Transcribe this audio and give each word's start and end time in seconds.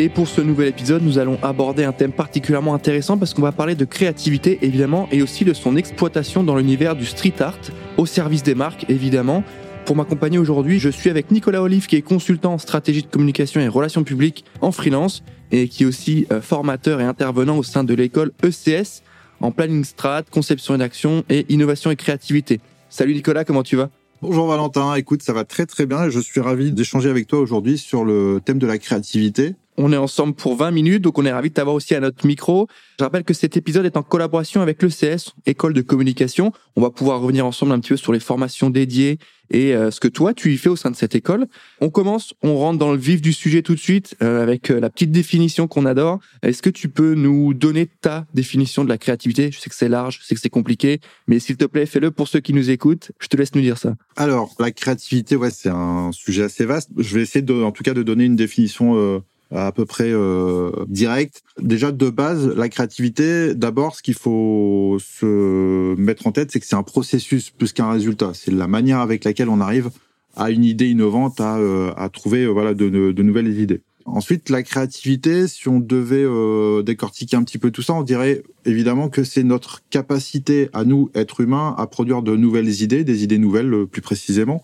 Et 0.00 0.08
pour 0.08 0.28
ce 0.28 0.40
nouvel 0.40 0.68
épisode, 0.68 1.02
nous 1.02 1.18
allons 1.18 1.40
aborder 1.42 1.82
un 1.82 1.90
thème 1.90 2.12
particulièrement 2.12 2.72
intéressant 2.72 3.18
parce 3.18 3.34
qu'on 3.34 3.42
va 3.42 3.50
parler 3.50 3.74
de 3.74 3.84
créativité 3.84 4.60
évidemment 4.62 5.08
et 5.10 5.22
aussi 5.22 5.44
de 5.44 5.52
son 5.52 5.74
exploitation 5.74 6.44
dans 6.44 6.54
l'univers 6.54 6.94
du 6.94 7.04
street 7.04 7.34
art 7.40 7.58
au 7.96 8.06
service 8.06 8.44
des 8.44 8.54
marques 8.54 8.86
évidemment. 8.88 9.42
Pour 9.86 9.96
m'accompagner 9.96 10.38
aujourd'hui, 10.38 10.78
je 10.78 10.88
suis 10.88 11.10
avec 11.10 11.32
Nicolas 11.32 11.62
Olive 11.62 11.88
qui 11.88 11.96
est 11.96 12.02
consultant 12.02 12.52
en 12.52 12.58
stratégie 12.58 13.02
de 13.02 13.08
communication 13.08 13.60
et 13.60 13.66
relations 13.66 14.04
publiques 14.04 14.44
en 14.60 14.70
freelance 14.70 15.24
et 15.50 15.66
qui 15.66 15.82
est 15.82 15.86
aussi 15.86 16.28
euh, 16.30 16.40
formateur 16.40 17.00
et 17.00 17.04
intervenant 17.04 17.58
au 17.58 17.64
sein 17.64 17.82
de 17.82 17.92
l'école 17.92 18.30
ECS 18.44 19.02
en 19.40 19.50
planning 19.50 19.82
strat, 19.82 20.22
conception 20.30 20.76
et 20.76 20.78
d'action 20.78 21.24
et 21.28 21.44
innovation 21.48 21.90
et 21.90 21.96
créativité. 21.96 22.60
Salut 22.88 23.14
Nicolas, 23.14 23.44
comment 23.44 23.64
tu 23.64 23.74
vas? 23.74 23.90
Bonjour 24.22 24.46
Valentin, 24.46 24.94
écoute, 24.94 25.22
ça 25.22 25.32
va 25.32 25.42
très 25.42 25.66
très 25.66 25.86
bien 25.86 26.08
je 26.08 26.20
suis 26.20 26.40
ravi 26.40 26.70
d'échanger 26.70 27.10
avec 27.10 27.26
toi 27.26 27.40
aujourd'hui 27.40 27.78
sur 27.78 28.04
le 28.04 28.40
thème 28.44 28.60
de 28.60 28.66
la 28.68 28.78
créativité. 28.78 29.56
On 29.80 29.92
est 29.92 29.96
ensemble 29.96 30.34
pour 30.34 30.56
20 30.56 30.72
minutes, 30.72 31.02
donc 31.02 31.18
on 31.18 31.24
est 31.24 31.30
ravi 31.30 31.50
de 31.50 31.54
t'avoir 31.54 31.76
aussi 31.76 31.94
à 31.94 32.00
notre 32.00 32.26
micro. 32.26 32.66
Je 32.98 33.04
rappelle 33.04 33.22
que 33.22 33.32
cet 33.32 33.56
épisode 33.56 33.86
est 33.86 33.96
en 33.96 34.02
collaboration 34.02 34.60
avec 34.60 34.82
l'ECS, 34.82 35.34
École 35.46 35.72
de 35.72 35.82
communication. 35.82 36.52
On 36.74 36.80
va 36.80 36.90
pouvoir 36.90 37.20
revenir 37.20 37.46
ensemble 37.46 37.70
un 37.70 37.78
petit 37.78 37.90
peu 37.90 37.96
sur 37.96 38.12
les 38.12 38.18
formations 38.18 38.70
dédiées 38.70 39.20
et 39.50 39.76
euh, 39.76 39.92
ce 39.92 40.00
que 40.00 40.08
toi 40.08 40.34
tu 40.34 40.52
y 40.52 40.56
fais 40.58 40.68
au 40.68 40.74
sein 40.74 40.90
de 40.90 40.96
cette 40.96 41.14
école. 41.14 41.46
On 41.80 41.90
commence, 41.90 42.34
on 42.42 42.56
rentre 42.56 42.80
dans 42.80 42.90
le 42.90 42.98
vif 42.98 43.22
du 43.22 43.32
sujet 43.32 43.62
tout 43.62 43.76
de 43.76 43.78
suite 43.78 44.16
euh, 44.20 44.42
avec 44.42 44.72
euh, 44.72 44.80
la 44.80 44.90
petite 44.90 45.12
définition 45.12 45.68
qu'on 45.68 45.86
adore. 45.86 46.18
Est-ce 46.42 46.60
que 46.60 46.70
tu 46.70 46.88
peux 46.88 47.14
nous 47.14 47.54
donner 47.54 47.86
ta 47.86 48.26
définition 48.34 48.82
de 48.82 48.88
la 48.88 48.98
créativité? 48.98 49.52
Je 49.52 49.60
sais 49.60 49.70
que 49.70 49.76
c'est 49.76 49.88
large, 49.88 50.18
je 50.20 50.26
sais 50.26 50.34
que 50.34 50.40
c'est 50.40 50.50
compliqué, 50.50 51.00
mais 51.28 51.38
s'il 51.38 51.56
te 51.56 51.66
plaît, 51.66 51.86
fais-le 51.86 52.10
pour 52.10 52.26
ceux 52.26 52.40
qui 52.40 52.52
nous 52.52 52.70
écoutent. 52.70 53.12
Je 53.20 53.28
te 53.28 53.36
laisse 53.36 53.54
nous 53.54 53.62
dire 53.62 53.78
ça. 53.78 53.94
Alors, 54.16 54.56
la 54.58 54.72
créativité, 54.72 55.36
ouais, 55.36 55.50
c'est 55.50 55.70
un 55.70 56.10
sujet 56.10 56.42
assez 56.42 56.64
vaste. 56.64 56.90
Je 56.96 57.14
vais 57.14 57.22
essayer 57.22 57.42
de, 57.42 57.62
en 57.62 57.70
tout 57.70 57.84
cas 57.84 57.94
de 57.94 58.02
donner 58.02 58.24
une 58.24 58.34
définition 58.34 59.22
à 59.50 59.72
peu 59.72 59.86
près 59.86 60.10
euh, 60.10 60.70
direct. 60.88 61.42
Déjà 61.60 61.92
de 61.92 62.10
base, 62.10 62.46
la 62.48 62.68
créativité, 62.68 63.54
d'abord, 63.54 63.94
ce 63.96 64.02
qu'il 64.02 64.14
faut 64.14 64.98
se 65.00 65.94
mettre 65.96 66.26
en 66.26 66.32
tête, 66.32 66.50
c'est 66.52 66.60
que 66.60 66.66
c'est 66.66 66.76
un 66.76 66.82
processus 66.82 67.50
plus 67.50 67.72
qu'un 67.72 67.90
résultat. 67.90 68.32
C'est 68.34 68.50
la 68.50 68.68
manière 68.68 68.98
avec 68.98 69.24
laquelle 69.24 69.48
on 69.48 69.60
arrive 69.60 69.90
à 70.36 70.50
une 70.50 70.64
idée 70.64 70.88
innovante, 70.88 71.40
à, 71.40 71.58
euh, 71.58 71.92
à 71.96 72.08
trouver 72.08 72.44
euh, 72.44 72.48
voilà 72.48 72.72
de, 72.74 72.88
de, 72.88 73.22
nouvelles 73.22 73.58
idées. 73.58 73.80
Ensuite, 74.06 74.48
la 74.48 74.62
créativité, 74.62 75.48
si 75.48 75.68
on 75.68 75.80
devait 75.80 76.24
euh, 76.24 76.82
décortiquer 76.82 77.36
un 77.36 77.42
petit 77.42 77.58
peu 77.58 77.70
tout 77.70 77.82
ça, 77.82 77.92
on 77.92 78.02
dirait 78.02 78.42
évidemment 78.64 79.10
que 79.10 79.24
c'est 79.24 79.42
notre 79.42 79.82
capacité 79.90 80.70
à 80.72 80.84
nous, 80.84 81.10
êtres 81.14 81.40
humains, 81.40 81.74
à 81.76 81.86
produire 81.86 82.22
de 82.22 82.36
nouvelles 82.36 82.82
idées, 82.82 83.04
des 83.04 83.22
idées 83.22 83.36
nouvelles 83.36 83.86
plus 83.86 84.00
précisément, 84.00 84.62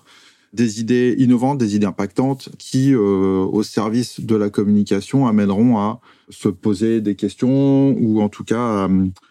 des 0.55 0.81
idées 0.81 1.17
innovantes, 1.19 1.59
des 1.59 1.75
idées 1.75 1.87
impactantes 1.87 2.49
qui, 2.59 2.95
euh, 2.95 3.45
au 3.45 3.63
service 3.65 4.21
de 4.21 4.37
la 4.37 4.51
communication, 4.51 5.27
amèneront 5.27 5.79
à 5.79 6.01
se 6.31 6.49
poser 6.49 7.01
des 7.01 7.17
questions 7.17 7.91
ou 7.99 8.23
en 8.23 8.29
tout 8.29 8.45
cas 8.45 8.89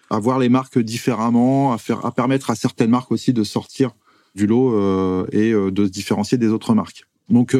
à, 0.09 0.19
voir 0.19 0.37
les 0.37 0.49
marques 0.49 0.77
différemment, 0.77 1.71
à 1.71 1.77
faire, 1.77 2.05
à 2.05 2.11
permettre 2.11 2.49
à 2.49 2.55
certaines 2.55 2.89
marques 2.89 3.11
aussi 3.11 3.31
de 3.31 3.43
sortir 3.43 3.91
du 4.35 4.47
lot 4.47 4.73
euh, 4.75 5.25
et 5.31 5.53
euh, 5.53 5.71
de 5.71 5.85
se 5.85 5.91
différencier 5.91 6.37
des 6.37 6.49
autres 6.49 6.73
marques. 6.73 7.07
Donc, 7.29 7.55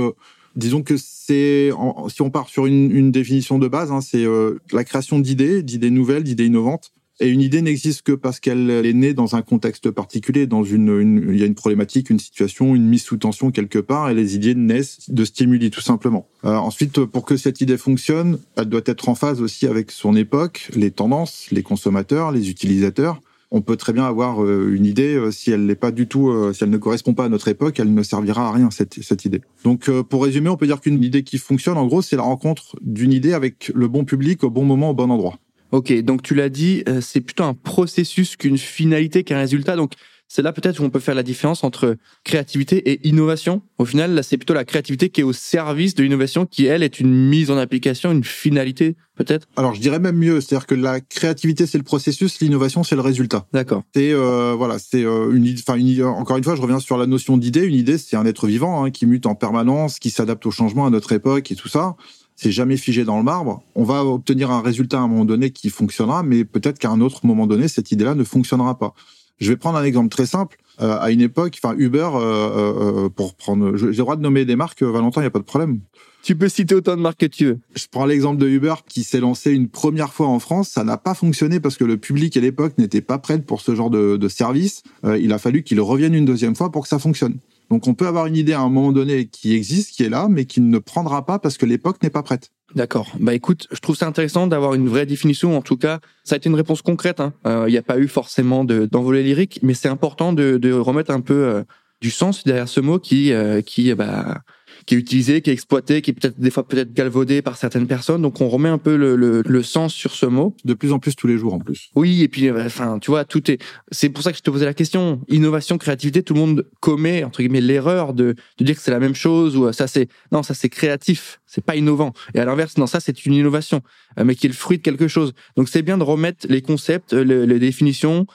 disons 0.57 0.83
que 0.83 0.97
c'est, 0.97 1.71
si 2.09 2.21
on 2.21 2.29
part 2.29 2.49
sur 2.49 2.65
une, 2.65 2.91
une 2.91 3.11
définition 3.11 3.59
de 3.59 3.67
base, 3.69 3.93
hein, 3.93 4.01
c'est 4.01 4.25
la 4.73 4.83
création 4.83 5.19
d'idées, 5.19 5.63
d'idées 5.63 5.89
nouvelles, 5.89 6.23
d'idées 6.23 6.45
innovantes 6.45 6.91
et 7.23 7.29
une 7.29 7.39
idée 7.39 7.61
n'existe 7.61 8.01
que 8.01 8.11
parce 8.11 8.41
qu'elle 8.41 8.69
est 8.69 8.91
née 8.91 9.13
dans 9.13 9.37
un 9.37 9.41
contexte 9.41 9.89
particulier, 9.91 10.45
dans 10.45 10.65
une, 10.65 11.29
il 11.29 11.39
y 11.39 11.43
a 11.43 11.45
une 11.45 11.55
problématique, 11.55 12.09
une 12.09 12.19
situation, 12.19 12.75
une 12.75 12.85
mise 12.85 13.03
sous 13.03 13.15
tension 13.15 13.49
quelque 13.49 13.79
part, 13.79 14.09
et 14.09 14.13
les 14.13 14.35
idées 14.35 14.55
naissent 14.55 15.09
de 15.09 15.23
stimuli 15.23 15.71
tout 15.71 15.79
simplement. 15.79 16.27
Euh, 16.43 16.53
ensuite, 16.55 17.05
pour 17.05 17.23
que 17.23 17.37
cette 17.37 17.61
idée 17.61 17.77
fonctionne, 17.77 18.39
elle 18.57 18.65
doit 18.65 18.81
être 18.85 19.07
en 19.07 19.15
phase 19.15 19.41
aussi 19.41 19.67
avec 19.67 19.89
son 19.91 20.17
époque, 20.17 20.69
les 20.75 20.91
tendances, 20.91 21.47
les 21.51 21.63
consommateurs, 21.63 22.33
les 22.33 22.49
utilisateurs. 22.49 23.21
On 23.51 23.61
peut 23.61 23.77
très 23.77 23.93
bien 23.93 24.03
avoir 24.03 24.43
euh, 24.43 24.73
une 24.75 24.85
idée 24.85 25.15
euh, 25.15 25.31
si 25.31 25.49
elle 25.51 25.65
n'est 25.65 25.75
pas 25.75 25.91
du 25.91 26.07
tout, 26.07 26.29
si 26.53 26.65
elle 26.65 26.71
ne 26.71 26.77
correspond 26.77 27.13
pas 27.13 27.23
à 27.23 27.29
notre 27.29 27.47
époque, 27.47 27.79
elle 27.79 27.93
ne 27.93 28.03
servira 28.03 28.49
à 28.49 28.51
rien 28.51 28.69
cette, 28.69 29.01
cette 29.01 29.23
idée. 29.23 29.39
Donc, 29.63 29.89
pour 29.89 30.25
résumer, 30.25 30.49
on 30.49 30.57
peut 30.57 30.67
dire 30.67 30.81
qu'une 30.81 31.01
idée 31.01 31.23
qui 31.23 31.37
fonctionne, 31.37 31.77
en 31.77 31.87
gros, 31.87 32.01
c'est 32.01 32.17
la 32.17 32.23
rencontre 32.23 32.75
d'une 32.81 33.13
idée 33.13 33.31
avec 33.31 33.71
le 33.73 33.87
bon 33.87 34.03
public 34.03 34.43
au 34.43 34.49
bon 34.49 34.65
moment, 34.65 34.89
au 34.89 34.93
bon 34.93 35.09
endroit. 35.09 35.39
Ok, 35.73 35.91
donc 36.03 36.21
tu 36.21 36.35
l'as 36.35 36.49
dit, 36.49 36.83
euh, 36.87 37.01
c'est 37.01 37.19
plutôt 37.19 37.45
un 37.45 37.55
processus 37.55 38.35
qu'une 38.35 38.59
finalité, 38.59 39.23
qu'un 39.23 39.39
résultat. 39.39 39.75
Donc 39.75 39.93
c'est 40.27 40.43
là 40.43 40.53
peut-être 40.53 40.79
où 40.79 40.83
on 40.83 40.91
peut 40.91 40.99
faire 40.99 41.15
la 41.15 41.23
différence 41.23 41.63
entre 41.63 41.97
créativité 42.23 42.91
et 42.91 43.07
innovation. 43.07 43.63
Au 43.79 43.85
final, 43.85 44.13
là, 44.13 44.21
c'est 44.21 44.37
plutôt 44.37 44.53
la 44.53 44.65
créativité 44.65 45.09
qui 45.09 45.21
est 45.21 45.23
au 45.23 45.33
service 45.33 45.95
de 45.95 46.03
l'innovation, 46.03 46.45
qui 46.45 46.67
elle 46.67 46.83
est 46.83 46.99
une 46.99 47.11
mise 47.11 47.49
en 47.49 47.57
application, 47.57 48.11
une 48.11 48.23
finalité 48.23 48.95
peut-être. 49.15 49.47
Alors 49.57 49.73
je 49.73 49.81
dirais 49.81 49.97
même 49.97 50.17
mieux, 50.17 50.41
c'est-à-dire 50.41 50.67
que 50.67 50.75
la 50.75 51.01
créativité 51.01 51.65
c'est 51.65 51.79
le 51.79 51.83
processus, 51.83 52.39
l'innovation 52.39 52.83
c'est 52.83 52.95
le 52.95 53.01
résultat. 53.01 53.47
D'accord. 53.51 53.81
C'est 53.95 54.13
euh, 54.13 54.53
voilà, 54.55 54.77
c'est 54.77 55.03
euh, 55.03 55.31
une, 55.33 55.55
enfin 55.57 55.75
une, 55.75 56.03
encore 56.03 56.37
une 56.37 56.43
fois, 56.43 56.55
je 56.55 56.61
reviens 56.61 56.79
sur 56.79 56.97
la 56.97 57.07
notion 57.07 57.35
d'idée. 57.35 57.63
Une 57.63 57.73
idée, 57.73 57.97
c'est 57.97 58.15
un 58.15 58.27
être 58.27 58.45
vivant 58.45 58.83
hein, 58.83 58.91
qui 58.91 59.07
mute 59.07 59.25
en 59.25 59.33
permanence, 59.33 59.97
qui 59.97 60.11
s'adapte 60.11 60.45
au 60.45 60.51
changement 60.51 60.85
à 60.85 60.91
notre 60.91 61.13
époque 61.13 61.51
et 61.51 61.55
tout 61.55 61.67
ça 61.67 61.95
c'est 62.35 62.51
jamais 62.51 62.77
figé 62.77 63.03
dans 63.03 63.17
le 63.17 63.23
marbre. 63.23 63.63
On 63.75 63.83
va 63.83 64.03
obtenir 64.03 64.51
un 64.51 64.61
résultat 64.61 64.97
à 64.97 65.01
un 65.01 65.07
moment 65.07 65.25
donné 65.25 65.51
qui 65.51 65.69
fonctionnera, 65.69 66.23
mais 66.23 66.45
peut-être 66.45 66.79
qu'à 66.79 66.89
un 66.89 67.01
autre 67.01 67.25
moment 67.25 67.47
donné, 67.47 67.67
cette 67.67 67.91
idée-là 67.91 68.15
ne 68.15 68.23
fonctionnera 68.23 68.77
pas. 68.77 68.93
Je 69.39 69.49
vais 69.49 69.57
prendre 69.57 69.77
un 69.77 69.83
exemple 69.83 70.09
très 70.09 70.25
simple. 70.25 70.57
Euh, 70.81 70.97
à 70.99 71.11
une 71.11 71.21
époque, 71.21 71.59
enfin 71.63 71.75
Uber, 71.77 72.09
euh, 72.15 73.05
euh, 73.05 73.09
pour 73.09 73.35
prendre, 73.35 73.77
j'ai 73.77 73.87
le 73.87 73.93
droit 73.93 74.15
de 74.15 74.21
nommer 74.21 74.45
des 74.45 74.55
marques, 74.55 74.81
Valentin, 74.81 75.21
il 75.21 75.25
n'y 75.25 75.27
a 75.27 75.31
pas 75.31 75.39
de 75.39 75.43
problème. 75.43 75.79
Tu 76.23 76.35
peux 76.35 76.47
citer 76.47 76.73
autant 76.73 76.95
de 76.95 77.01
marques 77.01 77.19
que 77.19 77.25
tu 77.25 77.45
veux. 77.45 77.59
Je 77.75 77.85
prends 77.91 78.05
l'exemple 78.05 78.39
de 78.39 78.47
Uber 78.47 78.75
qui 78.87 79.03
s'est 79.03 79.19
lancé 79.19 79.51
une 79.51 79.67
première 79.67 80.13
fois 80.13 80.27
en 80.27 80.39
France. 80.39 80.69
Ça 80.69 80.85
n'a 80.85 80.97
pas 80.97 81.13
fonctionné 81.13 81.59
parce 81.59 81.75
que 81.75 81.83
le 81.83 81.97
public 81.97 82.37
à 82.37 82.39
l'époque 82.39 82.77
n'était 82.77 83.01
pas 83.01 83.17
prêt 83.17 83.39
pour 83.41 83.59
ce 83.59 83.75
genre 83.75 83.89
de, 83.89 84.15
de 84.15 84.27
service. 84.29 84.83
il 85.03 85.33
a 85.33 85.37
fallu 85.37 85.63
qu'il 85.63 85.81
revienne 85.81 86.13
une 86.13 86.23
deuxième 86.23 86.55
fois 86.55 86.71
pour 86.71 86.83
que 86.83 86.87
ça 86.87 86.97
fonctionne. 86.97 87.39
Donc 87.69 87.87
on 87.87 87.93
peut 87.93 88.07
avoir 88.07 88.27
une 88.27 88.35
idée 88.35 88.53
à 88.53 88.61
un 88.61 88.69
moment 88.69 88.91
donné 88.91 89.27
qui 89.27 89.53
existe, 89.53 89.91
qui 89.91 90.03
est 90.03 90.09
là, 90.09 90.27
mais 90.29 90.45
qui 90.45 90.61
ne 90.61 90.77
prendra 90.77 91.25
pas 91.25 91.39
parce 91.39 91.57
que 91.57 91.65
l'époque 91.65 92.01
n'est 92.03 92.09
pas 92.09 92.23
prête. 92.23 92.51
D'accord. 92.75 93.11
Bah 93.19 93.33
écoute, 93.33 93.67
je 93.71 93.79
trouve 93.79 93.95
ça 93.95 94.07
intéressant 94.07 94.47
d'avoir 94.47 94.73
une 94.73 94.87
vraie 94.87 95.05
définition. 95.05 95.55
En 95.55 95.61
tout 95.61 95.77
cas, 95.77 95.99
ça 96.23 96.35
a 96.35 96.37
été 96.37 96.49
une 96.49 96.55
réponse 96.55 96.81
concrète. 96.81 97.19
Hein. 97.19 97.33
Euh, 97.45 97.65
il 97.67 97.71
n'y 97.71 97.77
a 97.77 97.83
pas 97.83 97.99
eu 97.99 98.07
forcément 98.07 98.65
d'envolée 98.65 99.23
lyrique, 99.23 99.59
mais 99.61 99.73
c'est 99.73 99.89
important 99.89 100.33
de, 100.33 100.57
de, 100.57 100.71
remettre 100.71 101.11
un 101.11 101.21
peu 101.21 101.33
euh, 101.33 101.63
du 102.01 102.09
sens 102.09 102.43
derrière 102.43 102.67
ce 102.67 102.79
mot 102.79 102.99
qui, 102.99 103.31
euh, 103.31 103.61
qui 103.61 103.93
bah, 103.93 104.41
qui 104.85 104.95
est 104.95 104.97
utilisé, 104.97 105.41
qui 105.41 105.49
est 105.49 105.53
exploité, 105.53 106.01
qui 106.01 106.11
est 106.11 106.13
peut-être 106.13 106.39
des 106.39 106.51
fois 106.51 106.67
peut-être 106.67 106.93
galvaudé 106.93 107.41
par 107.41 107.57
certaines 107.57 107.87
personnes. 107.87 108.21
Donc 108.21 108.41
on 108.41 108.49
remet 108.49 108.69
un 108.69 108.77
peu 108.77 108.95
le, 108.95 109.15
le, 109.15 109.41
le, 109.45 109.63
sens 109.63 109.93
sur 109.93 110.11
ce 110.13 110.25
mot. 110.25 110.55
De 110.65 110.73
plus 110.73 110.91
en 110.91 110.99
plus 110.99 111.15
tous 111.15 111.27
les 111.27 111.37
jours 111.37 111.53
en 111.53 111.59
plus. 111.59 111.89
Oui, 111.95 112.23
et 112.23 112.27
puis 112.27 112.49
euh, 112.49 112.65
enfin 112.65 112.99
tu 112.99 113.11
vois 113.11 113.25
tout 113.25 113.49
est. 113.49 113.61
C'est 113.91 114.09
pour 114.09 114.23
ça 114.23 114.31
que 114.31 114.37
je 114.37 114.43
te 114.43 114.49
posais 114.49 114.65
la 114.65 114.73
question. 114.73 115.21
Innovation, 115.29 115.77
créativité, 115.77 116.23
tout 116.23 116.33
le 116.33 116.39
monde 116.39 116.67
commet 116.79 117.23
entre 117.23 117.41
guillemets 117.41 117.61
l'erreur 117.61 118.13
de, 118.13 118.35
de 118.57 118.65
dire 118.65 118.75
que 118.75 118.81
c'est 118.81 118.91
la 118.91 118.99
même 118.99 119.15
chose 119.15 119.55
ou 119.55 119.67
euh, 119.67 119.71
ça 119.71 119.87
c'est 119.87 120.07
non 120.31 120.43
ça 120.43 120.53
c'est 120.53 120.69
créatif, 120.69 121.39
c'est 121.45 121.63
pas 121.63 121.75
innovant. 121.75 122.13
Et 122.33 122.39
à 122.39 122.45
l'inverse 122.45 122.77
non 122.77 122.87
ça 122.87 122.99
c'est 122.99 123.25
une 123.25 123.33
innovation, 123.33 123.81
euh, 124.19 124.23
mais 124.25 124.35
qui 124.35 124.47
est 124.47 124.49
le 124.49 124.55
fruit 124.55 124.77
de 124.77 124.83
quelque 124.83 125.07
chose. 125.07 125.33
Donc 125.55 125.69
c'est 125.69 125.81
bien 125.81 125.97
de 125.97 126.03
remettre 126.03 126.45
les 126.49 126.61
concepts, 126.61 127.13
les, 127.13 127.45
les 127.45 127.59
définitions 127.59 128.25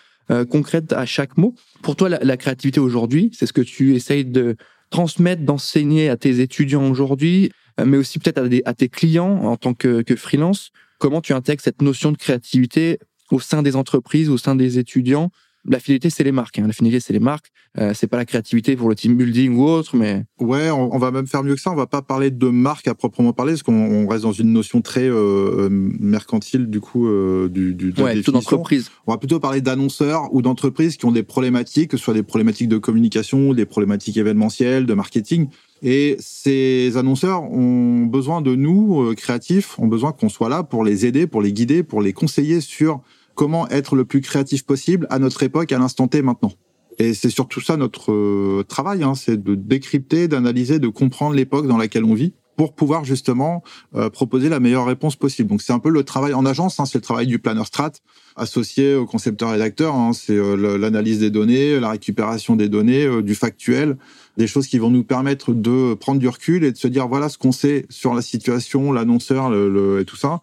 concrètes 0.50 0.93
à 0.93 1.06
chaque 1.06 1.38
mot. 1.38 1.55
Pour 1.81 1.96
toi 1.96 2.11
la, 2.11 2.19
la 2.23 2.37
créativité 2.37 2.81
aujourd'hui, 2.81 3.31
c'est 3.32 3.46
ce 3.46 3.55
que 3.55 3.62
tu 3.62 3.94
essayes 3.94 4.26
de 4.26 4.56
transmettre, 4.90 5.43
d'enseigner 5.43 6.08
à 6.08 6.17
tes 6.17 6.40
étudiants 6.40 6.90
aujourd'hui, 6.90 7.52
euh, 7.81 7.85
mais 7.85 7.96
aussi 7.96 8.19
peut-être 8.19 8.40
à, 8.64 8.75
tes 8.75 8.88
clients 8.88 9.44
en 9.44 9.56
tant 9.56 9.75
que, 9.75 10.02
que 10.02 10.17
freelance. 10.17 10.70
Comment 10.99 11.20
tu 11.20 11.32
intègres 11.32 11.62
cette 11.62 11.82
notion 11.82 12.12
de 12.12 12.17
créativité 12.17 12.99
au 13.31 13.40
sein 13.40 13.62
des 13.62 13.76
entreprises, 13.76 14.31
au 14.31 14.38
sein 14.38 14.55
des 14.55 14.79
étudiants 14.79 15.31
la 15.69 15.79
finalité, 15.79 16.11
c'est 16.11 16.25
les 16.25 16.32
marques. 16.32 16.59
Hein. 16.59 16.67
La 16.67 16.73
finalité, 16.73 17.00
c'est 17.00 17.12
les 17.12 17.20
marques. 17.20 17.50
Euh, 17.79 17.93
c'est 17.94 18.06
pas 18.06 18.17
la 18.17 18.25
créativité 18.25 18.76
pour 18.76 18.88
le 18.88 18.94
team 18.94 19.17
building 19.17 19.56
ou 19.56 19.65
autre, 19.65 19.97
mais 19.97 20.25
ouais, 20.41 20.70
on, 20.70 20.99
va 20.99 21.11
même 21.11 21.26
faire 21.26 21.44
mieux 21.44 21.55
que 21.55 21.61
ça. 21.61 21.70
On 21.70 21.76
va 21.76 21.87
pas 21.87 22.03
parler 22.03 22.31
de 22.31 22.49
marque 22.49 22.88
à 22.88 22.94
proprement 22.94 23.32
parler, 23.32 23.53
parce 23.53 23.62
qu'on 23.62 24.09
reste 24.09 24.23
dans 24.23 24.32
une 24.32 24.53
notion 24.53 24.81
très 24.81 25.09
euh, 25.09 25.69
mercantile 25.70 26.67
du 26.69 26.81
coup 26.81 27.06
euh, 27.06 27.49
du, 27.49 27.75
du 27.75 27.93
de 27.93 28.03
ouais, 28.03 28.20
d'entreprise. 28.23 28.91
On 29.06 29.12
va 29.12 29.19
plutôt 29.19 29.38
parler 29.38 29.61
d'annonceurs 29.61 30.35
ou 30.35 30.43
d'entreprises 30.43 30.97
qui 30.97 31.05
ont 31.05 31.12
des 31.12 31.23
problématiques, 31.23 31.91
que 31.91 31.97
ce 31.97 32.05
soit 32.05 32.14
des 32.14 32.23
problématiques 32.23 32.69
de 32.69 32.79
communication, 32.79 33.53
des 33.53 33.67
problématiques 33.67 34.17
événementielles, 34.17 34.87
de 34.87 34.94
marketing. 34.94 35.49
Et 35.82 36.17
ces 36.19 36.97
annonceurs 36.97 37.44
ont 37.44 38.06
besoin 38.06 38.41
de 38.41 38.55
nous, 38.55 39.03
euh, 39.03 39.14
créatifs, 39.14 39.79
ont 39.79 39.87
besoin 39.87 40.12
qu'on 40.12 40.29
soit 40.29 40.49
là 40.49 40.62
pour 40.62 40.85
les 40.85 41.06
aider, 41.06 41.26
pour 41.26 41.43
les 41.43 41.53
guider, 41.53 41.82
pour 41.82 42.03
les 42.03 42.12
conseiller 42.12 42.61
sur 42.61 43.00
comment 43.38 43.69
être 43.69 43.94
le 43.94 44.05
plus 44.05 44.20
créatif 44.20 44.67
possible 44.67 45.06
à 45.11 45.20
notre 45.20 45.44
époque, 45.44 45.70
à 45.70 45.79
l'instant 45.79 46.08
T 46.08 46.23
maintenant. 46.23 46.50
Et 46.99 47.14
c'est 47.14 47.31
surtout 47.31 47.61
ça 47.61 47.76
notre 47.76 48.11
euh, 48.11 48.64
travail, 48.67 49.05
hein, 49.05 49.14
c'est 49.14 49.40
de 49.40 49.55
décrypter, 49.55 50.26
d'analyser, 50.26 50.81
de 50.81 50.88
comprendre 50.88 51.37
l'époque 51.37 51.69
dans 51.69 51.76
laquelle 51.79 52.05
on 52.05 52.14
vit 52.14 52.35
pour 52.58 52.72
pouvoir 52.72 53.05
justement 53.05 53.62
euh, 53.94 54.10
proposer 54.10 54.49
la 54.49 54.58
meilleure 54.58 54.87
réponse 54.87 55.14
possible. 55.14 55.49
Donc 55.49 55.62
c'est 55.62 55.72
un 55.72 55.78
peu 55.78 55.90
le 55.90 56.02
travail 56.02 56.34
en 56.34 56.44
agence, 56.44 56.81
hein, 56.81 56.87
c'est 56.87 56.99
le 56.99 57.02
travail 57.02 57.28
du 57.28 57.38
planner 57.38 57.64
strat 57.64 57.93
associé 58.34 58.96
au 58.96 59.06
concepteur 59.06 59.50
rédacteur, 59.50 59.94
hein, 59.94 60.12
c'est 60.12 60.37
euh, 60.37 60.76
l'analyse 60.76 61.20
des 61.20 61.31
données, 61.31 61.78
la 61.78 61.90
récupération 61.90 62.56
des 62.56 62.69
données, 62.69 63.05
euh, 63.05 63.22
du 63.22 63.37
factuel, 63.37 63.96
des 64.38 64.49
choses 64.49 64.66
qui 64.66 64.78
vont 64.78 64.90
nous 64.90 65.05
permettre 65.05 65.52
de 65.52 65.94
prendre 65.94 66.19
du 66.19 66.26
recul 66.26 66.64
et 66.64 66.72
de 66.72 66.76
se 66.76 66.88
dire 66.88 67.06
voilà 67.06 67.28
ce 67.28 67.38
qu'on 67.38 67.52
sait 67.52 67.87
sur 67.90 68.12
la 68.12 68.22
situation, 68.22 68.90
l'annonceur 68.90 69.50
le, 69.50 70.00
et 70.00 70.04
tout 70.04 70.16
ça, 70.16 70.40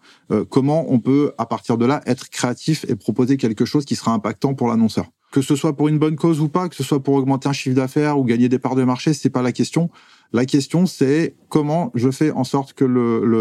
comment 0.48 0.86
on 0.88 0.98
peut 0.98 1.32
à 1.38 1.46
partir 1.46 1.78
de 1.78 1.86
là 1.86 2.02
être 2.06 2.28
créatif 2.28 2.84
et 2.88 2.96
proposer 2.96 3.36
quelque 3.36 3.64
chose 3.64 3.84
qui 3.84 3.94
sera 3.94 4.12
impactant 4.12 4.54
pour 4.54 4.68
l'annonceur 4.68 5.06
que 5.36 5.42
ce 5.42 5.54
soit 5.54 5.76
pour 5.76 5.88
une 5.88 5.98
bonne 5.98 6.16
cause 6.16 6.40
ou 6.40 6.48
pas, 6.48 6.66
que 6.70 6.74
ce 6.74 6.82
soit 6.82 7.02
pour 7.02 7.14
augmenter 7.14 7.46
un 7.46 7.52
chiffre 7.52 7.76
d'affaires 7.76 8.18
ou 8.18 8.24
gagner 8.24 8.48
des 8.48 8.58
parts 8.58 8.74
de 8.74 8.84
marché, 8.84 9.12
c'est 9.12 9.28
pas 9.28 9.42
la 9.42 9.52
question. 9.52 9.90
La 10.32 10.46
question, 10.46 10.86
c'est 10.86 11.34
comment 11.50 11.92
je 11.94 12.10
fais 12.10 12.30
en 12.30 12.42
sorte 12.42 12.72
que 12.72 12.86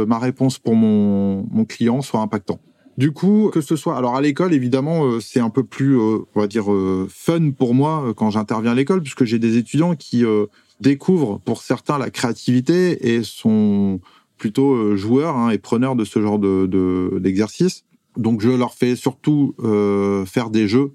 ma 0.04 0.20
réponse 0.20 0.60
pour 0.60 0.76
mon, 0.76 1.46
client 1.64 2.02
soit 2.02 2.20
impactant. 2.20 2.60
Du 2.98 3.14
coup, 3.14 3.50
que 3.54 3.62
ce 3.62 3.78
soit, 3.78 3.98
alors 3.98 4.18
à 4.18 4.22
l'école, 4.22 4.54
évidemment, 4.54 5.06
euh, 5.06 5.20
c'est 5.22 5.40
un 5.40 5.50
peu 5.50 5.64
plus, 5.64 5.98
euh, 5.98 6.18
on 6.36 6.42
va 6.42 6.48
dire, 6.48 6.70
euh, 6.70 7.08
fun 7.10 7.52
pour 7.52 7.74
moi 7.74 8.14
quand 8.18 8.30
j'interviens 8.30 8.72
à 8.72 8.76
l'école, 8.76 9.02
puisque 9.02 9.24
j'ai 9.24 9.40
des 9.40 9.56
étudiants 9.56 9.96
qui 9.96 10.26
découvrent, 10.82 11.40
pour 11.46 11.62
certains, 11.62 11.98
la 11.98 12.10
créativité 12.10 13.16
et 13.16 13.24
sont 13.24 14.02
plutôt 14.38 14.98
joueurs 14.98 15.38
hein, 15.38 15.50
et 15.50 15.58
preneurs 15.58 15.96
de 15.96 16.04
ce 16.04 16.22
genre 16.22 16.40
de 16.40 17.20
d'exercice. 17.22 17.86
Donc, 18.18 18.42
je 18.42 18.50
leur 18.50 18.74
fais 18.74 18.98
surtout 18.98 19.56
faire 20.26 20.50
des 20.50 20.68
jeux 20.68 20.92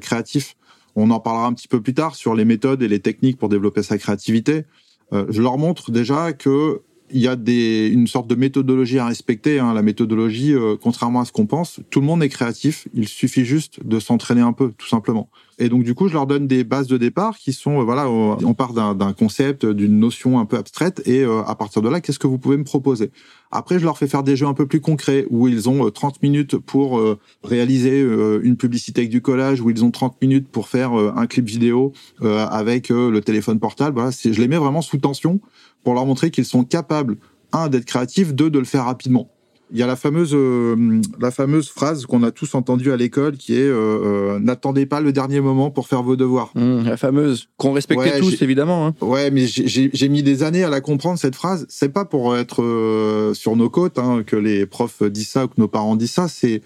créatifs. 0.00 0.56
On 0.96 1.10
en 1.10 1.20
parlera 1.20 1.46
un 1.46 1.52
petit 1.52 1.68
peu 1.68 1.80
plus 1.82 1.94
tard 1.94 2.14
sur 2.14 2.34
les 2.34 2.44
méthodes 2.44 2.82
et 2.82 2.88
les 2.88 3.00
techniques 3.00 3.38
pour 3.38 3.50
développer 3.50 3.82
sa 3.82 3.98
créativité. 3.98 4.64
Euh, 5.12 5.26
je 5.28 5.42
leur 5.42 5.58
montre 5.58 5.90
déjà 5.90 6.32
que 6.32 6.82
il 7.10 7.20
y 7.20 7.28
a 7.28 7.36
des, 7.36 7.88
une 7.88 8.06
sorte 8.06 8.26
de 8.26 8.34
méthodologie 8.34 8.98
à 8.98 9.06
respecter. 9.06 9.58
Hein. 9.58 9.74
La 9.74 9.82
méthodologie, 9.82 10.54
euh, 10.54 10.76
contrairement 10.80 11.20
à 11.20 11.24
ce 11.24 11.32
qu'on 11.32 11.46
pense, 11.46 11.80
tout 11.90 12.00
le 12.00 12.06
monde 12.06 12.22
est 12.22 12.28
créatif. 12.28 12.88
Il 12.94 13.08
suffit 13.08 13.44
juste 13.44 13.86
de 13.86 14.00
s'entraîner 14.00 14.40
un 14.40 14.52
peu, 14.52 14.72
tout 14.76 14.88
simplement. 14.88 15.28
Et 15.58 15.68
donc 15.68 15.84
du 15.84 15.94
coup, 15.94 16.08
je 16.08 16.12
leur 16.12 16.26
donne 16.26 16.46
des 16.46 16.64
bases 16.64 16.86
de 16.86 16.98
départ 16.98 17.38
qui 17.38 17.52
sont, 17.52 17.80
euh, 17.80 17.84
voilà, 17.84 18.10
on 18.10 18.54
part 18.54 18.72
d'un 18.72 19.12
concept, 19.12 19.64
d'une 19.64 19.98
notion 19.98 20.38
un 20.38 20.44
peu 20.44 20.58
abstraite, 20.58 21.02
et 21.06 21.22
euh, 21.22 21.42
à 21.46 21.54
partir 21.54 21.80
de 21.80 21.88
là, 21.88 22.00
qu'est-ce 22.00 22.18
que 22.18 22.26
vous 22.26 22.38
pouvez 22.38 22.56
me 22.56 22.64
proposer? 22.64 23.10
Après, 23.50 23.78
je 23.78 23.84
leur 23.84 23.96
fais 23.96 24.06
faire 24.06 24.22
des 24.22 24.36
jeux 24.36 24.46
un 24.46 24.54
peu 24.54 24.66
plus 24.66 24.80
concrets, 24.80 25.24
où 25.30 25.48
ils 25.48 25.68
ont 25.70 25.88
30 25.90 26.22
minutes 26.22 26.58
pour 26.58 27.00
réaliser 27.44 28.00
une 28.42 28.56
publicité 28.56 29.02
avec 29.02 29.10
du 29.10 29.22
collage, 29.22 29.60
où 29.60 29.70
ils 29.70 29.84
ont 29.84 29.92
30 29.92 30.20
minutes 30.20 30.48
pour 30.48 30.68
faire 30.68 30.92
un 30.92 31.26
clip 31.26 31.46
vidéo 31.46 31.92
avec 32.20 32.88
le 32.88 33.20
téléphone 33.20 33.60
portable. 33.60 33.94
Voilà, 33.94 34.10
je 34.10 34.40
les 34.40 34.48
mets 34.48 34.58
vraiment 34.58 34.82
sous 34.82 34.98
tension 34.98 35.40
pour 35.86 35.94
leur 35.94 36.04
montrer 36.04 36.32
qu'ils 36.32 36.44
sont 36.44 36.64
capables, 36.64 37.16
un, 37.52 37.68
d'être 37.68 37.84
créatifs, 37.84 38.34
deux, 38.34 38.50
de 38.50 38.58
le 38.58 38.64
faire 38.64 38.86
rapidement. 38.86 39.30
Il 39.70 39.78
y 39.78 39.84
a 39.84 39.86
la 39.86 39.94
fameuse, 39.94 40.32
euh, 40.34 41.00
la 41.20 41.30
fameuse 41.30 41.68
phrase 41.68 42.06
qu'on 42.06 42.24
a 42.24 42.32
tous 42.32 42.56
entendue 42.56 42.90
à 42.90 42.96
l'école 42.96 43.36
qui 43.36 43.54
est 43.54 43.68
euh, 43.68 44.34
euh, 44.34 44.38
n'attendez 44.40 44.84
pas 44.84 45.00
le 45.00 45.12
dernier 45.12 45.40
moment 45.40 45.70
pour 45.70 45.86
faire 45.86 46.02
vos 46.02 46.16
devoirs. 46.16 46.50
Mmh, 46.56 46.82
la 46.86 46.96
fameuse 46.96 47.50
qu'on 47.56 47.70
respectait 47.70 48.18
tous 48.18 48.42
évidemment. 48.42 48.88
Hein. 48.88 48.94
Ouais, 49.00 49.30
mais 49.30 49.46
j'ai 49.46 50.08
mis 50.08 50.24
des 50.24 50.42
années 50.42 50.64
à 50.64 50.70
la 50.70 50.80
comprendre 50.80 51.20
cette 51.20 51.36
phrase. 51.36 51.66
C'est 51.68 51.90
pas 51.92 52.04
pour 52.04 52.36
être 52.36 53.30
sur 53.34 53.54
nos 53.54 53.70
côtes 53.70 54.00
hein, 54.00 54.24
que 54.26 54.34
les 54.34 54.66
profs 54.66 55.04
disent 55.04 55.28
ça 55.28 55.44
ou 55.44 55.48
que 55.48 55.54
nos 55.58 55.68
parents 55.68 55.94
disent 55.94 56.10
ça. 56.14 56.26
C'est 56.26 56.62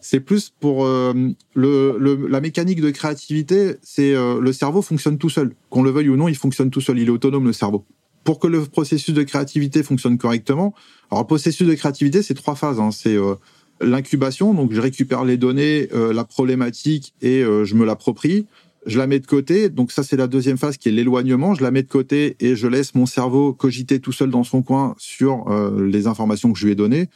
c'est 0.00 0.20
plus 0.20 0.48
pour 0.48 0.86
le, 0.86 1.34
le, 1.54 2.26
la 2.26 2.40
mécanique 2.40 2.80
de 2.80 2.88
créativité. 2.88 3.74
C'est 3.82 4.14
le 4.14 4.52
cerveau 4.54 4.80
fonctionne 4.80 5.18
tout 5.18 5.28
seul. 5.28 5.52
Qu'on 5.68 5.82
le 5.82 5.90
veuille 5.90 6.08
ou 6.08 6.16
non, 6.16 6.28
il 6.28 6.36
fonctionne 6.36 6.70
tout 6.70 6.80
seul. 6.80 6.98
Il 6.98 7.08
est 7.08 7.10
autonome 7.10 7.44
le 7.44 7.52
cerveau 7.52 7.84
pour 8.24 8.38
que 8.38 8.46
le 8.46 8.64
processus 8.64 9.14
de 9.14 9.22
créativité 9.22 9.82
fonctionne 9.82 10.18
correctement, 10.18 10.74
alors 11.10 11.22
le 11.22 11.26
processus 11.26 11.66
de 11.66 11.74
créativité, 11.74 12.22
c'est 12.22 12.34
trois 12.34 12.54
phases. 12.54 12.80
Hein. 12.80 12.90
C'est 12.90 13.16
euh, 13.16 13.34
l'incubation, 13.80 14.54
donc 14.54 14.72
je 14.72 14.80
récupère 14.80 15.24
les 15.24 15.36
données, 15.36 15.88
euh, 15.92 16.12
la 16.12 16.24
problématique 16.24 17.14
et 17.20 17.42
euh, 17.42 17.64
je 17.64 17.74
me 17.74 17.84
l'approprie. 17.84 18.46
Je 18.86 18.98
la 18.98 19.06
mets 19.06 19.20
de 19.20 19.26
côté, 19.26 19.68
donc 19.68 19.92
ça 19.92 20.02
c'est 20.02 20.16
la 20.16 20.26
deuxième 20.26 20.58
phase 20.58 20.76
qui 20.76 20.88
est 20.88 20.92
l'éloignement. 20.92 21.54
Je 21.54 21.62
la 21.62 21.70
mets 21.70 21.82
de 21.82 21.88
côté 21.88 22.36
et 22.40 22.56
je 22.56 22.66
laisse 22.66 22.94
mon 22.96 23.06
cerveau 23.06 23.52
cogiter 23.52 24.00
tout 24.00 24.10
seul 24.10 24.30
dans 24.30 24.42
son 24.42 24.62
coin 24.62 24.96
sur 24.98 25.44
les 25.78 26.08
informations 26.08 26.52
que 26.52 26.58
je 26.58 26.64
lui 26.64 26.72
ai 26.72 26.74
données. 26.74 27.08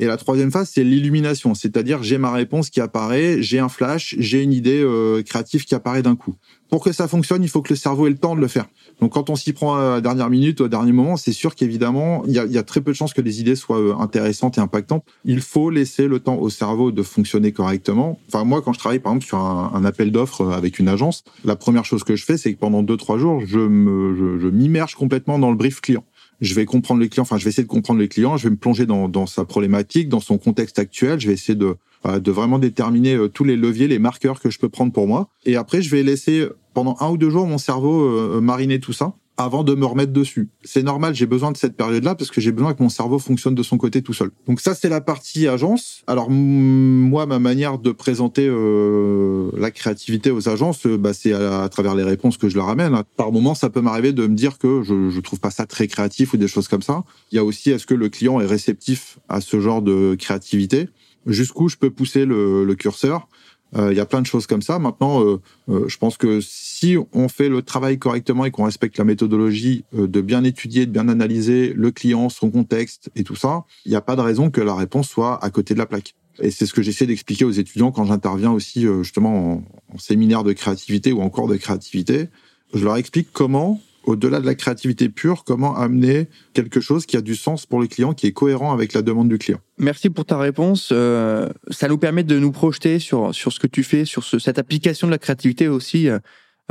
Et 0.00 0.06
la 0.06 0.16
troisième 0.16 0.50
phase, 0.50 0.70
c'est 0.74 0.82
l'illumination, 0.82 1.54
c'est-à-dire 1.54 2.02
j'ai 2.02 2.18
ma 2.18 2.32
réponse 2.32 2.70
qui 2.70 2.80
apparaît, 2.80 3.42
j'ai 3.42 3.58
un 3.58 3.68
flash, 3.68 4.16
j'ai 4.18 4.42
une 4.42 4.52
idée 4.52 4.84
créative 5.26 5.64
qui 5.64 5.74
apparaît 5.74 6.02
d'un 6.02 6.16
coup. 6.16 6.34
Pour 6.70 6.82
que 6.84 6.92
ça 6.92 7.08
fonctionne, 7.08 7.42
il 7.42 7.48
faut 7.48 7.62
que 7.62 7.72
le 7.72 7.76
cerveau 7.76 8.06
ait 8.06 8.10
le 8.10 8.16
temps 8.16 8.36
de 8.36 8.40
le 8.40 8.46
faire. 8.46 8.66
Donc 9.00 9.12
quand 9.12 9.28
on 9.28 9.34
s'y 9.34 9.52
prend 9.52 9.76
à 9.76 9.82
la 9.94 10.00
dernière 10.00 10.30
minute, 10.30 10.60
au 10.60 10.68
dernier 10.68 10.92
moment, 10.92 11.16
c'est 11.16 11.32
sûr 11.32 11.56
qu'évidemment, 11.56 12.22
il 12.26 12.32
y 12.32 12.58
a, 12.58 12.62
très 12.62 12.80
peu 12.80 12.92
de 12.92 12.96
chances 12.96 13.12
que 13.12 13.20
les 13.20 13.40
idées 13.40 13.56
soient 13.56 13.80
euh, 13.80 13.94
intéressantes 13.98 14.58
et 14.58 14.60
impactantes. 14.60 15.04
Il 15.24 15.40
faut 15.40 15.70
laisser 15.70 16.06
le 16.06 16.20
temps 16.20 16.36
au 16.36 16.48
cerveau 16.48 16.92
de 16.92 17.02
fonctionner 17.02 17.50
correctement. 17.50 18.20
Enfin, 18.28 18.44
moi, 18.44 18.62
quand 18.62 18.72
je 18.72 18.78
travaille 18.78 19.00
par 19.00 19.12
exemple 19.12 19.26
sur 19.26 19.38
un, 19.38 19.84
appel 19.84 20.12
d'offres 20.12 20.42
euh, 20.42 20.50
avec 20.52 20.78
une 20.78 20.88
agence, 20.88 21.24
la 21.44 21.56
première 21.56 21.84
chose 21.84 22.04
que 22.04 22.14
je 22.14 22.24
fais, 22.24 22.36
c'est 22.36 22.54
que 22.54 22.58
pendant 22.58 22.82
deux 22.84 22.96
trois 22.96 23.18
jours, 23.18 23.42
je 23.44 23.58
me, 23.58 24.38
je, 24.38 24.46
m'immerge 24.46 24.94
complètement 24.94 25.38
dans 25.38 25.50
le 25.50 25.56
brief 25.56 25.80
client 25.80 26.04
je 26.40 26.54
vais 26.54 26.64
comprendre 26.64 27.00
les 27.00 27.08
clients, 27.08 27.22
enfin 27.22 27.38
je 27.38 27.44
vais 27.44 27.50
essayer 27.50 27.64
de 27.64 27.68
comprendre 27.68 28.00
les 28.00 28.08
clients, 28.08 28.36
je 28.36 28.44
vais 28.44 28.50
me 28.50 28.56
plonger 28.56 28.86
dans, 28.86 29.08
dans 29.08 29.26
sa 29.26 29.44
problématique, 29.44 30.08
dans 30.08 30.20
son 30.20 30.38
contexte 30.38 30.78
actuel, 30.78 31.20
je 31.20 31.28
vais 31.28 31.34
essayer 31.34 31.54
de, 31.56 31.76
de 32.04 32.30
vraiment 32.30 32.58
déterminer 32.58 33.14
euh, 33.14 33.28
tous 33.28 33.44
les 33.44 33.56
leviers, 33.56 33.88
les 33.88 33.98
marqueurs 33.98 34.40
que 34.40 34.50
je 34.50 34.58
peux 34.58 34.68
prendre 34.68 34.92
pour 34.92 35.06
moi. 35.06 35.28
Et 35.44 35.56
après, 35.56 35.82
je 35.82 35.90
vais 35.90 36.02
laisser 36.02 36.48
pendant 36.74 36.96
un 37.00 37.10
ou 37.10 37.16
deux 37.16 37.30
jours 37.30 37.46
mon 37.46 37.58
cerveau 37.58 38.04
euh, 38.04 38.40
mariner 38.40 38.80
tout 38.80 38.92
ça 38.92 39.14
avant 39.40 39.64
de 39.64 39.74
me 39.74 39.86
remettre 39.86 40.12
dessus. 40.12 40.48
C'est 40.64 40.82
normal, 40.82 41.14
j'ai 41.14 41.26
besoin 41.26 41.50
de 41.50 41.56
cette 41.56 41.76
période-là 41.76 42.14
parce 42.14 42.30
que 42.30 42.40
j'ai 42.40 42.52
besoin 42.52 42.74
que 42.74 42.82
mon 42.82 42.88
cerveau 42.90 43.18
fonctionne 43.18 43.54
de 43.54 43.62
son 43.62 43.78
côté 43.78 44.02
tout 44.02 44.12
seul. 44.12 44.30
Donc 44.46 44.60
ça, 44.60 44.74
c'est 44.74 44.88
la 44.88 45.00
partie 45.00 45.48
agence. 45.48 46.02
Alors 46.06 46.30
moi, 46.30 47.24
ma 47.26 47.38
manière 47.38 47.78
de 47.78 47.90
présenter 47.90 48.46
euh, 48.46 49.50
la 49.56 49.70
créativité 49.70 50.30
aux 50.30 50.48
agences, 50.48 50.86
euh, 50.86 50.98
bah, 50.98 51.14
c'est 51.14 51.32
à, 51.32 51.68
travers 51.70 51.94
les 51.94 52.02
réponses 52.02 52.36
que 52.36 52.48
je 52.48 52.56
leur 52.56 52.68
amène. 52.68 53.02
Par 53.16 53.32
moment, 53.32 53.54
ça 53.54 53.70
peut 53.70 53.80
m'arriver 53.80 54.12
de 54.12 54.26
me 54.26 54.34
dire 54.34 54.58
que 54.58 54.82
je, 54.82 55.08
je 55.08 55.20
trouve 55.20 55.40
pas 55.40 55.50
ça 55.50 55.64
très 55.66 55.88
créatif 55.88 56.34
ou 56.34 56.36
des 56.36 56.48
choses 56.48 56.68
comme 56.68 56.82
ça. 56.82 57.02
Il 57.32 57.36
y 57.36 57.38
a 57.38 57.44
aussi, 57.44 57.70
est-ce 57.70 57.86
que 57.86 57.94
le 57.94 58.10
client 58.10 58.40
est 58.40 58.46
réceptif 58.46 59.18
à 59.28 59.40
ce 59.40 59.58
genre 59.58 59.80
de 59.80 60.16
créativité? 60.18 60.88
Jusqu'où 61.26 61.68
je 61.68 61.76
peux 61.76 61.90
pousser 61.90 62.24
le, 62.24 62.64
le 62.64 62.74
curseur? 62.74 63.28
Il 63.76 63.96
y 63.96 64.00
a 64.00 64.06
plein 64.06 64.20
de 64.20 64.26
choses 64.26 64.46
comme 64.46 64.62
ça. 64.62 64.78
Maintenant, 64.78 65.22
euh, 65.22 65.40
euh, 65.68 65.88
je 65.88 65.96
pense 65.96 66.16
que 66.16 66.40
si 66.40 66.96
on 67.12 67.28
fait 67.28 67.48
le 67.48 67.62
travail 67.62 67.98
correctement 67.98 68.44
et 68.44 68.50
qu'on 68.50 68.64
respecte 68.64 68.98
la 68.98 69.04
méthodologie 69.04 69.84
de 69.92 70.20
bien 70.20 70.44
étudier, 70.44 70.86
de 70.86 70.90
bien 70.90 71.08
analyser 71.08 71.72
le 71.74 71.90
client, 71.90 72.28
son 72.28 72.50
contexte 72.50 73.10
et 73.16 73.24
tout 73.24 73.36
ça, 73.36 73.64
il 73.84 73.90
n'y 73.90 73.96
a 73.96 74.00
pas 74.00 74.16
de 74.16 74.22
raison 74.22 74.50
que 74.50 74.60
la 74.60 74.74
réponse 74.74 75.08
soit 75.08 75.42
à 75.44 75.50
côté 75.50 75.74
de 75.74 75.78
la 75.78 75.86
plaque. 75.86 76.14
Et 76.42 76.50
c'est 76.50 76.66
ce 76.66 76.72
que 76.72 76.82
j'essaie 76.82 77.06
d'expliquer 77.06 77.44
aux 77.44 77.50
étudiants 77.50 77.92
quand 77.92 78.04
j'interviens 78.06 78.50
aussi 78.50 78.86
justement 79.02 79.52
en, 79.52 79.94
en 79.94 79.98
séminaire 79.98 80.42
de 80.42 80.52
créativité 80.52 81.12
ou 81.12 81.20
en 81.20 81.28
cours 81.28 81.48
de 81.48 81.56
créativité. 81.56 82.28
Je 82.72 82.84
leur 82.84 82.96
explique 82.96 83.28
comment 83.32 83.80
au-delà 84.10 84.40
de 84.40 84.46
la 84.46 84.54
créativité 84.54 85.08
pure, 85.08 85.44
comment 85.44 85.76
amener 85.76 86.28
quelque 86.52 86.80
chose 86.80 87.06
qui 87.06 87.16
a 87.16 87.20
du 87.20 87.36
sens 87.36 87.66
pour 87.66 87.80
le 87.80 87.86
client, 87.86 88.12
qui 88.12 88.26
est 88.26 88.32
cohérent 88.32 88.72
avec 88.72 88.92
la 88.92 89.02
demande 89.02 89.28
du 89.28 89.38
client. 89.38 89.60
Merci 89.78 90.10
pour 90.10 90.24
ta 90.24 90.38
réponse. 90.38 90.90
Euh, 90.92 91.48
ça 91.70 91.88
nous 91.88 91.98
permet 91.98 92.24
de 92.24 92.38
nous 92.38 92.52
projeter 92.52 92.98
sur, 92.98 93.34
sur 93.34 93.52
ce 93.52 93.60
que 93.60 93.66
tu 93.66 93.82
fais, 93.82 94.04
sur 94.04 94.24
cette 94.24 94.58
application 94.58 95.06
de 95.06 95.12
la 95.12 95.18
créativité 95.18 95.68
aussi. 95.68 96.08
Euh, 96.08 96.18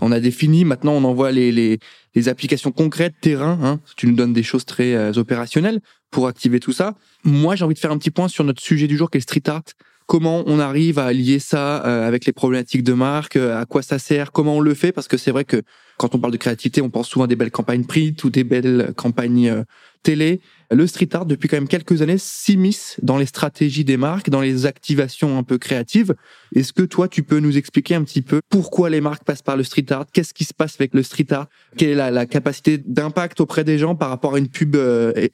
on 0.01 0.11
a 0.11 0.19
défini, 0.19 0.63
maintenant 0.63 0.93
on 0.93 1.03
envoie 1.03 1.31
les, 1.31 1.51
les, 1.51 2.29
applications 2.29 2.71
concrètes, 2.71 3.15
terrain. 3.21 3.59
Hein. 3.61 3.79
Tu 3.97 4.07
nous 4.07 4.15
donnes 4.15 4.33
des 4.33 4.43
choses 4.43 4.65
très 4.65 4.93
euh, 4.93 5.11
opérationnelles 5.13 5.81
pour 6.11 6.27
activer 6.27 6.59
tout 6.59 6.71
ça. 6.71 6.95
Moi, 7.23 7.55
j'ai 7.55 7.65
envie 7.65 7.73
de 7.73 7.79
faire 7.79 7.91
un 7.91 7.97
petit 7.97 8.11
point 8.11 8.27
sur 8.27 8.43
notre 8.43 8.61
sujet 8.61 8.87
du 8.87 8.97
jour 8.97 9.09
qui 9.09 9.17
est 9.17 9.19
le 9.19 9.23
street 9.23 9.49
art 9.49 9.63
comment 10.09 10.41
on 10.47 10.57
arrive 10.57 10.97
à 10.97 11.13
lier 11.13 11.37
ça 11.37 11.85
euh, 11.85 12.07
avec 12.07 12.25
les 12.25 12.33
problématiques 12.33 12.83
de 12.83 12.93
marque, 12.93 13.35
euh, 13.35 13.61
à 13.61 13.67
quoi 13.67 13.83
ça 13.83 13.99
sert, 13.99 14.31
comment 14.31 14.57
on 14.57 14.59
le 14.59 14.73
fait, 14.73 14.91
parce 14.91 15.07
que 15.07 15.17
c'est 15.17 15.29
vrai 15.29 15.45
que 15.45 15.61
quand 15.97 16.15
on 16.15 16.19
parle 16.19 16.33
de 16.33 16.37
créativité, 16.37 16.81
on 16.81 16.89
pense 16.89 17.07
souvent 17.07 17.25
à 17.25 17.27
des 17.27 17.35
belles 17.35 17.51
campagnes 17.51 17.85
print 17.85 18.23
ou 18.23 18.31
des 18.31 18.43
belles 18.43 18.91
campagnes 18.97 19.49
euh, 19.49 19.63
télé. 20.01 20.41
Le 20.71 20.87
street 20.87 21.09
art, 21.13 21.27
depuis 21.27 21.47
quand 21.47 21.57
même 21.57 21.67
quelques 21.67 22.01
années, 22.01 22.17
s'immisce 22.17 22.97
dans 23.03 23.19
les 23.19 23.27
stratégies 23.27 23.83
des 23.83 23.97
marques, 23.97 24.31
dans 24.31 24.41
les 24.41 24.65
activations 24.65 25.37
un 25.37 25.43
peu 25.43 25.59
créatives. 25.59 26.15
Est-ce 26.55 26.73
que 26.73 26.83
toi, 26.83 27.07
tu 27.07 27.21
peux 27.21 27.39
nous 27.39 27.55
expliquer 27.55 27.93
un 27.93 28.03
petit 28.03 28.23
peu 28.23 28.41
pourquoi 28.49 28.89
les 28.89 29.01
marques 29.01 29.23
passent 29.25 29.43
par 29.43 29.57
le 29.57 29.63
street 29.63 29.91
art? 29.91 30.05
Qu'est-ce 30.11 30.33
qui 30.33 30.43
se 30.43 30.55
passe 30.55 30.75
avec 30.79 30.95
le 30.95 31.03
street 31.03 31.31
art? 31.31 31.47
Quelle 31.77 31.89
est 31.89 31.95
la, 31.95 32.09
la 32.09 32.25
capacité 32.25 32.79
d'impact 32.79 33.41
auprès 33.41 33.63
des 33.63 33.77
gens 33.77 33.93
par 33.93 34.09
rapport 34.09 34.33
à 34.33 34.39
une 34.39 34.49
pub 34.49 34.75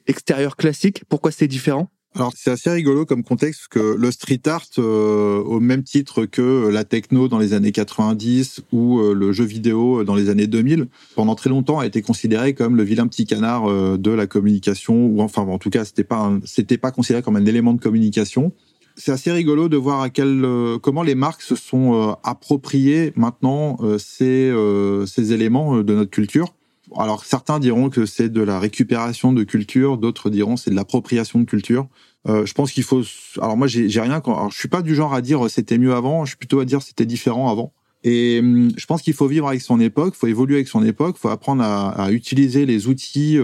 extérieure 0.06 0.56
classique? 0.56 1.04
Pourquoi 1.08 1.30
c'est 1.30 1.48
différent? 1.48 1.88
Alors 2.16 2.32
c'est 2.34 2.50
assez 2.50 2.70
rigolo 2.70 3.04
comme 3.04 3.22
contexte 3.22 3.68
que 3.68 3.94
le 3.98 4.10
street 4.10 4.40
art, 4.46 4.64
euh, 4.78 5.38
au 5.42 5.60
même 5.60 5.82
titre 5.82 6.24
que 6.24 6.68
la 6.68 6.84
techno 6.84 7.28
dans 7.28 7.38
les 7.38 7.52
années 7.52 7.72
90 7.72 8.62
ou 8.72 9.00
euh, 9.00 9.12
le 9.12 9.32
jeu 9.32 9.44
vidéo 9.44 10.02
dans 10.02 10.14
les 10.14 10.30
années 10.30 10.46
2000, 10.46 10.88
pendant 11.14 11.34
très 11.34 11.50
longtemps 11.50 11.78
a 11.78 11.84
été 11.84 12.00
considéré 12.00 12.54
comme 12.54 12.74
le 12.74 12.84
vilain 12.84 13.06
petit 13.06 13.26
canard 13.26 13.70
euh, 13.70 13.98
de 13.98 14.10
la 14.10 14.26
communication, 14.26 15.06
ou 15.06 15.20
enfin 15.20 15.42
en 15.42 15.58
tout 15.58 15.68
cas 15.68 15.84
c'était 15.84 16.04
pas 16.04 16.32
c'était 16.44 16.78
pas 16.78 16.90
considéré 16.90 17.22
comme 17.22 17.36
un 17.36 17.44
élément 17.44 17.74
de 17.74 17.80
communication. 17.80 18.52
c'est 18.96 19.12
assez 19.12 19.30
rigolo 19.30 19.68
de 19.68 19.76
voir 19.76 20.00
à 20.00 20.08
quel 20.08 20.42
euh, 20.44 20.78
comment 20.78 21.02
les 21.02 21.14
marques 21.14 21.42
se 21.42 21.54
sont 21.54 21.94
euh, 21.94 22.12
appropriées 22.24 23.12
maintenant 23.14 23.76
euh, 23.82 23.98
ces 23.98 24.52
ces 25.06 25.32
éléments 25.34 25.82
de 25.82 25.94
notre 25.94 26.10
culture. 26.10 26.54
Alors 26.96 27.24
certains 27.24 27.58
diront 27.58 27.90
que 27.90 28.06
c'est 28.06 28.28
de 28.28 28.42
la 28.42 28.58
récupération 28.60 29.32
de 29.32 29.42
culture, 29.42 29.98
d'autres 29.98 30.30
diront 30.30 30.56
c'est 30.56 30.70
de 30.70 30.76
l'appropriation 30.76 31.38
de 31.40 31.44
culture. 31.44 31.88
Je 32.26 32.52
pense 32.52 32.72
qu'il 32.72 32.82
faut. 32.82 33.02
Alors 33.40 33.56
moi 33.56 33.66
j'ai 33.66 34.00
rien. 34.00 34.20
Alors, 34.24 34.50
je 34.50 34.58
suis 34.58 34.68
pas 34.68 34.82
du 34.82 34.94
genre 34.94 35.14
à 35.14 35.20
dire 35.20 35.48
c'était 35.48 35.78
mieux 35.78 35.94
avant. 35.94 36.24
Je 36.24 36.30
suis 36.30 36.36
plutôt 36.36 36.60
à 36.60 36.64
dire 36.64 36.82
c'était 36.82 37.06
différent 37.06 37.50
avant. 37.50 37.72
Et 38.04 38.40
hum, 38.40 38.70
je 38.76 38.86
pense 38.86 39.02
qu'il 39.02 39.14
faut 39.14 39.26
vivre 39.26 39.48
avec 39.48 39.60
son 39.60 39.80
époque, 39.80 40.14
faut 40.14 40.26
évoluer 40.26 40.56
avec 40.56 40.68
son 40.68 40.84
époque, 40.84 41.16
faut 41.18 41.28
apprendre 41.28 41.62
à, 41.62 41.90
à 41.90 42.10
utiliser 42.10 42.66
les 42.66 42.88
outils 42.88 43.38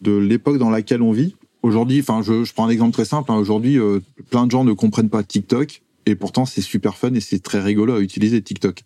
de 0.00 0.12
l'époque 0.16 0.58
dans 0.58 0.70
laquelle 0.70 1.02
on 1.02 1.12
vit. 1.12 1.34
Aujourd'hui, 1.64 2.00
enfin, 2.00 2.20
je, 2.20 2.44
je, 2.44 2.52
prends 2.52 2.66
un 2.66 2.68
exemple 2.68 2.92
très 2.92 3.06
simple. 3.06 3.32
Hein. 3.32 3.36
Aujourd'hui, 3.36 3.78
euh, 3.78 4.00
plein 4.30 4.44
de 4.44 4.50
gens 4.50 4.64
ne 4.64 4.74
comprennent 4.74 5.08
pas 5.08 5.22
TikTok, 5.22 5.80
et 6.04 6.14
pourtant 6.14 6.44
c'est 6.44 6.60
super 6.60 6.98
fun 6.98 7.14
et 7.14 7.20
c'est 7.20 7.42
très 7.42 7.62
rigolo 7.62 7.94
à 7.94 8.00
utiliser 8.00 8.42
TikTok. 8.42 8.82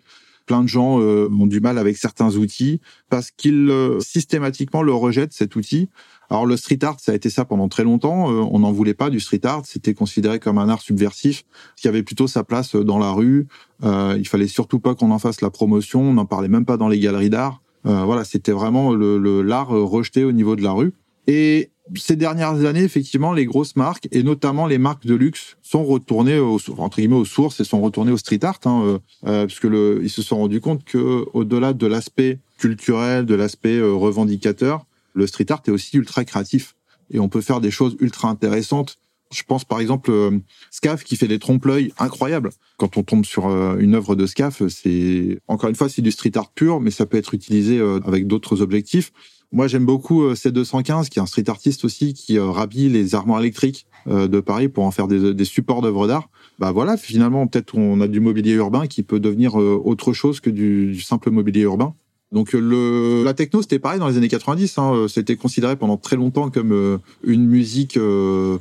Plein 0.47 0.63
de 0.63 0.69
gens 0.69 1.01
euh, 1.01 1.29
ont 1.29 1.49
du 1.49 1.61
mal 1.61 1.77
avec 1.77 1.97
certains 1.97 2.37
outils 2.37 2.81
parce 3.11 3.33
qu'ils 3.33 3.69
euh, 3.69 3.99
systématiquement 3.99 4.83
le 4.83 4.95
rejettent 4.95 5.33
cet 5.33 5.57
outil. 5.57 5.89
Alors 6.31 6.47
le 6.47 6.57
street 6.57 6.79
art, 6.83 6.97
ça 7.01 7.13
a 7.13 7.15
été 7.15 7.31
ça 7.31 7.45
pendant 7.45 7.69
très 7.69 7.85
longtemps. 7.85 8.27
on 8.27 8.59
n'en 8.59 8.73
voulait 8.73 8.95
pas 8.95 9.11
du 9.11 9.21
street 9.21 9.45
art. 9.45 9.63
C'était 9.65 9.95
considéré 9.95 10.39
comme 10.39 10.59
un 10.59 10.69
art 10.69 10.83
subversif 10.83 11.45
qui 11.77 11.89
avait 11.89 12.03
plutôt 12.03 12.27
sa 12.27 12.45
place 12.45 12.75
dans 12.75 12.99
la 12.99 13.11
rue. 13.11 13.47
il 13.83 14.29
fallait 14.29 14.47
surtout 14.47 14.79
pas 14.79 14.95
qu'on 14.95 15.11
en 15.11 15.19
fasse 15.19 15.41
la 15.41 15.51
promotion. 15.51 16.03
On 16.03 16.13
n'en 16.15 16.27
parlait 16.27 16.49
même 16.49 16.67
pas 16.67 16.77
dans 16.77 16.89
les 16.89 16.99
galeries 16.99 17.31
d'art. 17.31 17.63
voilà, 17.85 18.25
c'était 18.25 18.53
vraiment 18.53 18.93
le 18.93 19.43
l'art 19.43 19.69
rejeté 19.69 20.25
au 20.25 20.33
niveau 20.33 20.55
de 20.55 20.63
la 20.63 20.73
rue. 20.73 20.93
Et 21.29 21.71
ces 21.97 22.17
dernières 22.17 22.65
années, 22.65 22.83
effectivement, 22.83 23.33
les 23.33 23.47
grosses 23.47 23.77
marques 23.77 24.09
et 24.13 24.23
notamment 24.23 24.67
les 24.67 24.79
marques 24.79 25.07
de 25.07 25.15
luxe 25.15 25.57
sont 25.63 25.85
retournées 25.85 26.39
au, 26.39 26.59
entre 26.79 26.99
guillemets 26.99 27.17
aux 27.17 27.25
sources 27.25 27.61
et 27.61 27.65
sont 27.65 27.81
retournées 27.81 28.13
au 28.13 28.17
street 28.17 28.45
art, 28.45 28.61
hein, 28.65 28.83
euh, 28.85 28.99
euh 29.27 29.47
parce 29.47 29.61
que 29.61 29.69
le, 29.69 30.01
ils 30.03 30.11
se 30.11 30.23
sont 30.23 30.39
rendus 30.39 30.61
compte 30.61 30.85
que 30.85 31.25
au-delà 31.33 31.73
de 31.73 31.87
l'aspect 31.87 32.39
culturel, 32.59 33.27
de 33.27 33.35
l'aspect 33.35 33.77
euh, 33.77 33.93
revendicateur, 33.93 34.87
le 35.19 35.27
street 35.27 35.51
art 35.51 35.63
est 35.67 35.71
aussi 35.71 35.97
ultra 35.97 36.25
créatif 36.25 36.75
et 37.11 37.19
on 37.19 37.29
peut 37.29 37.41
faire 37.41 37.61
des 37.61 37.71
choses 37.71 37.97
ultra 38.01 38.29
intéressantes. 38.29 38.99
Je 39.31 39.43
pense 39.43 39.65
par 39.65 39.81
exemple 39.81 40.11
euh, 40.11 40.39
Scaf 40.71 41.05
qui 41.05 41.17
fait 41.17 41.29
des 41.29 41.39
trompe-l'œil 41.39 41.93
incroyables. 41.99 42.51
Quand 42.79 42.97
on 42.97 43.03
tombe 43.03 43.27
sur 43.27 43.47
une 43.79 43.95
œuvre 43.95 44.15
de 44.15 44.25
Scaf, 44.25 44.63
c'est 44.69 45.39
encore 45.49 45.69
une 45.69 45.77
fois 45.77 45.89
c'est 45.89 46.01
du 46.01 46.11
street 46.11 46.33
art 46.37 46.51
pur, 46.53 46.81
mais 46.81 46.91
ça 46.91 47.05
peut 47.05 47.19
être 47.19 47.35
utilisé 47.35 47.79
avec 48.07 48.27
d'autres 48.27 48.63
objectifs. 48.63 49.13
Moi, 49.51 49.67
j'aime 49.67 49.87
beaucoup 49.87 50.25
euh, 50.25 50.35
C215, 50.35 51.09
qui 51.09 51.19
est 51.19 51.23
un 51.23 51.27
street 51.27 51.49
artiste 51.49 51.85
aussi, 51.85 52.13
qui 52.13 52.39
euh, 52.39 52.51
rhabille 52.51 52.91
les 52.91 53.15
armoires 53.15 53.41
électriques 53.41 53.87
euh, 54.07 54.29
de 54.29 54.41
Paris 54.41 54.69
pour 54.69 54.85
en 54.85 54.91
faire 54.91 55.09
des, 55.09 55.45
supports 55.45 55.81
d'œuvres 55.81 56.07
d'art. 56.07 56.29
Bah 56.59 56.71
voilà, 56.71 56.99
finalement, 56.99 57.47
peut-être 57.47 57.75
on 57.77 58.01
a 58.03 58.09
du 58.09 58.21
mobilier 58.21 58.53
urbain 58.53 58.87
qui 58.87 59.03
peut 59.03 59.21
devenir 59.21 59.55
autre 59.55 60.13
chose 60.13 60.41
que 60.41 60.51
du 60.51 61.01
simple 61.01 61.31
mobilier 61.31 61.63
urbain. 61.63 61.95
Donc 62.33 62.53
le, 62.53 63.23
la 63.25 63.35
techno, 63.35 63.63
c'était 63.63 63.79
pareil 63.79 63.99
dans 63.99 64.09
les 64.09 64.17
années 64.17 64.29
90. 64.29 64.79
Hein, 64.79 65.07
c'était 65.09 65.37
considéré 65.37 65.77
pendant 65.77 65.97
très 65.97 66.17
longtemps 66.17 66.51
comme 66.51 67.01
une 67.25 67.47
musique 67.47 67.99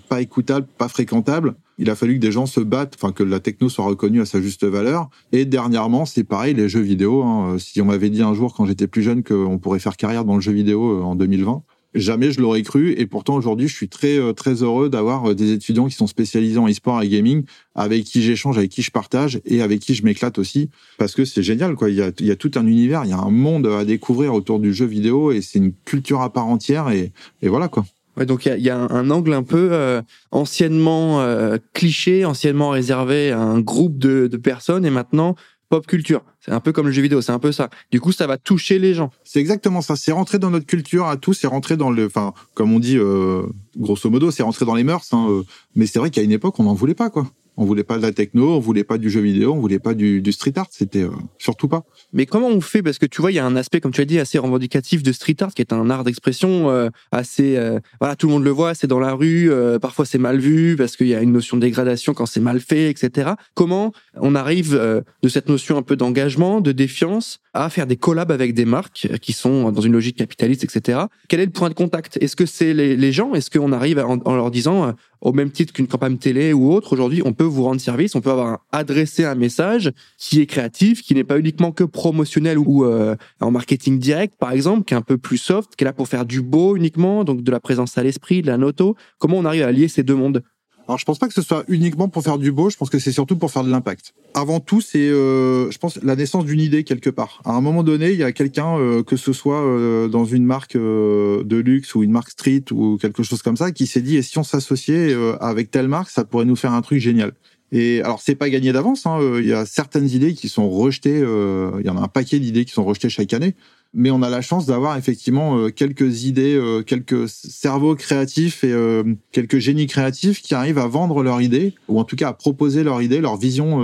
pas 0.09 0.21
écoutable, 0.21 0.67
pas 0.77 0.88
fréquentable 0.88 1.55
il 1.77 1.89
a 1.89 1.95
fallu 1.95 2.15
que 2.15 2.19
des 2.19 2.31
gens 2.31 2.45
se 2.45 2.59
battent, 2.59 2.95
enfin 2.95 3.12
que 3.12 3.24
la 3.24 3.39
techno 3.39 3.69
soit 3.69 3.86
reconnue 3.86 4.21
à 4.21 4.25
sa 4.25 4.41
juste 4.41 4.63
valeur. 4.63 5.09
Et 5.31 5.45
dernièrement, 5.45 6.05
c'est 6.05 6.24
pareil, 6.24 6.53
les 6.53 6.69
jeux 6.69 6.81
vidéo. 6.81 7.24
Hein. 7.24 7.57
Si 7.59 7.79
on 7.81 7.86
m'avait 7.86 8.09
dit 8.09 8.24
un 8.24 8.33
jour 8.33 8.53
quand 8.55 8.65
j'étais 8.65 8.88
plus 8.88 9.03
jeune 9.03 9.24
qu'on 9.24 9.59
pourrait 9.59 9.79
faire 9.79 9.95
carrière 9.95 10.25
dans 10.25 10.36
le 10.36 10.41
jeu 10.41 10.51
vidéo 10.51 11.00
euh, 11.00 11.03
en 11.03 11.15
2020, 11.15 11.62
jamais 12.00 12.32
je 12.32 12.42
l'aurais 12.42 12.62
cru. 12.62 12.94
Et 12.98 13.06
pourtant 13.06 13.36
aujourd'hui, 13.36 13.68
je 13.68 13.75
suis 13.75 13.89
très 13.89 14.18
euh, 14.20 14.34
très 14.34 14.63
heureux 14.63 14.89
d'avoir 14.89 15.32
euh, 15.32 15.36
des 15.36 15.51
étudiants 15.51 15.88
qui 15.88 15.96
sont 15.96 16.08
spécialisés 16.08 16.58
en 16.58 16.68
e-sport 16.68 17.01
et 17.01 17.10
gaming, 17.10 17.44
avec 17.75 18.04
qui 18.04 18.22
j'échange, 18.22 18.58
avec 18.58 18.72
qui 18.72 18.82
je 18.82 18.92
partage 18.92 19.42
et 19.46 19.62
avec 19.62 19.80
qui 19.80 19.96
je 19.96 20.04
m'éclate 20.04 20.38
aussi, 20.39 20.70
parce 20.98 21.13
que 21.13 21.25
c'est 21.25 21.44
génial 21.44 21.75
quoi. 21.75 21.89
Il 21.89 21.96
y 21.96 22.01
a 22.01 22.12
il 22.20 22.25
y 22.25 22.32
a 22.32 22.36
tout 22.36 22.51
un 22.56 22.66
univers, 22.66 23.06
il 23.06 23.10
y 23.10 23.13
a 23.13 23.20
un 23.20 23.32
monde 23.32 23.68
à 23.68 23.86
découvrir 23.86 24.34
autour 24.34 24.60
du 24.60 24.74
jeu 24.74 24.86
vidéo 24.86 25.32
et 25.32 25.42
c'est 25.42 25.60
une 25.60 25.74
culture 25.86 26.22
à 26.22 26.32
part 26.32 26.48
entière 26.48 26.89
et, 26.89 27.12
et 27.42 27.48
voilà 27.48 27.68
quoi. 27.68 27.86
Ouais, 28.18 28.25
donc 28.25 28.48
il 28.48 28.63
y 28.63 28.70
a, 28.72 28.77
un, 28.77 29.12
angle 29.12 29.32
un 29.34 29.44
peu 29.44 29.70
euh, 29.72 30.01
anciennement 30.32 31.22
euh, 31.22 31.58
cliché, 31.74 32.25
anciennement 32.25 32.72
réservé 32.72 33.32
à 33.32 33.39
un 33.39 33.60
groupe 33.60 34.00
de, 34.00 34.25
de 34.25 34.38
personnes, 34.38 34.88
et 34.88 34.89
maintenant 34.89 35.36
pop 35.69 35.86
culture. 35.86 36.24
C'est 36.39 36.51
un 36.51 36.59
peu 36.59 36.71
comme 36.71 36.88
le 36.88 36.91
jeu 36.91 37.01
vidéo, 37.01 37.21
c'est 37.21 37.31
un 37.31 37.39
peu 37.39 37.51
ça. 37.51 37.69
Du 37.91 38.00
coup, 38.00 38.12
ça 38.12 38.27
va 38.27 38.38
toucher 38.38 38.79
les 38.79 38.93
gens. 38.93 39.12
C'est 39.24 39.39
exactement 39.39 39.81
ça. 39.81 39.95
C'est 39.95 40.12
rentré 40.12 40.39
dans 40.39 40.50
notre 40.50 40.65
culture 40.65 41.07
à 41.07 41.17
tous, 41.17 41.33
c'est 41.33 41.47
rentré 41.47 41.77
dans 41.77 41.91
le, 41.91 42.05
enfin, 42.05 42.33
comme 42.53 42.74
on 42.74 42.79
dit, 42.79 42.97
euh, 42.97 43.43
grosso 43.77 44.09
modo, 44.09 44.31
c'est 44.31 44.43
rentré 44.43 44.65
dans 44.65 44.75
les 44.75 44.83
mœurs. 44.83 45.13
Hein, 45.13 45.27
euh. 45.29 45.43
mais 45.75 45.86
c'est 45.86 46.00
vrai 46.00 46.09
qu'à 46.09 46.21
une 46.21 46.31
époque, 46.31 46.59
on 46.59 46.63
n'en 46.63 46.74
voulait 46.74 46.95
pas, 46.95 47.09
quoi. 47.09 47.27
On 47.59 47.65
voulait 47.65 47.83
pas 47.83 47.97
de 47.97 48.03
la 48.03 48.11
techno, 48.11 48.55
on 48.55 48.59
voulait 48.59 48.83
pas 48.83 48.99
du 48.99 49.09
jeu 49.09 49.19
vidéo, 49.19 49.53
on 49.53 49.59
voulait 49.59 49.79
pas 49.79 49.95
du, 49.95 50.21
du 50.21 50.31
street 50.31 50.53
art. 50.57 50.67
C'était 50.69 51.01
euh, 51.01 51.09
surtout 51.39 51.67
pas. 51.67 51.85
Mais 52.13 52.27
comment 52.27 52.49
on 52.49 52.61
fait? 52.61 52.83
Parce 52.83 52.99
que 52.99 53.07
tu 53.07 53.19
vois, 53.19 53.31
il 53.31 53.35
y 53.35 53.39
a 53.39 53.45
un 53.45 53.55
aspect, 53.55 53.81
comme 53.81 53.91
tu 53.91 54.01
as 54.01 54.05
dit, 54.05 54.19
assez 54.19 54.37
revendicatif 54.37 55.01
de 55.01 55.11
street 55.11 55.37
art, 55.39 55.55
qui 55.55 55.63
est 55.63 55.73
un 55.73 55.89
art 55.89 56.03
d'expression 56.03 56.69
euh, 56.69 56.89
assez. 57.11 57.57
Euh, 57.57 57.79
voilà, 57.99 58.15
tout 58.15 58.27
le 58.27 58.33
monde 58.33 58.43
le 58.43 58.51
voit, 58.51 58.75
c'est 58.75 58.85
dans 58.85 58.99
la 58.99 59.13
rue. 59.13 59.49
parfois, 59.81 60.05
c'est 60.05 60.19
mal 60.19 60.37
vu 60.37 60.75
parce 60.77 60.95
qu'il 60.95 61.07
y 61.07 61.15
a 61.15 61.21
une 61.21 61.31
notion 61.31 61.57
de 61.57 61.61
dégradation 61.61 62.13
quand 62.13 62.27
c'est 62.27 62.39
mal 62.39 62.59
fait, 62.59 62.91
etc. 62.91 63.31
Comment 63.55 63.91
on 64.15 64.35
arrive 64.35 64.73
de 64.75 65.29
cette 65.29 65.49
notion 65.49 65.77
un 65.77 65.81
peu 65.81 65.95
d'engagement, 65.95 66.61
de 66.61 66.71
défiance, 66.71 67.39
à 67.53 67.69
faire 67.71 67.87
des 67.87 67.97
collabs 67.97 68.31
avec 68.31 68.53
des 68.53 68.65
marques 68.65 69.07
qui 69.21 69.33
sont 69.33 69.71
dans 69.71 69.81
une 69.81 69.93
logique 69.93 70.17
capitaliste, 70.17 70.63
etc. 70.63 70.99
Quel 71.27 71.39
est 71.39 71.45
le 71.45 71.51
point 71.51 71.69
de 71.69 71.73
contact? 71.73 72.17
Est-ce 72.21 72.35
que 72.35 72.45
c'est 72.45 72.73
les, 72.73 73.11
gens? 73.11 73.33
Est-ce 73.33 73.49
qu'on 73.49 73.71
arrive 73.71 73.97
en, 73.99 74.19
en, 74.25 74.35
leur 74.35 74.51
disant, 74.51 74.93
au 75.21 75.33
même 75.33 75.51
titre 75.51 75.74
qu'une 75.74 75.88
campagne 75.88 76.17
télé 76.17 76.53
ou 76.53 76.71
autre, 76.71 76.93
aujourd'hui, 76.93 77.21
on 77.25 77.33
peut 77.33 77.43
vous 77.43 77.63
rendre 77.63 77.81
service, 77.81 78.15
on 78.15 78.21
peut 78.21 78.31
avoir 78.31 78.65
adressé 78.71 79.25
un 79.25 79.36
message 79.36 79.91
qui 80.17 80.41
est 80.41 80.45
créatif, 80.45 81.01
qui 81.01 81.13
n'est 81.15 81.24
pas 81.24 81.39
uniquement 81.39 81.71
que 81.71 81.83
promotionnel 81.83 82.57
ou 82.57 82.86
euh, 82.86 83.15
en 83.39 83.51
marketing 83.51 84.00
direct, 84.00 84.36
par 84.39 84.51
exemple, 84.51 84.83
qui 84.86 84.93
est 84.93 84.97
un 84.97 85.01
peu 85.01 85.17
plus 85.17 85.38
soft, 85.38 85.75
qui 85.75 85.83
est 85.83 85.86
là 85.86 85.93
pour 85.93 86.07
faire 86.07 86.25
du 86.25 86.41
beau 86.41 86.75
uniquement, 86.75 87.24
donc 87.24 87.41
de 87.41 87.51
la 87.51 87.59
présence 87.59 87.97
à 87.97 88.03
l'esprit, 88.03 88.41
de 88.41 88.47
la 88.47 88.57
noto. 88.57 88.95
Comment 89.17 89.38
on 89.38 89.45
arrive 89.45 89.63
à 89.63 89.71
lier 89.71 89.88
ces 89.88 90.03
deux 90.03 90.15
mondes? 90.15 90.43
Alors 90.88 90.98
je 90.98 91.06
pense 91.06 91.20
pas 91.20 91.27
que 91.27 91.34
ce 91.34 91.41
soit 91.41 91.65
uniquement 91.67 92.08
pour 92.08 92.24
faire 92.24 92.38
du 92.38 92.51
beau, 92.51 92.70
je 92.70 92.77
pense 92.77 92.89
que 92.89 93.00
c'est 93.00 93.12
surtout 93.12 93.36
pour 93.36 93.51
faire 93.51 93.63
de 93.63 93.70
l'impact. 93.70 94.13
Avant 94.34 94.60
tout, 94.60 94.79
c'est 94.79 95.10
euh, 95.10 95.70
je 95.70 95.77
pense 95.77 96.00
la 96.01 96.15
naissance 96.15 96.46
d'une 96.46 96.62
idée 96.62 96.84
quelque 96.84 97.10
part. 97.10 97.41
À 97.44 97.51
un 97.51 97.62
moment 97.62 97.84
donné, 97.84 98.12
il 98.12 98.17
y 98.17 98.24
a 98.24 98.32
quelqu'un 98.32 98.77
euh, 98.77 99.03
que 99.03 99.17
ce 99.17 99.34
soit 99.34 99.62
euh, 99.62 100.08
dans 100.08 100.24
une 100.24 100.46
marque 100.46 100.75
euh, 100.75 101.44
de 101.44 101.58
luxe 101.58 101.94
ou 101.96 102.03
une 102.03 102.12
marque 102.12 102.29
street 102.29 102.63
ou 102.72 102.98
quelque 102.98 103.22
chose 103.22 103.41
comme 103.41 103.58
ça 103.58 103.72
qui 103.72 103.86
s'est 103.86 104.01
dit 104.01 104.15
et 104.15 104.22
si 104.22 104.38
on 104.38 104.44
s'associait 104.44 105.13
euh, 105.13 105.36
avec 105.41 105.72
telle 105.72 105.89
marque, 105.89 106.10
ça 106.10 106.24
pourrait 106.24 106.46
nous 106.46 106.56
faire 106.56 106.72
un 106.72 106.82
truc 106.82 107.00
génial. 107.00 107.34
Et 107.74 108.01
alors 108.01 108.22
c'est 108.22 108.36
pas 108.36 108.50
gagné 108.50 108.72
d'avance, 108.72 109.06
hein, 109.06 109.20
il 109.39 109.46
y 109.46 109.51
a 109.51 109.65
certaines 109.65 110.08
idées 110.08 110.34
qui 110.34 110.48
sont 110.48 110.70
rejetées, 110.70 111.17
il 111.20 111.86
y 111.86 111.89
en 111.89 111.98
a 111.98 112.01
un 112.01 112.08
paquet 112.08 112.39
d'idées 112.39 112.63
qui 112.63 112.72
sont 112.72 112.86
rejetées 112.86 113.10
chaque 113.10 113.34
année 113.34 113.56
mais 113.94 114.12
on 114.12 114.22
a 114.22 114.29
la 114.29 114.41
chance 114.41 114.65
d'avoir 114.65 114.98
effectivement 114.98 115.58
euh, 115.58 115.70
quelques 115.70 116.24
idées, 116.24 116.56
euh, 116.56 116.82
quelques 116.84 117.27
cerveaux 117.29 117.96
créatifs 117.96 118.63
et 118.63 118.72
euh, 118.72 119.03
quelques 119.32 119.60
génies 119.60 119.88
créatifs 119.88 120.41
qui 120.41 120.53
arrivent 120.53 120.77
à 120.77 120.88
vendre 120.88 121.24
leur 121.24 121.41
idée, 121.41 121.74
ou 121.88 122.00
en 122.00 122.03
tout 122.03 122.15
cas 122.15 122.29
à 122.29 122.34
proposer 122.34 122.84
leur 122.84 123.01
idée, 123.01 123.22
leur 123.22 123.38
vision 123.38 123.82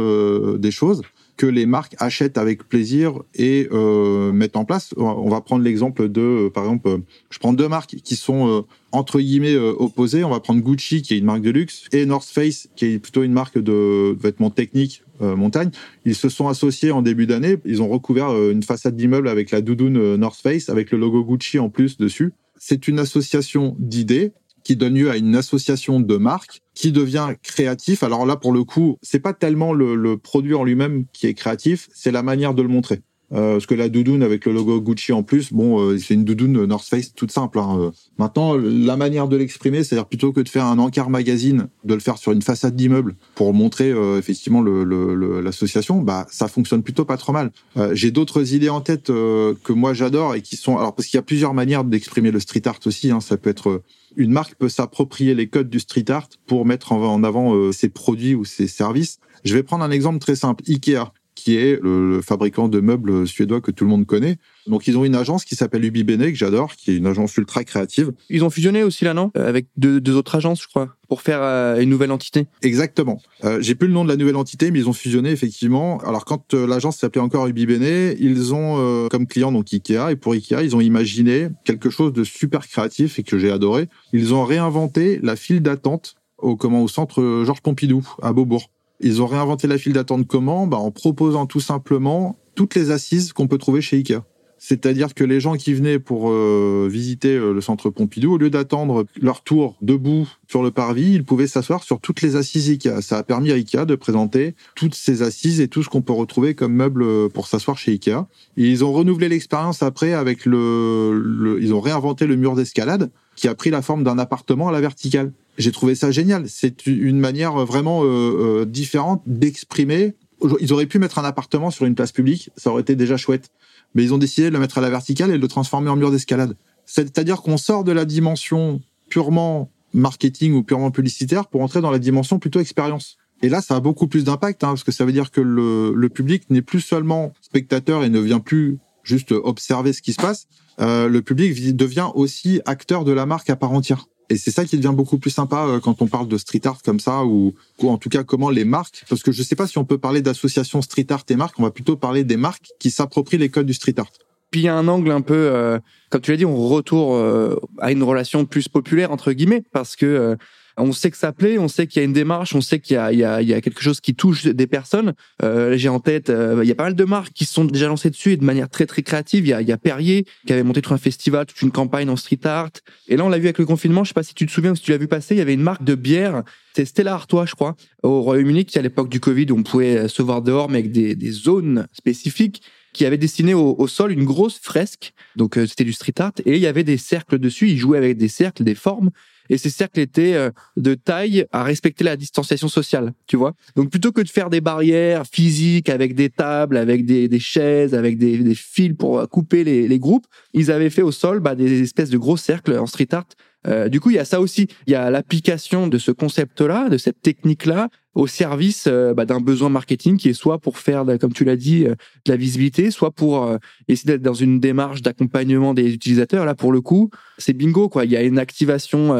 des 0.57 0.71
choses 0.71 1.01
que 1.37 1.45
les 1.45 1.65
marques 1.65 1.95
achètent 1.99 2.37
avec 2.37 2.67
plaisir 2.67 3.21
et 3.33 3.67
euh, 3.71 4.31
mettent 4.31 4.55
en 4.55 4.65
place. 4.65 4.93
On 4.97 5.29
va 5.29 5.41
prendre 5.41 5.63
l'exemple 5.63 6.09
de, 6.09 6.51
par 6.53 6.63
exemple, 6.63 6.99
je 7.29 7.39
prends 7.39 7.53
deux 7.53 7.67
marques 7.67 7.95
qui 8.03 8.15
sont 8.15 8.65
entre 8.91 9.19
guillemets 9.19 9.57
opposées. 9.57 10.23
On 10.23 10.29
va 10.29 10.39
prendre 10.39 10.61
Gucci 10.61 11.01
qui 11.01 11.15
est 11.15 11.17
une 11.17 11.25
marque 11.25 11.41
de 11.41 11.49
luxe 11.49 11.85
et 11.91 12.05
North 12.05 12.29
Face 12.29 12.67
qui 12.75 12.85
est 12.85 12.99
plutôt 12.99 13.23
une 13.23 13.33
marque 13.33 13.57
de 13.57 14.15
vêtements 14.19 14.51
techniques 14.51 15.03
euh, 15.21 15.35
montagne. 15.35 15.69
Ils 16.05 16.15
se 16.15 16.27
sont 16.27 16.47
associés 16.47 16.91
en 16.91 17.03
début 17.03 17.27
d'année. 17.27 17.57
Ils 17.65 17.81
ont 17.83 17.87
recouvert 17.87 18.29
euh, 18.29 18.51
une 18.51 18.63
façade 18.63 18.95
d'immeuble 18.95 19.29
avec 19.29 19.51
la 19.51 19.61
doudoune 19.61 19.97
euh, 19.97 20.17
North 20.17 20.39
Face, 20.41 20.69
avec 20.69 20.91
le 20.91 20.97
logo 20.97 21.23
Gucci 21.23 21.59
en 21.59 21.69
plus 21.69 21.97
dessus. 21.97 22.33
C'est 22.57 22.87
une 22.87 22.97
association 22.97 23.75
d'idées 23.77 24.31
qui 24.63 24.75
donne 24.75 24.95
lieu 24.95 25.11
à 25.11 25.17
une 25.17 25.35
association 25.35 25.99
de 25.99 26.17
marques 26.17 26.61
qui 26.73 26.91
devient 26.91 27.29
créatif. 27.43 28.03
Alors 28.03 28.25
là, 28.25 28.35
pour 28.35 28.51
le 28.51 28.63
coup, 28.63 28.97
c'est 29.01 29.19
pas 29.19 29.33
tellement 29.33 29.73
le, 29.73 29.95
le 29.95 30.17
produit 30.17 30.53
en 30.55 30.63
lui-même 30.63 31.05
qui 31.13 31.27
est 31.27 31.33
créatif, 31.33 31.89
c'est 31.93 32.11
la 32.11 32.23
manière 32.23 32.53
de 32.53 32.61
le 32.61 32.69
montrer. 32.69 33.01
Euh, 33.31 33.53
parce 33.53 33.65
que 33.65 33.73
la 33.73 33.89
doudoune 33.89 34.21
avec 34.21 34.45
le 34.45 34.53
logo 34.53 34.79
Gucci 34.79 35.11
en 35.11 35.23
plus, 35.23 35.51
bon, 35.51 35.79
euh, 35.79 35.97
c'est 35.97 36.13
une 36.13 36.25
doudoune 36.25 36.65
North 36.65 36.87
Face 36.87 37.13
toute 37.13 37.31
simple. 37.31 37.57
Hein. 37.59 37.77
Euh. 37.79 37.91
Maintenant, 38.19 38.55
la 38.55 38.95
manière 38.95 39.27
de 39.27 39.37
l'exprimer, 39.37 39.83
c'est-à-dire 39.83 40.05
plutôt 40.05 40.31
que 40.31 40.41
de 40.41 40.49
faire 40.49 40.65
un 40.65 40.77
encart 40.77 41.09
magazine, 41.09 41.67
de 41.83 41.93
le 41.93 41.99
faire 41.99 42.17
sur 42.17 42.31
une 42.31 42.41
façade 42.41 42.75
d'immeuble 42.75 43.15
pour 43.35 43.53
montrer 43.53 43.91
effectivement 44.17 44.61
l'association, 44.61 45.99
le, 45.99 46.03
bah 46.03 46.27
ça 46.29 46.47
fonctionne 46.47 46.83
plutôt 46.83 47.05
pas 47.05 47.17
trop 47.17 47.33
mal. 47.33 47.51
J'ai 47.93 48.11
d'autres 48.11 48.53
idées 48.53 48.69
en 48.69 48.81
tête 48.81 49.07
que 49.07 49.73
moi 49.73 49.93
j'adore 49.93 50.35
et 50.35 50.41
qui 50.41 50.55
sont 50.55 50.77
alors 50.77 50.93
parce 50.93 51.07
qu'il 51.07 51.17
y 51.17 51.19
a 51.19 51.23
plusieurs 51.23 51.53
manières 51.53 51.83
d'exprimer 51.83 52.31
le 52.31 52.39
street 52.39 52.67
art 52.67 52.79
aussi. 52.85 53.11
Hein. 53.11 53.19
Ça 53.19 53.37
peut 53.37 53.49
être 53.49 53.81
une 54.15 54.31
marque 54.31 54.55
peut 54.55 54.69
s'approprier 54.69 55.33
les 55.33 55.47
codes 55.47 55.69
du 55.69 55.79
street 55.79 56.09
art 56.09 56.29
pour 56.45 56.65
mettre 56.65 56.91
en 56.91 57.23
avant 57.23 57.71
ses 57.71 57.89
produits 57.89 58.35
ou 58.35 58.45
ses 58.45 58.67
services. 58.67 59.19
Je 59.43 59.55
vais 59.55 59.63
prendre 59.63 59.83
un 59.83 59.91
exemple 59.91 60.19
très 60.19 60.35
simple. 60.35 60.63
Ikea 60.67 61.11
qui 61.43 61.57
est 61.57 61.77
le, 61.81 62.21
fabricant 62.21 62.69
de 62.69 62.79
meubles 62.79 63.27
suédois 63.27 63.59
que 63.59 63.71
tout 63.71 63.83
le 63.83 63.89
monde 63.89 64.05
connaît. 64.05 64.37
Donc 64.65 64.87
ils 64.87 64.97
ont 64.97 65.03
une 65.03 65.15
agence 65.15 65.43
qui 65.43 65.55
s'appelle 65.55 65.83
Ubi 65.83 66.05
Bene 66.05 66.31
que 66.31 66.35
j'adore, 66.35 66.73
qui 66.77 66.91
est 66.91 66.95
une 66.95 67.05
agence 67.05 67.35
ultra 67.35 67.65
créative. 67.65 68.13
Ils 68.29 68.45
ont 68.45 68.49
fusionné 68.49 68.81
aussi 68.81 69.03
là, 69.03 69.13
non? 69.13 69.29
Euh, 69.35 69.49
Avec 69.49 69.65
deux, 69.75 69.99
deux, 69.99 70.15
autres 70.15 70.35
agences, 70.35 70.61
je 70.61 70.69
crois, 70.69 70.95
pour 71.09 71.21
faire 71.21 71.39
euh, 71.41 71.81
une 71.81 71.89
nouvelle 71.89 72.13
entité. 72.13 72.47
Exactement. 72.61 73.21
Euh, 73.43 73.59
J'ai 73.59 73.75
plus 73.75 73.89
le 73.89 73.93
nom 73.93 74.05
de 74.05 74.09
la 74.09 74.15
nouvelle 74.15 74.37
entité, 74.37 74.71
mais 74.71 74.79
ils 74.79 74.87
ont 74.87 74.93
fusionné 74.93 75.31
effectivement. 75.31 75.97
Alors 75.99 76.23
quand 76.23 76.53
euh, 76.53 76.65
l'agence 76.65 76.97
s'appelait 76.97 77.21
encore 77.21 77.45
Ubi 77.47 77.65
Bene, 77.65 78.15
ils 78.17 78.53
ont 78.53 78.77
euh, 78.77 79.09
comme 79.09 79.27
client 79.27 79.51
donc 79.51 79.73
Ikea 79.73 80.11
et 80.11 80.15
pour 80.15 80.31
Ikea, 80.31 80.63
ils 80.63 80.77
ont 80.77 80.81
imaginé 80.81 81.49
quelque 81.65 81.89
chose 81.89 82.13
de 82.13 82.23
super 82.23 82.65
créatif 82.65 83.19
et 83.19 83.23
que 83.23 83.37
j'ai 83.37 83.51
adoré. 83.51 83.89
Ils 84.13 84.33
ont 84.33 84.45
réinventé 84.45 85.19
la 85.21 85.35
file 85.35 85.61
d'attente 85.61 86.15
au 86.37 86.55
comment 86.55 86.83
au 86.83 86.87
centre 86.87 87.43
Georges 87.45 87.61
Pompidou 87.61 88.07
à 88.21 88.31
Beaubourg. 88.31 88.69
Ils 89.03 89.21
ont 89.21 89.27
réinventé 89.27 89.67
la 89.67 89.77
file 89.77 89.93
d'attente 89.93 90.25
comment? 90.27 90.65
Bah, 90.65 90.77
En 90.77 90.89
proposant 90.89 91.45
tout 91.45 91.59
simplement 91.59 92.37
toutes 92.55 92.73
les 92.75 92.89
assises 92.89 93.33
qu'on 93.33 93.47
peut 93.47 93.57
trouver 93.57 93.81
chez 93.81 93.97
Ikea. 93.97 94.21
C'est-à-dire 94.65 95.13
que 95.13 95.25
les 95.25 95.41
gens 95.41 95.55
qui 95.55 95.73
venaient 95.73 95.99
pour 95.99 96.29
euh, 96.29 96.87
visiter 96.89 97.35
euh, 97.35 97.51
le 97.51 97.59
centre 97.59 97.89
Pompidou, 97.89 98.35
au 98.35 98.37
lieu 98.37 98.49
d'attendre 98.49 99.05
leur 99.19 99.41
tour 99.41 99.75
debout 99.81 100.25
sur 100.47 100.63
le 100.63 100.71
parvis, 100.71 101.15
ils 101.15 101.25
pouvaient 101.25 101.47
s'asseoir 101.47 101.83
sur 101.83 101.99
toutes 101.99 102.21
les 102.21 102.37
assises 102.37 102.69
Ikea. 102.69 103.01
Ça 103.01 103.17
a 103.17 103.23
permis 103.23 103.51
à 103.51 103.55
Ikea 103.55 103.85
de 103.85 103.95
présenter 103.95 104.55
toutes 104.73 104.95
ces 104.95 105.21
assises 105.21 105.59
et 105.59 105.67
tout 105.67 105.83
ce 105.83 105.89
qu'on 105.89 106.01
peut 106.01 106.13
retrouver 106.13 106.55
comme 106.55 106.73
meubles 106.73 107.29
pour 107.31 107.47
s'asseoir 107.47 107.77
chez 107.77 107.91
Ikea. 107.91 108.25
Ils 108.55 108.85
ont 108.85 108.93
renouvelé 108.93 109.27
l'expérience 109.27 109.83
après 109.83 110.13
avec 110.13 110.45
le, 110.45 111.57
ils 111.59 111.73
ont 111.73 111.81
réinventé 111.81 112.25
le 112.25 112.37
mur 112.37 112.55
d'escalade 112.55 113.11
qui 113.35 113.47
a 113.47 113.55
pris 113.55 113.69
la 113.69 113.81
forme 113.81 114.03
d'un 114.03 114.19
appartement 114.19 114.69
à 114.69 114.71
la 114.71 114.81
verticale. 114.81 115.31
J'ai 115.57 115.71
trouvé 115.71 115.95
ça 115.95 116.11
génial. 116.11 116.49
C'est 116.49 116.87
une 116.87 117.19
manière 117.19 117.53
vraiment 117.65 118.03
euh, 118.03 118.07
euh, 118.07 118.65
différente 118.65 119.21
d'exprimer. 119.25 120.13
Ils 120.59 120.73
auraient 120.73 120.87
pu 120.87 120.99
mettre 120.99 121.19
un 121.19 121.23
appartement 121.23 121.71
sur 121.71 121.85
une 121.85 121.95
place 121.95 122.11
publique, 122.11 122.49
ça 122.57 122.69
aurait 122.69 122.81
été 122.81 122.95
déjà 122.95 123.17
chouette 123.17 123.49
mais 123.93 124.03
ils 124.03 124.13
ont 124.13 124.17
décidé 124.17 124.47
de 124.47 124.53
le 124.53 124.59
mettre 124.59 124.77
à 124.77 124.81
la 124.81 124.89
verticale 124.89 125.29
et 125.31 125.37
de 125.37 125.41
le 125.41 125.47
transformer 125.47 125.89
en 125.89 125.95
mur 125.95 126.11
d'escalade. 126.11 126.55
C'est-à-dire 126.85 127.41
qu'on 127.41 127.57
sort 127.57 127.83
de 127.83 127.91
la 127.91 128.05
dimension 128.05 128.81
purement 129.09 129.69
marketing 129.93 130.53
ou 130.53 130.63
purement 130.63 130.91
publicitaire 130.91 131.47
pour 131.47 131.61
entrer 131.61 131.81
dans 131.81 131.91
la 131.91 131.99
dimension 131.99 132.39
plutôt 132.39 132.59
expérience. 132.59 133.17
Et 133.41 133.49
là, 133.49 133.61
ça 133.61 133.75
a 133.75 133.79
beaucoup 133.79 134.07
plus 134.07 134.23
d'impact, 134.23 134.63
hein, 134.63 134.69
parce 134.69 134.83
que 134.83 134.91
ça 134.91 135.05
veut 135.05 135.11
dire 135.11 135.29
que 135.29 135.41
le, 135.41 135.93
le 135.93 136.09
public 136.09 136.49
n'est 136.49 136.61
plus 136.61 136.81
seulement 136.81 137.33
spectateur 137.41 138.03
et 138.03 138.09
ne 138.09 138.19
vient 138.19 138.39
plus 138.39 138.79
juste 139.03 139.31
observer 139.31 139.93
ce 139.93 140.01
qui 140.01 140.13
se 140.13 140.21
passe. 140.21 140.47
Euh, 140.79 141.07
le 141.07 141.21
public 141.21 141.75
devient 141.75 142.09
aussi 142.15 142.61
acteur 142.65 143.03
de 143.03 143.11
la 143.11 143.25
marque 143.25 143.49
à 143.49 143.55
part 143.55 143.71
entière. 143.71 144.07
Et 144.29 144.37
c'est 144.37 144.51
ça 144.51 144.65
qui 144.65 144.77
devient 144.77 144.95
beaucoup 144.95 145.17
plus 145.17 145.29
sympa 145.29 145.65
euh, 145.67 145.79
quand 145.79 146.01
on 146.01 146.07
parle 146.07 146.27
de 146.27 146.37
street 146.37 146.61
art 146.65 146.81
comme 146.81 146.99
ça, 146.99 147.23
ou, 147.23 147.53
ou 147.81 147.89
en 147.89 147.97
tout 147.97 148.09
cas 148.09 148.23
comment 148.23 148.49
les 148.49 148.63
marques, 148.65 149.03
parce 149.09 149.21
que 149.21 149.31
je 149.31 149.43
sais 149.43 149.55
pas 149.55 149.67
si 149.67 149.77
on 149.77 149.85
peut 149.85 149.97
parler 149.97 150.21
d'association 150.21 150.81
street 150.81 151.07
art 151.09 151.25
et 151.29 151.35
marques, 151.35 151.59
on 151.59 151.63
va 151.63 151.71
plutôt 151.71 151.97
parler 151.97 152.23
des 152.23 152.37
marques 152.37 152.69
qui 152.79 152.89
s'approprient 152.89 153.37
les 153.37 153.49
codes 153.49 153.67
du 153.67 153.73
street 153.73 153.95
art. 153.97 154.11
Puis 154.53 154.61
il 154.61 154.65
y 154.65 154.67
a 154.67 154.75
un 154.75 154.87
angle 154.87 155.09
un 155.09 155.21
peu, 155.21 155.33
euh, 155.33 155.79
comme 156.11 156.21
tu 156.21 156.29
l'as 156.29 156.37
dit, 156.37 156.45
on 156.45 156.67
retourne 156.67 157.19
euh, 157.19 157.55
à 157.79 157.91
une 157.91 158.03
relation 158.03 158.45
plus 158.45 158.69
populaire 158.69 159.11
entre 159.11 159.33
guillemets, 159.33 159.63
parce 159.73 159.95
que 159.95 160.05
euh, 160.05 160.35
on 160.77 160.91
sait 160.91 161.11
que 161.11 161.17
ça 161.17 161.31
plaît, 161.31 161.57
on 161.57 161.67
sait 161.67 161.87
qu'il 161.87 161.99
y 161.99 162.03
a 162.03 162.05
une 162.05 162.13
démarche, 162.13 162.55
on 162.55 162.61
sait 162.61 162.79
qu'il 162.79 162.97
y 162.97 163.15
y, 163.15 163.17
y 163.19 163.53
a 163.53 163.61
quelque 163.61 163.81
chose 163.81 163.99
qui 164.01 164.15
touche 164.15 164.45
des 164.45 164.67
personnes. 164.67 165.13
Euh, 165.43 165.77
J'ai 165.77 165.89
en 165.89 165.99
tête, 165.99 166.29
euh, 166.29 166.59
il 166.63 166.67
y 166.67 166.71
a 166.71 166.75
pas 166.75 166.83
mal 166.83 166.95
de 166.95 167.03
marques 167.03 167.33
qui 167.33 167.45
sont 167.45 167.65
déjà 167.65 167.87
lancées 167.87 168.09
dessus 168.09 168.31
et 168.31 168.37
de 168.37 168.45
manière 168.45 168.69
très 168.69 168.85
très 168.85 169.03
créative. 169.03 169.45
Il 169.45 169.49
y 169.49 169.53
a, 169.53 169.61
il 169.61 169.67
y 169.67 169.71
a 169.71 169.77
Perrier 169.77 170.25
qui 170.45 170.53
avait 170.53 170.63
monté 170.63 170.81
tout 170.81 170.93
un 170.93 170.97
festival, 170.97 171.45
toute 171.45 171.61
une 171.61 171.71
campagne 171.71 172.09
en 172.09 172.15
street 172.15 172.39
art. 172.43 172.71
Et 173.07 173.17
là, 173.17 173.25
on 173.25 173.29
l'a 173.29 173.37
vu 173.37 173.45
avec 173.45 173.59
le 173.59 173.65
confinement. 173.65 174.03
Je 174.03 174.09
sais 174.09 174.13
pas 174.13 174.23
si 174.23 174.33
tu 174.33 174.45
te 174.45 174.51
souviens 174.51 174.71
ou 174.71 174.75
si 174.75 174.83
tu 174.83 174.91
l'as 174.91 174.97
vu 174.97 175.07
passer. 175.07 175.35
Il 175.35 175.37
y 175.37 175.41
avait 175.41 175.53
une 175.53 175.61
marque 175.61 175.83
de 175.83 175.95
bière, 175.95 176.43
c'est 176.75 176.85
Stella 176.85 177.13
Artois, 177.13 177.45
je 177.45 177.53
crois, 177.53 177.75
au 178.01 178.21
Royaume-Uni, 178.21 178.65
qui 178.65 178.79
à 178.79 178.81
l'époque 178.81 179.09
du 179.09 179.19
Covid, 179.19 179.47
on 179.51 179.61
pouvait 179.63 180.07
se 180.07 180.21
voir 180.21 180.41
dehors, 180.41 180.69
mais 180.69 180.79
avec 180.79 180.91
des, 180.91 181.15
des 181.15 181.31
zones 181.31 181.87
spécifiques 181.93 182.63
qui 182.93 183.05
avait 183.05 183.17
dessiné 183.17 183.53
au, 183.53 183.75
au, 183.77 183.87
sol 183.87 184.11
une 184.11 184.23
grosse 184.23 184.59
fresque. 184.59 185.13
Donc 185.35 185.57
euh, 185.57 185.65
c'était 185.65 185.83
du 185.83 185.93
street 185.93 186.13
art 186.19 186.33
et 186.45 186.55
il 186.55 186.61
y 186.61 186.67
avait 186.67 186.83
des 186.83 186.97
cercles 186.97 187.39
dessus. 187.39 187.69
Il 187.69 187.77
jouait 187.77 187.97
avec 187.97 188.17
des 188.17 188.27
cercles, 188.27 188.63
des 188.63 188.75
formes. 188.75 189.09
Et 189.49 189.57
ces 189.57 189.69
cercles 189.69 189.99
étaient 189.99 190.35
euh, 190.35 190.51
de 190.77 190.93
taille 190.93 191.45
à 191.51 191.63
respecter 191.63 192.03
la 192.03 192.15
distanciation 192.15 192.67
sociale, 192.67 193.13
tu 193.27 193.37
vois. 193.37 193.53
Donc 193.75 193.89
plutôt 193.89 194.11
que 194.11 194.21
de 194.21 194.29
faire 194.29 194.49
des 194.49 194.61
barrières 194.61 195.25
physiques 195.25 195.89
avec 195.89 196.15
des 196.15 196.29
tables, 196.29 196.77
avec 196.77 197.05
des, 197.05 197.27
des 197.27 197.39
chaises, 197.39 197.93
avec 197.93 198.17
des, 198.17 198.37
des, 198.37 198.55
fils 198.55 198.93
pour 198.97 199.27
couper 199.29 199.63
les, 199.63 199.87
les, 199.87 199.99
groupes, 199.99 200.25
ils 200.53 200.71
avaient 200.71 200.89
fait 200.89 201.01
au 201.01 201.11
sol 201.11 201.39
bah, 201.39 201.55
des 201.55 201.81
espèces 201.81 202.09
de 202.09 202.17
gros 202.17 202.37
cercles 202.37 202.77
en 202.77 202.85
street 202.85 203.13
art. 203.13 203.25
Euh, 203.67 203.89
du 203.89 203.99
coup, 203.99 204.09
il 204.09 204.15
y 204.15 204.19
a 204.19 204.25
ça 204.25 204.41
aussi. 204.41 204.67
Il 204.87 204.93
y 204.93 204.95
a 204.95 205.09
l'application 205.09 205.87
de 205.87 205.97
ce 205.97 206.11
concept-là, 206.11 206.89
de 206.89 206.97
cette 206.97 207.21
technique-là, 207.21 207.89
au 208.15 208.27
service 208.27 208.85
euh, 208.87 209.13
bah, 209.13 209.25
d'un 209.25 209.39
besoin 209.39 209.69
marketing 209.69 210.17
qui 210.17 210.29
est 210.29 210.33
soit 210.33 210.59
pour 210.59 210.77
faire, 210.77 211.05
comme 211.19 211.33
tu 211.33 211.45
l'as 211.45 211.55
dit, 211.55 211.85
euh, 211.85 211.95
de 212.25 212.31
la 212.31 212.35
visibilité, 212.35 212.91
soit 212.91 213.11
pour 213.11 213.57
essayer 213.87 214.13
d'être 214.13 214.21
dans 214.21 214.33
une 214.33 214.59
démarche 214.59 215.01
d'accompagnement 215.01 215.73
des 215.73 215.93
utilisateurs. 215.93 216.45
Là, 216.45 216.55
pour 216.55 216.71
le 216.71 216.81
coup, 216.81 217.09
c'est 217.37 217.53
bingo 217.53 217.89
quoi. 217.89 218.05
Il 218.05 218.11
y 218.11 218.17
a 218.17 218.21
une 218.21 218.39
activation 218.39 219.15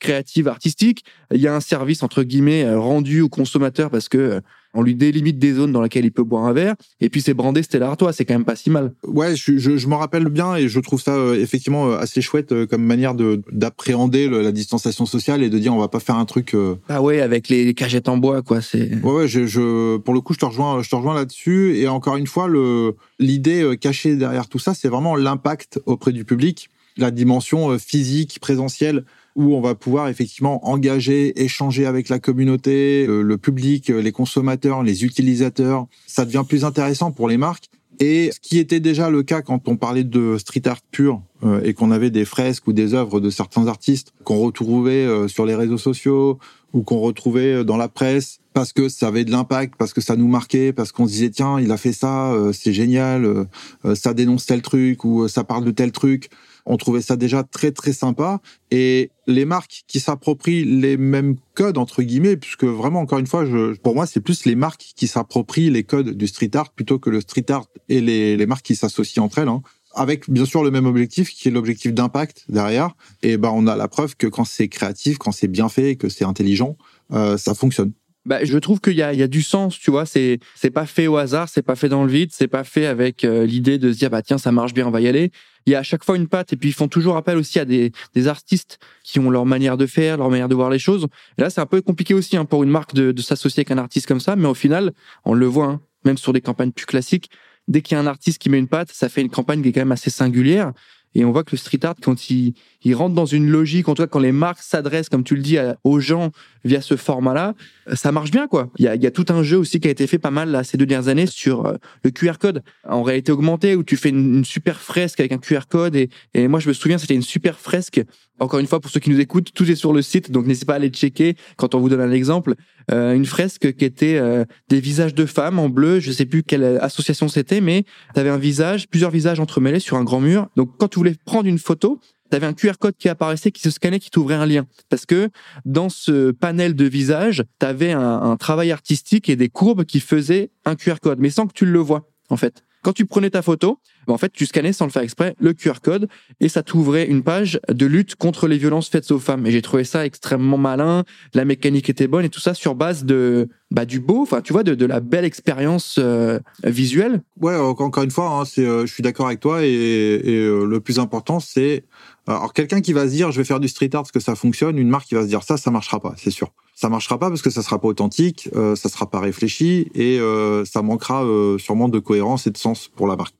créative, 0.00 0.48
artistique. 0.48 1.04
Il 1.32 1.40
y 1.40 1.46
a 1.46 1.54
un 1.54 1.60
service 1.60 2.02
entre 2.02 2.22
guillemets 2.22 2.74
rendu 2.74 3.20
au 3.20 3.28
consommateur 3.28 3.90
parce 3.90 4.08
que 4.08 4.40
on 4.74 4.82
lui 4.82 4.94
délimite 4.94 5.38
des 5.38 5.52
zones 5.52 5.72
dans 5.72 5.82
lesquelles 5.82 6.04
il 6.04 6.12
peut 6.12 6.22
boire 6.22 6.44
un 6.44 6.52
verre, 6.52 6.74
et 7.00 7.08
puis 7.08 7.20
c'est 7.20 7.34
brandé 7.34 7.62
Stella 7.62 7.88
Artois, 7.88 8.12
c'est 8.12 8.24
quand 8.24 8.34
même 8.34 8.44
pas 8.44 8.56
si 8.56 8.70
mal. 8.70 8.92
Ouais, 9.06 9.36
je, 9.36 9.58
je, 9.58 9.76
je 9.76 9.86
m'en 9.88 9.98
rappelle 9.98 10.24
bien 10.26 10.56
et 10.56 10.68
je 10.68 10.80
trouve 10.80 11.00
ça 11.00 11.14
euh, 11.14 11.34
effectivement 11.34 11.90
euh, 11.90 11.98
assez 11.98 12.20
chouette 12.20 12.52
euh, 12.52 12.66
comme 12.66 12.82
manière 12.82 13.14
de 13.14 13.42
d'appréhender 13.50 14.28
la 14.28 14.52
distanciation 14.52 15.06
sociale 15.06 15.42
et 15.42 15.50
de 15.50 15.58
dire 15.58 15.74
on 15.74 15.78
va 15.78 15.88
pas 15.88 16.00
faire 16.00 16.16
un 16.16 16.24
truc. 16.24 16.54
Euh... 16.54 16.76
Ah 16.88 17.02
ouais, 17.02 17.20
avec 17.20 17.48
les, 17.48 17.64
les, 17.64 17.74
cagettes 17.74 18.08
en 18.08 18.16
bois, 18.16 18.42
quoi. 18.42 18.60
C'est. 18.60 18.94
Ouais, 19.02 19.12
ouais. 19.12 19.28
Je, 19.28 19.46
je, 19.46 19.96
pour 19.98 20.14
le 20.14 20.20
coup, 20.20 20.34
je 20.34 20.38
te 20.38 20.44
rejoins, 20.44 20.82
je 20.82 20.88
te 20.88 20.96
rejoins 20.96 21.14
là-dessus. 21.14 21.76
Et 21.76 21.88
encore 21.88 22.16
une 22.16 22.26
fois, 22.26 22.48
le 22.48 22.94
l'idée 23.18 23.76
cachée 23.80 24.16
derrière 24.16 24.48
tout 24.48 24.58
ça, 24.58 24.74
c'est 24.74 24.88
vraiment 24.88 25.16
l'impact 25.16 25.80
auprès 25.86 26.12
du 26.12 26.24
public, 26.24 26.70
la 26.96 27.10
dimension 27.10 27.78
physique, 27.78 28.38
présentielle 28.40 29.04
où 29.34 29.54
on 29.54 29.60
va 29.60 29.74
pouvoir 29.74 30.08
effectivement 30.08 30.68
engager, 30.68 31.42
échanger 31.42 31.86
avec 31.86 32.08
la 32.08 32.18
communauté, 32.18 33.06
le, 33.06 33.22
le, 33.22 33.38
public, 33.38 33.88
les 33.88 34.12
consommateurs, 34.12 34.82
les 34.82 35.04
utilisateurs. 35.04 35.86
Ça 36.06 36.24
devient 36.24 36.44
plus 36.46 36.64
intéressant 36.64 37.10
pour 37.10 37.28
les 37.28 37.36
marques. 37.36 37.70
Et 38.00 38.30
ce 38.32 38.40
qui 38.40 38.58
était 38.58 38.80
déjà 38.80 39.10
le 39.10 39.22
cas 39.22 39.42
quand 39.42 39.68
on 39.68 39.76
parlait 39.76 40.04
de 40.04 40.36
street 40.38 40.66
art 40.66 40.80
pur 40.90 41.22
euh, 41.44 41.60
et 41.62 41.74
qu'on 41.74 41.90
avait 41.90 42.10
des 42.10 42.24
fresques 42.24 42.66
ou 42.66 42.72
des 42.72 42.94
œuvres 42.94 43.20
de 43.20 43.30
certains 43.30 43.66
artistes 43.66 44.12
qu'on 44.24 44.38
retrouvait 44.38 45.06
euh, 45.06 45.28
sur 45.28 45.46
les 45.46 45.54
réseaux 45.54 45.78
sociaux 45.78 46.38
ou 46.72 46.82
qu'on 46.82 46.98
retrouvait 46.98 47.64
dans 47.64 47.76
la 47.76 47.88
presse 47.88 48.40
parce 48.54 48.72
que 48.72 48.88
ça 48.88 49.08
avait 49.08 49.24
de 49.24 49.30
l'impact, 49.30 49.74
parce 49.78 49.92
que 49.92 50.00
ça 50.00 50.16
nous 50.16 50.26
marquait, 50.26 50.72
parce 50.72 50.90
qu'on 50.90 51.06
se 51.06 51.12
disait 51.12 51.30
tiens 51.30 51.60
il 51.60 51.70
a 51.70 51.76
fait 51.76 51.92
ça, 51.92 52.32
euh, 52.32 52.52
c'est 52.52 52.72
génial, 52.72 53.46
ça 53.94 54.14
dénonce 54.14 54.46
tel 54.46 54.62
truc 54.62 55.04
ou 55.04 55.28
ça 55.28 55.44
parle 55.44 55.64
de 55.64 55.70
tel 55.70 55.92
truc. 55.92 56.28
On 56.66 56.76
trouvait 56.76 57.00
ça 57.02 57.16
déjà 57.16 57.42
très 57.42 57.72
très 57.72 57.92
sympa. 57.92 58.40
Et 58.70 59.10
les 59.26 59.44
marques 59.44 59.84
qui 59.86 60.00
s'approprient 60.00 60.64
les 60.64 60.96
mêmes 60.96 61.36
codes 61.54 61.78
entre 61.78 62.02
guillemets, 62.02 62.36
puisque 62.36 62.64
vraiment 62.64 63.00
encore 63.00 63.18
une 63.18 63.26
fois, 63.26 63.44
je, 63.44 63.76
pour 63.78 63.94
moi 63.94 64.06
c'est 64.06 64.20
plus 64.20 64.44
les 64.44 64.54
marques 64.54 64.92
qui 64.96 65.06
s'approprient 65.06 65.70
les 65.70 65.84
codes 65.84 66.10
du 66.10 66.26
street 66.26 66.50
art 66.54 66.70
plutôt 66.70 66.98
que 66.98 67.10
le 67.10 67.20
street 67.20 67.50
art 67.50 67.66
et 67.88 68.00
les, 68.00 68.36
les 68.36 68.46
marques 68.46 68.64
qui 68.64 68.76
s'associent 68.76 69.24
entre 69.24 69.38
elles. 69.38 69.48
Hein. 69.48 69.62
Avec 69.94 70.30
bien 70.30 70.46
sûr 70.46 70.64
le 70.64 70.70
même 70.70 70.86
objectif 70.86 71.30
qui 71.30 71.48
est 71.48 71.50
l'objectif 71.50 71.92
d'impact 71.92 72.44
derrière. 72.48 72.96
Et 73.22 73.36
ben 73.36 73.50
on 73.54 73.66
a 73.66 73.76
la 73.76 73.88
preuve 73.88 74.16
que 74.16 74.26
quand 74.26 74.44
c'est 74.44 74.68
créatif 74.68 75.18
quand 75.18 75.32
c'est 75.32 75.48
bien 75.48 75.68
fait 75.68 75.96
que 75.96 76.08
c'est 76.08 76.24
intelligent 76.24 76.76
euh, 77.12 77.36
ça 77.36 77.54
fonctionne 77.54 77.92
bah, 78.24 78.44
je 78.44 78.56
trouve 78.58 78.80
qu'il 78.80 78.94
y 78.94 79.02
a, 79.02 79.12
il 79.12 79.18
y 79.18 79.22
a 79.22 79.28
du 79.28 79.42
sens, 79.42 79.78
tu 79.78 79.90
vois. 79.90 80.06
C'est, 80.06 80.38
c'est 80.54 80.70
pas 80.70 80.86
fait 80.86 81.06
au 81.06 81.16
hasard, 81.16 81.48
c'est 81.48 81.62
pas 81.62 81.74
fait 81.74 81.88
dans 81.88 82.04
le 82.04 82.10
vide, 82.10 82.30
c'est 82.32 82.48
pas 82.48 82.64
fait 82.64 82.86
avec 82.86 83.24
euh, 83.24 83.44
l'idée 83.44 83.78
de 83.78 83.92
se 83.92 83.98
dire 83.98 84.10
bah 84.10 84.22
tiens 84.22 84.38
ça 84.38 84.52
marche 84.52 84.74
bien, 84.74 84.86
on 84.86 84.90
va 84.90 85.00
y 85.00 85.08
aller. 85.08 85.32
Il 85.66 85.72
y 85.72 85.76
a 85.76 85.80
à 85.80 85.82
chaque 85.82 86.04
fois 86.04 86.16
une 86.16 86.28
patte 86.28 86.52
et 86.52 86.56
puis 86.56 86.70
ils 86.70 86.74
font 86.74 86.88
toujours 86.88 87.16
appel 87.16 87.36
aussi 87.36 87.58
à 87.58 87.64
des, 87.64 87.92
des 88.14 88.28
artistes 88.28 88.78
qui 89.04 89.18
ont 89.18 89.30
leur 89.30 89.46
manière 89.46 89.76
de 89.76 89.86
faire, 89.86 90.16
leur 90.16 90.30
manière 90.30 90.48
de 90.48 90.54
voir 90.54 90.70
les 90.70 90.78
choses. 90.78 91.06
Là 91.38 91.50
c'est 91.50 91.60
un 91.60 91.66
peu 91.66 91.80
compliqué 91.82 92.14
aussi 92.14 92.36
hein, 92.36 92.44
pour 92.44 92.62
une 92.62 92.70
marque 92.70 92.94
de, 92.94 93.12
de 93.12 93.22
s'associer 93.22 93.60
avec 93.60 93.70
un 93.70 93.78
artiste 93.78 94.06
comme 94.06 94.20
ça, 94.20 94.34
mais 94.34 94.48
au 94.48 94.54
final 94.54 94.92
on 95.24 95.34
le 95.34 95.46
voit, 95.46 95.66
hein, 95.66 95.80
même 96.04 96.18
sur 96.18 96.32
des 96.32 96.40
campagnes 96.40 96.72
plus 96.72 96.86
classiques, 96.86 97.30
dès 97.68 97.80
qu'il 97.80 97.96
y 97.96 97.98
a 97.98 98.00
un 98.00 98.06
artiste 98.06 98.38
qui 98.38 98.50
met 98.50 98.58
une 98.58 98.68
patte, 98.68 98.90
ça 98.92 99.08
fait 99.08 99.20
une 99.20 99.30
campagne 99.30 99.62
qui 99.62 99.68
est 99.68 99.72
quand 99.72 99.80
même 99.80 99.92
assez 99.92 100.10
singulière. 100.10 100.72
Et 101.14 101.24
on 101.24 101.32
voit 101.32 101.44
que 101.44 101.52
le 101.52 101.58
street 101.58 101.84
art, 101.84 101.94
quand 102.00 102.30
il, 102.30 102.54
il 102.84 102.94
rentre 102.94 103.14
dans 103.14 103.26
une 103.26 103.48
logique, 103.48 103.88
en 103.88 103.94
tout 103.94 104.02
cas 104.02 104.08
quand 104.08 104.20
les 104.20 104.32
marques 104.32 104.62
s'adressent, 104.62 105.08
comme 105.08 105.24
tu 105.24 105.36
le 105.36 105.42
dis, 105.42 105.58
aux 105.84 106.00
gens 106.00 106.30
via 106.64 106.80
ce 106.80 106.96
format-là, 106.96 107.54
ça 107.94 108.12
marche 108.12 108.30
bien, 108.30 108.46
quoi. 108.46 108.70
Il 108.78 108.84
y 108.84 108.88
a, 108.88 108.94
il 108.94 109.02
y 109.02 109.06
a 109.06 109.10
tout 109.10 109.26
un 109.28 109.42
jeu 109.42 109.58
aussi 109.58 109.80
qui 109.80 109.88
a 109.88 109.90
été 109.90 110.06
fait 110.06 110.18
pas 110.18 110.30
mal 110.30 110.50
là, 110.50 110.64
ces 110.64 110.76
deux 110.76 110.86
dernières 110.86 111.08
années 111.08 111.26
sur 111.26 111.66
euh, 111.66 111.74
le 112.04 112.10
QR 112.10 112.34
code 112.38 112.62
en 112.88 113.02
réalité 113.02 113.32
augmentée, 113.32 113.74
où 113.74 113.82
tu 113.82 113.96
fais 113.96 114.10
une, 114.10 114.36
une 114.36 114.44
super 114.44 114.80
fresque 114.80 115.20
avec 115.20 115.32
un 115.32 115.38
QR 115.38 115.62
code. 115.68 115.96
Et, 115.96 116.08
et 116.34 116.48
moi, 116.48 116.60
je 116.60 116.68
me 116.68 116.72
souviens, 116.72 116.98
c'était 116.98 117.14
une 117.14 117.22
super 117.22 117.58
fresque. 117.58 118.02
Encore 118.38 118.60
une 118.60 118.66
fois, 118.66 118.80
pour 118.80 118.90
ceux 118.90 119.00
qui 119.00 119.10
nous 119.10 119.20
écoutent, 119.20 119.52
tout 119.54 119.70
est 119.70 119.76
sur 119.76 119.92
le 119.92 120.02
site, 120.02 120.30
donc 120.30 120.46
n'hésitez 120.46 120.66
pas 120.66 120.72
à 120.72 120.76
aller 120.76 120.88
checker 120.88 121.36
quand 121.56 121.74
on 121.74 121.80
vous 121.80 121.88
donne 121.88 122.00
un 122.00 122.10
exemple. 122.10 122.54
Euh, 122.90 123.14
une 123.14 123.26
fresque 123.26 123.72
qui 123.76 123.84
était 123.84 124.16
euh, 124.16 124.44
des 124.68 124.80
visages 124.80 125.14
de 125.14 125.26
femmes 125.26 125.58
en 125.58 125.68
bleu, 125.68 126.00
je 126.00 126.10
sais 126.10 126.24
plus 126.24 126.42
quelle 126.42 126.64
association 126.80 127.28
c'était, 127.28 127.60
mais 127.60 127.84
tu 128.14 128.20
avais 128.20 128.30
un 128.30 128.38
visage, 128.38 128.88
plusieurs 128.88 129.10
visages 129.10 129.38
entremêlés 129.38 129.78
sur 129.78 129.96
un 129.96 130.02
grand 130.02 130.20
mur. 130.20 130.48
Donc 130.56 130.70
quand 130.78 130.88
tu 130.88 130.98
voulais 131.02 131.16
prendre 131.24 131.48
une 131.48 131.58
photo, 131.58 132.00
tu 132.30 132.36
avais 132.36 132.46
un 132.46 132.54
QR 132.54 132.78
code 132.78 132.96
qui 132.96 133.08
apparaissait, 133.08 133.50
qui 133.50 133.60
se 133.60 133.70
scannait, 133.70 133.98
qui 133.98 134.10
t'ouvrait 134.10 134.36
un 134.36 134.46
lien. 134.46 134.66
Parce 134.88 135.04
que 135.04 135.28
dans 135.64 135.88
ce 135.88 136.30
panel 136.30 136.74
de 136.74 136.84
visages, 136.84 137.44
tu 137.60 137.66
avais 137.66 137.92
un, 137.92 138.22
un, 138.22 138.36
travail 138.36 138.72
artistique 138.72 139.28
et 139.28 139.36
des 139.36 139.48
courbes 139.48 139.84
qui 139.84 140.00
faisaient 140.00 140.50
un 140.64 140.76
QR 140.76 140.96
code, 141.02 141.18
mais 141.18 141.30
sans 141.30 141.46
que 141.46 141.52
tu 141.52 141.66
le 141.66 141.78
vois, 141.78 142.08
en 142.30 142.36
fait. 142.36 142.64
Quand 142.82 142.92
tu 142.92 143.06
prenais 143.06 143.30
ta 143.30 143.42
photo, 143.42 143.78
bah, 144.06 144.12
en 144.12 144.18
fait, 144.18 144.32
tu 144.32 144.46
scannais 144.46 144.72
sans 144.72 144.86
le 144.86 144.90
faire 144.90 145.02
exprès 145.02 145.34
le 145.38 145.52
QR 145.52 145.80
code 145.82 146.08
et 146.40 146.48
ça 146.48 146.62
t'ouvrait 146.62 147.06
une 147.06 147.22
page 147.22 147.60
de 147.68 147.86
lutte 147.86 148.16
contre 148.16 148.48
les 148.48 148.58
violences 148.58 148.88
faites 148.88 149.10
aux 149.10 149.18
femmes. 149.18 149.46
Et 149.46 149.52
j'ai 149.52 149.62
trouvé 149.62 149.84
ça 149.84 150.04
extrêmement 150.04 150.58
malin. 150.58 151.04
La 151.34 151.44
mécanique 151.44 151.88
était 151.88 152.08
bonne 152.08 152.24
et 152.24 152.28
tout 152.28 152.40
ça 152.40 152.54
sur 152.54 152.74
base 152.74 153.04
de 153.04 153.48
bah, 153.72 153.86
du 153.86 154.00
beau, 154.00 154.22
enfin 154.22 154.42
tu 154.42 154.52
vois, 154.52 154.64
de, 154.64 154.74
de 154.74 154.84
la 154.86 155.00
belle 155.00 155.24
expérience 155.24 155.96
euh, 155.98 156.38
visuelle. 156.62 157.22
Ouais, 157.40 157.56
encore 157.56 158.04
une 158.04 158.10
fois, 158.10 158.28
hein, 158.28 158.44
c'est, 158.44 158.66
euh, 158.66 158.84
je 158.86 158.92
suis 158.92 159.02
d'accord 159.02 159.26
avec 159.26 159.40
toi 159.40 159.64
et, 159.64 160.20
euh, 160.26 160.66
le 160.66 160.80
plus 160.80 160.98
important, 160.98 161.40
c'est 161.40 161.84
alors 162.26 162.52
quelqu'un 162.52 162.80
qui 162.80 162.92
va 162.92 163.06
se 163.06 163.12
dire 163.12 163.32
je 163.32 163.38
vais 163.38 163.44
faire 163.44 163.60
du 163.60 163.68
street 163.68 163.90
art 163.94 164.02
parce 164.02 164.12
que 164.12 164.20
ça 164.20 164.34
fonctionne, 164.34 164.78
une 164.78 164.88
marque 164.88 165.08
qui 165.08 165.14
va 165.14 165.22
se 165.22 165.28
dire 165.28 165.42
ça, 165.42 165.56
ça 165.56 165.70
marchera 165.70 166.00
pas, 166.00 166.14
c'est 166.16 166.30
sûr. 166.30 166.52
Ça 166.82 166.88
marchera 166.88 167.16
pas 167.16 167.28
parce 167.28 167.42
que 167.42 167.50
ça 167.50 167.62
sera 167.62 167.80
pas 167.80 167.86
authentique, 167.86 168.48
euh, 168.56 168.74
ça 168.74 168.88
sera 168.88 169.08
pas 169.08 169.20
réfléchi 169.20 169.88
et 169.94 170.18
euh, 170.18 170.64
ça 170.64 170.82
manquera 170.82 171.24
euh, 171.24 171.56
sûrement 171.56 171.88
de 171.88 172.00
cohérence 172.00 172.48
et 172.48 172.50
de 172.50 172.58
sens 172.58 172.88
pour 172.88 173.06
la 173.06 173.14
marque. 173.14 173.36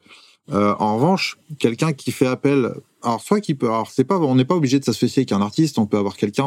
Euh, 0.53 0.77
en 0.79 0.95
revanche, 0.95 1.39
quelqu'un 1.59 1.93
qui 1.93 2.13
fait 2.13 2.29
appel, 2.29 2.71
alors 3.03 3.21
soit 3.21 3.41
qui 3.41 3.57
peut, 3.57 3.67
alors 3.67 3.91
c'est 3.91 4.05
pas, 4.05 4.17
on 4.21 4.37
n'est 4.37 4.45
pas 4.45 4.55
obligé 4.55 4.79
de 4.79 4.85
s'associer 4.85 5.23
avec 5.23 5.33
un 5.33 5.41
artiste, 5.41 5.81
on 5.81 5.87
peut 5.87 5.97
avoir 5.97 6.17
quelqu'un 6.17 6.45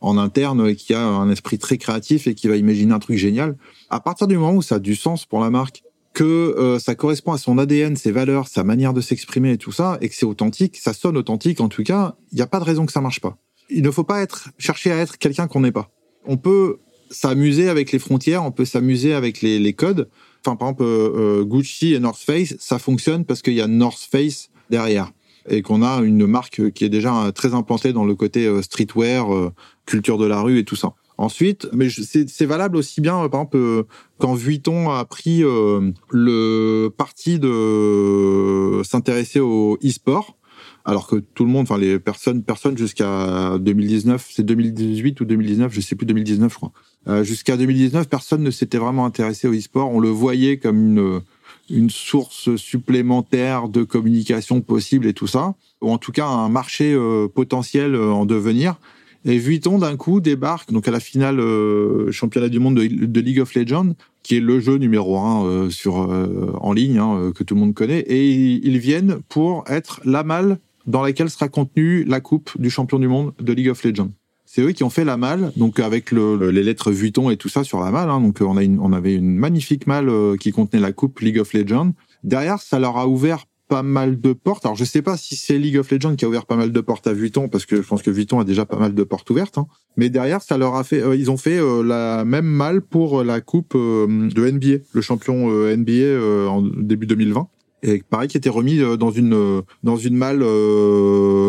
en 0.00 0.18
interne 0.18 0.74
qui 0.74 0.94
a 0.94 1.00
un 1.00 1.30
esprit 1.30 1.58
très 1.58 1.78
créatif 1.78 2.26
et 2.26 2.34
qui 2.34 2.48
va 2.48 2.56
imaginer 2.56 2.92
un 2.92 2.98
truc 2.98 3.16
génial. 3.16 3.56
À 3.88 4.00
partir 4.00 4.26
du 4.26 4.36
moment 4.36 4.54
où 4.54 4.62
ça 4.62 4.74
a 4.74 4.78
du 4.80 4.96
sens 4.96 5.26
pour 5.26 5.38
la 5.38 5.50
marque, 5.50 5.84
que 6.12 6.78
ça 6.80 6.96
correspond 6.96 7.30
à 7.30 7.38
son 7.38 7.56
ADN, 7.56 7.94
ses 7.94 8.10
valeurs, 8.10 8.48
sa 8.48 8.64
manière 8.64 8.94
de 8.94 9.00
s'exprimer 9.00 9.52
et 9.52 9.58
tout 9.58 9.70
ça, 9.70 9.96
et 10.00 10.08
que 10.08 10.14
c'est 10.16 10.26
authentique, 10.26 10.76
ça 10.76 10.92
sonne 10.92 11.16
authentique 11.16 11.60
en 11.60 11.68
tout 11.68 11.84
cas, 11.84 12.16
il 12.32 12.34
n'y 12.34 12.42
a 12.42 12.48
pas 12.48 12.58
de 12.58 12.64
raison 12.64 12.84
que 12.84 12.90
ça 12.90 13.00
marche 13.00 13.20
pas. 13.20 13.36
Il 13.68 13.84
ne 13.84 13.92
faut 13.92 14.02
pas 14.02 14.20
être 14.20 14.48
chercher 14.58 14.90
à 14.90 14.96
être 14.96 15.16
quelqu'un 15.16 15.46
qu'on 15.46 15.60
n'est 15.60 15.70
pas. 15.70 15.88
On 16.26 16.36
peut 16.36 16.78
s'amuser 17.10 17.68
avec 17.68 17.92
les 17.92 17.98
frontières, 17.98 18.44
on 18.44 18.52
peut 18.52 18.64
s'amuser 18.64 19.14
avec 19.14 19.42
les, 19.42 19.72
codes. 19.72 20.08
Enfin, 20.44 20.56
par 20.56 20.68
exemple, 20.68 20.84
euh, 20.84 21.44
Gucci 21.44 21.94
et 21.94 21.98
North 21.98 22.20
Face, 22.20 22.54
ça 22.58 22.78
fonctionne 22.78 23.24
parce 23.24 23.42
qu'il 23.42 23.54
y 23.54 23.60
a 23.60 23.66
North 23.66 24.08
Face 24.10 24.50
derrière 24.70 25.12
et 25.48 25.62
qu'on 25.62 25.82
a 25.82 26.02
une 26.02 26.26
marque 26.26 26.70
qui 26.72 26.84
est 26.84 26.90
déjà 26.90 27.32
très 27.34 27.54
implantée 27.54 27.92
dans 27.92 28.04
le 28.04 28.14
côté 28.14 28.46
euh, 28.46 28.62
streetwear, 28.62 29.34
euh, 29.34 29.52
culture 29.86 30.18
de 30.18 30.26
la 30.26 30.42
rue 30.42 30.58
et 30.58 30.64
tout 30.64 30.76
ça. 30.76 30.94
Ensuite, 31.20 31.68
mais 31.74 31.88
c'est 31.90 32.46
valable 32.46 32.78
aussi 32.78 33.02
bien, 33.02 33.28
par 33.28 33.42
exemple, 33.42 33.58
euh, 33.58 33.82
quand 34.16 34.32
Vuitton 34.32 34.88
a 34.88 35.04
pris 35.04 35.44
euh, 35.44 35.90
le 36.08 36.88
parti 36.88 37.38
de 37.38 38.80
s'intéresser 38.84 39.38
au 39.38 39.76
e-sport, 39.84 40.38
alors 40.84 41.06
que 41.06 41.16
tout 41.16 41.44
le 41.44 41.50
monde, 41.50 41.62
enfin 41.62 41.78
les 41.78 41.98
personnes, 41.98 42.42
personnes 42.42 42.76
jusqu'à 42.76 43.58
2019, 43.58 44.30
c'est 44.32 44.42
2018 44.42 45.20
ou 45.20 45.24
2019, 45.24 45.72
je 45.72 45.80
sais 45.80 45.94
plus 45.94 46.06
2019, 46.06 46.50
je 46.50 46.56
crois. 46.56 46.72
Euh, 47.08 47.24
jusqu'à 47.24 47.56
2019, 47.56 48.08
personne 48.08 48.42
ne 48.42 48.50
s'était 48.50 48.78
vraiment 48.78 49.06
intéressé 49.06 49.48
au 49.48 49.54
e-sport. 49.54 49.90
On 49.90 50.00
le 50.00 50.08
voyait 50.08 50.58
comme 50.58 50.78
une 50.78 51.20
une 51.72 51.88
source 51.88 52.56
supplémentaire 52.56 53.68
de 53.68 53.84
communication 53.84 54.60
possible 54.60 55.06
et 55.06 55.14
tout 55.14 55.28
ça, 55.28 55.54
ou 55.80 55.90
en 55.92 55.98
tout 55.98 56.10
cas 56.10 56.26
un 56.26 56.48
marché 56.48 56.92
euh, 56.92 57.28
potentiel 57.28 57.94
euh, 57.94 58.10
en 58.10 58.26
devenir. 58.26 58.76
Et 59.24 59.36
Vuitton 59.36 59.78
d'un 59.78 59.96
coup 59.96 60.20
débarque 60.20 60.72
donc 60.72 60.88
à 60.88 60.90
la 60.90 61.00
finale 61.00 61.40
euh, 61.40 62.10
championnat 62.10 62.48
du 62.48 62.58
monde 62.58 62.76
de, 62.76 63.20
League 63.20 63.40
of 63.40 63.54
Legends, 63.54 63.94
qui 64.22 64.36
est 64.36 64.40
le 64.40 64.60
jeu 64.60 64.76
numéro 64.76 65.18
un 65.18 65.44
euh, 65.44 65.70
sur 65.70 66.10
euh, 66.10 66.52
en 66.60 66.72
ligne 66.72 66.98
hein, 66.98 67.32
que 67.34 67.44
tout 67.44 67.54
le 67.54 67.60
monde 67.60 67.74
connaît, 67.74 68.00
et 68.00 68.30
ils 68.30 68.78
viennent 68.78 69.18
pour 69.28 69.64
être 69.68 70.00
la 70.04 70.22
malle 70.22 70.58
dans 70.90 71.02
laquelle 71.02 71.30
sera 71.30 71.48
contenue 71.48 72.04
la 72.04 72.20
coupe 72.20 72.50
du 72.60 72.70
champion 72.70 72.98
du 72.98 73.08
monde 73.08 73.32
de 73.40 73.52
League 73.52 73.68
of 73.68 73.82
Legends. 73.84 74.10
C'est 74.44 74.62
eux 74.62 74.72
qui 74.72 74.82
ont 74.82 74.90
fait 74.90 75.04
la 75.04 75.16
malle, 75.16 75.52
donc 75.56 75.78
avec 75.78 76.10
le, 76.10 76.50
les 76.50 76.64
lettres 76.64 76.90
Vuitton 76.90 77.30
et 77.30 77.36
tout 77.36 77.48
ça 77.48 77.62
sur 77.62 77.80
la 77.80 77.92
malle. 77.92 78.10
Hein, 78.10 78.20
donc 78.20 78.38
on, 78.40 78.56
a 78.56 78.64
une, 78.64 78.80
on 78.80 78.92
avait 78.92 79.14
une 79.14 79.36
magnifique 79.36 79.86
malle 79.86 80.08
euh, 80.08 80.36
qui 80.36 80.50
contenait 80.50 80.80
la 80.80 80.92
coupe 80.92 81.20
League 81.20 81.38
of 81.38 81.52
Legends. 81.52 81.92
Derrière, 82.24 82.60
ça 82.60 82.80
leur 82.80 82.96
a 82.96 83.06
ouvert 83.06 83.46
pas 83.70 83.84
mal 83.84 84.20
de 84.20 84.32
portes. 84.32 84.66
Alors 84.66 84.76
je 84.76 84.84
sais 84.84 85.00
pas 85.00 85.16
si 85.16 85.36
c'est 85.36 85.56
League 85.56 85.78
of 85.78 85.88
Legends 85.90 86.16
qui 86.16 86.24
a 86.24 86.28
ouvert 86.28 86.44
pas 86.44 86.56
mal 86.56 86.72
de 86.72 86.80
portes 86.80 87.06
à 87.06 87.12
Vuitton, 87.12 87.48
parce 87.48 87.64
que 87.64 87.76
je 87.76 87.86
pense 87.86 88.02
que 88.02 88.10
Vuitton 88.10 88.40
a 88.40 88.44
déjà 88.44 88.66
pas 88.66 88.76
mal 88.76 88.92
de 88.92 89.02
portes 89.04 89.30
ouvertes. 89.30 89.56
Hein. 89.56 89.68
Mais 89.96 90.10
derrière, 90.10 90.42
ça 90.42 90.58
leur 90.58 90.74
a 90.74 90.82
fait, 90.82 91.00
euh, 91.00 91.14
ils 91.14 91.30
ont 91.30 91.36
fait 91.36 91.58
euh, 91.58 91.82
la 91.82 92.24
même 92.24 92.46
malle 92.46 92.82
pour 92.82 93.22
la 93.22 93.40
coupe 93.40 93.74
euh, 93.76 94.28
de 94.28 94.50
NBA, 94.50 94.82
le 94.92 95.00
champion 95.00 95.50
euh, 95.50 95.76
NBA 95.76 96.50
en 96.50 96.62
début 96.62 97.06
2020 97.06 97.48
et 97.82 98.02
pareil 98.08 98.28
qui 98.28 98.36
était 98.36 98.50
remis 98.50 98.78
dans 98.98 99.10
une 99.10 99.62
dans 99.82 99.96
une 99.96 100.16
malle 100.16 100.40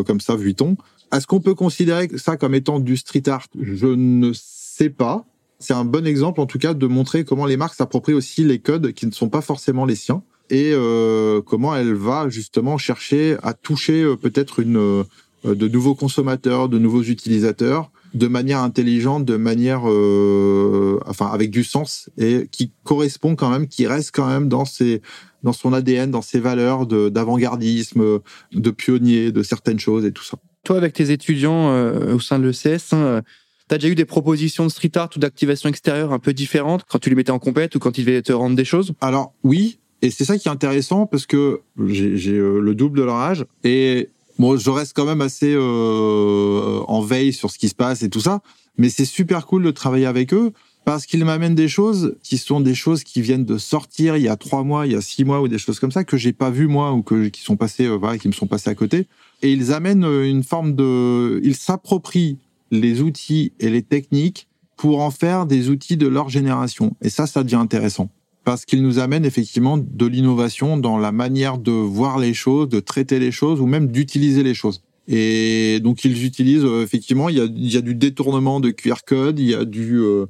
comme 0.06 0.20
ça 0.20 0.36
Vuitton. 0.36 0.78
Est-ce 1.14 1.28
qu'on 1.28 1.42
peut 1.42 1.56
considérer 1.56 2.10
ça 2.16 2.38
comme 2.38 2.56
étant 2.56 2.80
du 2.80 2.96
street 2.96 3.28
art? 3.28 3.48
Je 3.60 3.88
ne 3.88 4.32
sais 4.34 4.90
pas. 4.90 5.26
C'est 5.60 5.74
un 5.74 5.86
bon 5.86 6.08
exemple, 6.08 6.40
en 6.40 6.46
tout 6.46 6.58
cas, 6.58 6.74
de 6.74 6.88
montrer 6.88 7.24
comment 7.24 7.46
les 7.46 7.58
marques 7.58 7.76
s'approprient 7.76 8.14
aussi 8.14 8.44
les 8.44 8.60
codes 8.60 8.94
qui 8.94 9.06
ne 9.06 9.12
sont 9.12 9.30
pas 9.30 9.42
forcément 9.42 9.86
les 9.86 9.96
siens 9.96 10.24
et 10.52 10.72
euh, 10.74 11.42
comment 11.42 11.76
elle 11.76 11.94
va 11.94 12.30
justement 12.30 12.78
chercher 12.78 13.38
à 13.42 13.54
toucher 13.54 14.04
euh, 14.04 14.16
peut-être 14.18 14.60
une 14.60 14.78
euh, 14.78 15.04
de 15.46 15.68
nouveaux 15.68 15.96
consommateurs, 15.96 16.68
de 16.70 16.78
nouveaux 16.78 17.04
utilisateurs 17.04 17.90
de 18.14 18.28
manière 18.28 18.60
intelligente, 18.60 19.26
de 19.26 19.38
manière, 19.38 19.90
euh, 19.90 21.00
enfin, 21.06 21.28
avec 21.28 21.50
du 21.50 21.64
sens 21.64 22.10
et 22.18 22.48
qui 22.52 22.72
correspond 22.84 23.36
quand 23.36 23.50
même, 23.50 23.68
qui 23.68 23.88
reste 23.88 24.12
quand 24.14 24.28
même 24.28 24.50
dans 24.50 24.66
ses, 24.66 25.02
dans 25.44 25.54
son 25.54 25.74
ADN, 25.74 26.12
dans 26.12 26.22
ses 26.22 26.40
valeurs 26.40 26.86
de 26.88 27.10
d'avant-gardisme, 27.10 28.20
de 28.52 28.72
pionnier, 28.72 29.32
de 29.32 29.44
certaines 29.44 29.80
choses 29.80 30.06
et 30.06 30.12
tout 30.12 30.24
ça. 30.24 30.38
Toi, 30.64 30.78
avec 30.78 30.94
tes 30.94 31.12
étudiants 31.12 31.70
euh, 31.70 32.16
au 32.16 32.20
sein 32.20 32.38
de 32.38 32.48
l'ECS, 32.48 32.94
hein, 32.94 33.22
tu 33.68 33.76
as 33.76 33.78
déjà 33.78 33.92
eu 33.92 33.96
des 33.96 34.06
propositions 34.06 34.66
de 34.66 34.72
street 34.72 34.92
art 34.96 35.10
ou 35.16 35.20
d'activation 35.20 35.70
extérieure 35.70 36.12
un 36.12 36.20
peu 36.20 36.34
différentes 36.34 36.84
quand 36.88 37.00
tu 37.00 37.10
les 37.10 37.16
mettais 37.16 37.32
en 37.32 37.40
compète 37.40 37.76
ou 37.76 37.80
quand 37.80 37.98
ils 37.98 38.06
devaient 38.06 38.22
te 38.22 38.34
rendre 38.34 38.56
des 38.56 38.66
choses? 38.66 38.94
Alors 39.00 39.34
oui, 39.44 39.80
et 40.02 40.10
c'est 40.10 40.26
ça 40.26 40.38
qui 40.38 40.48
est 40.48 40.52
intéressant 40.52 41.06
parce 41.06 41.26
que 41.26 41.62
j'ai 41.88 42.34
euh, 42.34 42.60
le 42.60 42.76
double 42.76 43.00
de 43.00 43.04
leur 43.04 43.16
âge 43.16 43.46
et 43.64 44.10
bon, 44.42 44.58
je 44.58 44.70
reste 44.70 44.94
quand 44.94 45.06
même 45.06 45.22
assez 45.22 45.54
euh, 45.54 46.82
en 46.88 47.02
veille 47.02 47.32
sur 47.32 47.52
ce 47.52 47.60
qui 47.60 47.70
se 47.70 47.76
passe 47.76 48.02
et 48.02 48.10
tout 48.10 48.20
ça, 48.20 48.42
mais 48.78 48.90
c'est 48.90 49.06
super 49.06 49.46
cool 49.46 49.64
de 49.64 49.72
travailler 49.72 50.08
avec 50.08 50.34
eux 50.34 50.52
parce 50.84 51.06
qu'ils 51.06 51.24
m'amènent 51.24 51.54
des 51.54 51.68
choses 51.68 52.16
qui 52.24 52.40
sont 52.40 52.60
des 52.60 52.74
choses 52.74 53.04
qui 53.04 53.22
viennent 53.22 53.46
de 53.46 53.60
sortir 53.60 54.18
il 54.18 54.24
y 54.24 54.28
a 54.28 54.36
trois 54.36 54.64
mois, 54.64 54.88
il 54.88 54.94
y 54.94 54.96
a 54.96 55.02
six 55.02 55.24
mois 55.24 55.42
ou 55.42 55.48
des 55.48 55.60
choses 55.60 55.80
comme 55.80 55.92
ça 55.92 56.04
que 56.04 56.18
j'ai 56.18 56.34
pas 56.34 56.50
vu 56.50 56.68
moi 56.68 56.92
ou 56.92 57.04
que 57.04 57.28
qui 57.28 57.42
sont 57.42 57.56
passées, 57.56 57.86
euh, 57.86 57.96
voilà, 57.96 58.18
qui 58.18 58.28
me 58.28 58.34
sont 58.34 58.48
passées 58.48 58.72
à 58.72 58.76
côté. 58.76 59.08
Et 59.44 59.54
ils 59.54 59.72
amènent 59.74 60.04
euh, 60.04 60.28
une 60.28 60.44
forme 60.44 60.76
de, 60.76 61.40
ils 61.44 61.56
s'approprient 61.56 62.40
les 62.72 63.02
outils 63.02 63.54
et 63.60 63.70
les 63.70 63.84
techniques 63.84 64.48
pour 64.76 65.02
en 65.02 65.12
faire 65.12 65.46
des 65.46 65.70
outils 65.70 65.98
de 65.98 66.08
leur 66.08 66.30
génération. 66.30 66.96
Et 67.04 67.10
ça, 67.10 67.28
ça 67.28 67.44
devient 67.44 67.56
intéressant 67.56 68.10
parce 68.44 68.66
qu'ils 68.66 68.82
nous 68.82 69.00
amènent 69.00 69.26
effectivement 69.26 69.78
de 69.78 70.06
l'innovation 70.06 70.78
dans 70.78 70.98
la 70.98 71.12
manière 71.12 71.58
de 71.58 71.72
voir 71.72 72.18
les 72.18 72.34
choses, 72.34 72.70
de 72.70 72.80
traiter 72.80 73.20
les 73.20 73.32
choses 73.32 73.62
ou 73.62 73.68
même 73.68 73.88
d'utiliser 73.88 74.44
les 74.44 74.54
choses. 74.54 74.82
Et 75.08 75.80
donc 75.82 76.06
ils 76.06 76.26
utilisent 76.26 76.66
euh, 76.66 76.84
effectivement, 76.84 77.30
il 77.30 77.38
y 77.38 77.78
a, 77.78 77.82
du 77.82 77.96
détournement 77.96 78.60
de 78.60 78.70
QR 78.70 79.04
code, 79.06 79.40
il 79.40 79.50
y 79.50 79.56
a 79.56 79.66
du 79.66 80.00
euh, 80.00 80.26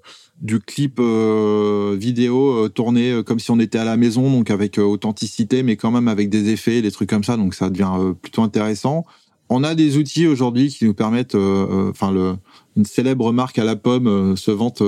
clip 0.66 0.98
euh, 1.00 1.96
vidéo 1.98 2.68
tourné 2.70 3.22
comme 3.26 3.40
si 3.40 3.52
on 3.52 3.60
était 3.60 3.78
à 3.78 3.86
la 3.86 3.98
maison, 3.98 4.32
donc 4.32 4.50
avec 4.50 4.78
authenticité, 4.78 5.64
mais 5.64 5.76
quand 5.76 5.92
même 5.92 6.08
avec 6.08 6.30
des 6.30 6.50
effets, 6.50 6.82
des 6.82 6.92
trucs 6.92 7.10
comme 7.10 7.24
ça, 7.24 7.38
donc 7.38 7.54
ça 7.54 7.70
devient 7.70 8.14
plutôt 8.22 8.42
intéressant. 8.42 9.06
On 9.50 9.66
a 9.66 9.76
des 9.76 9.98
outils 9.98 10.28
aujourd'hui 10.28 10.70
qui 10.70 10.86
nous 10.86 10.94
permettent, 10.94 11.36
enfin 11.36 12.38
une 12.78 12.86
célèbre 12.86 13.34
marque 13.34 13.60
à 13.60 13.66
la 13.66 13.76
pomme 13.76 14.38
se 14.38 14.50
vante 14.50 14.82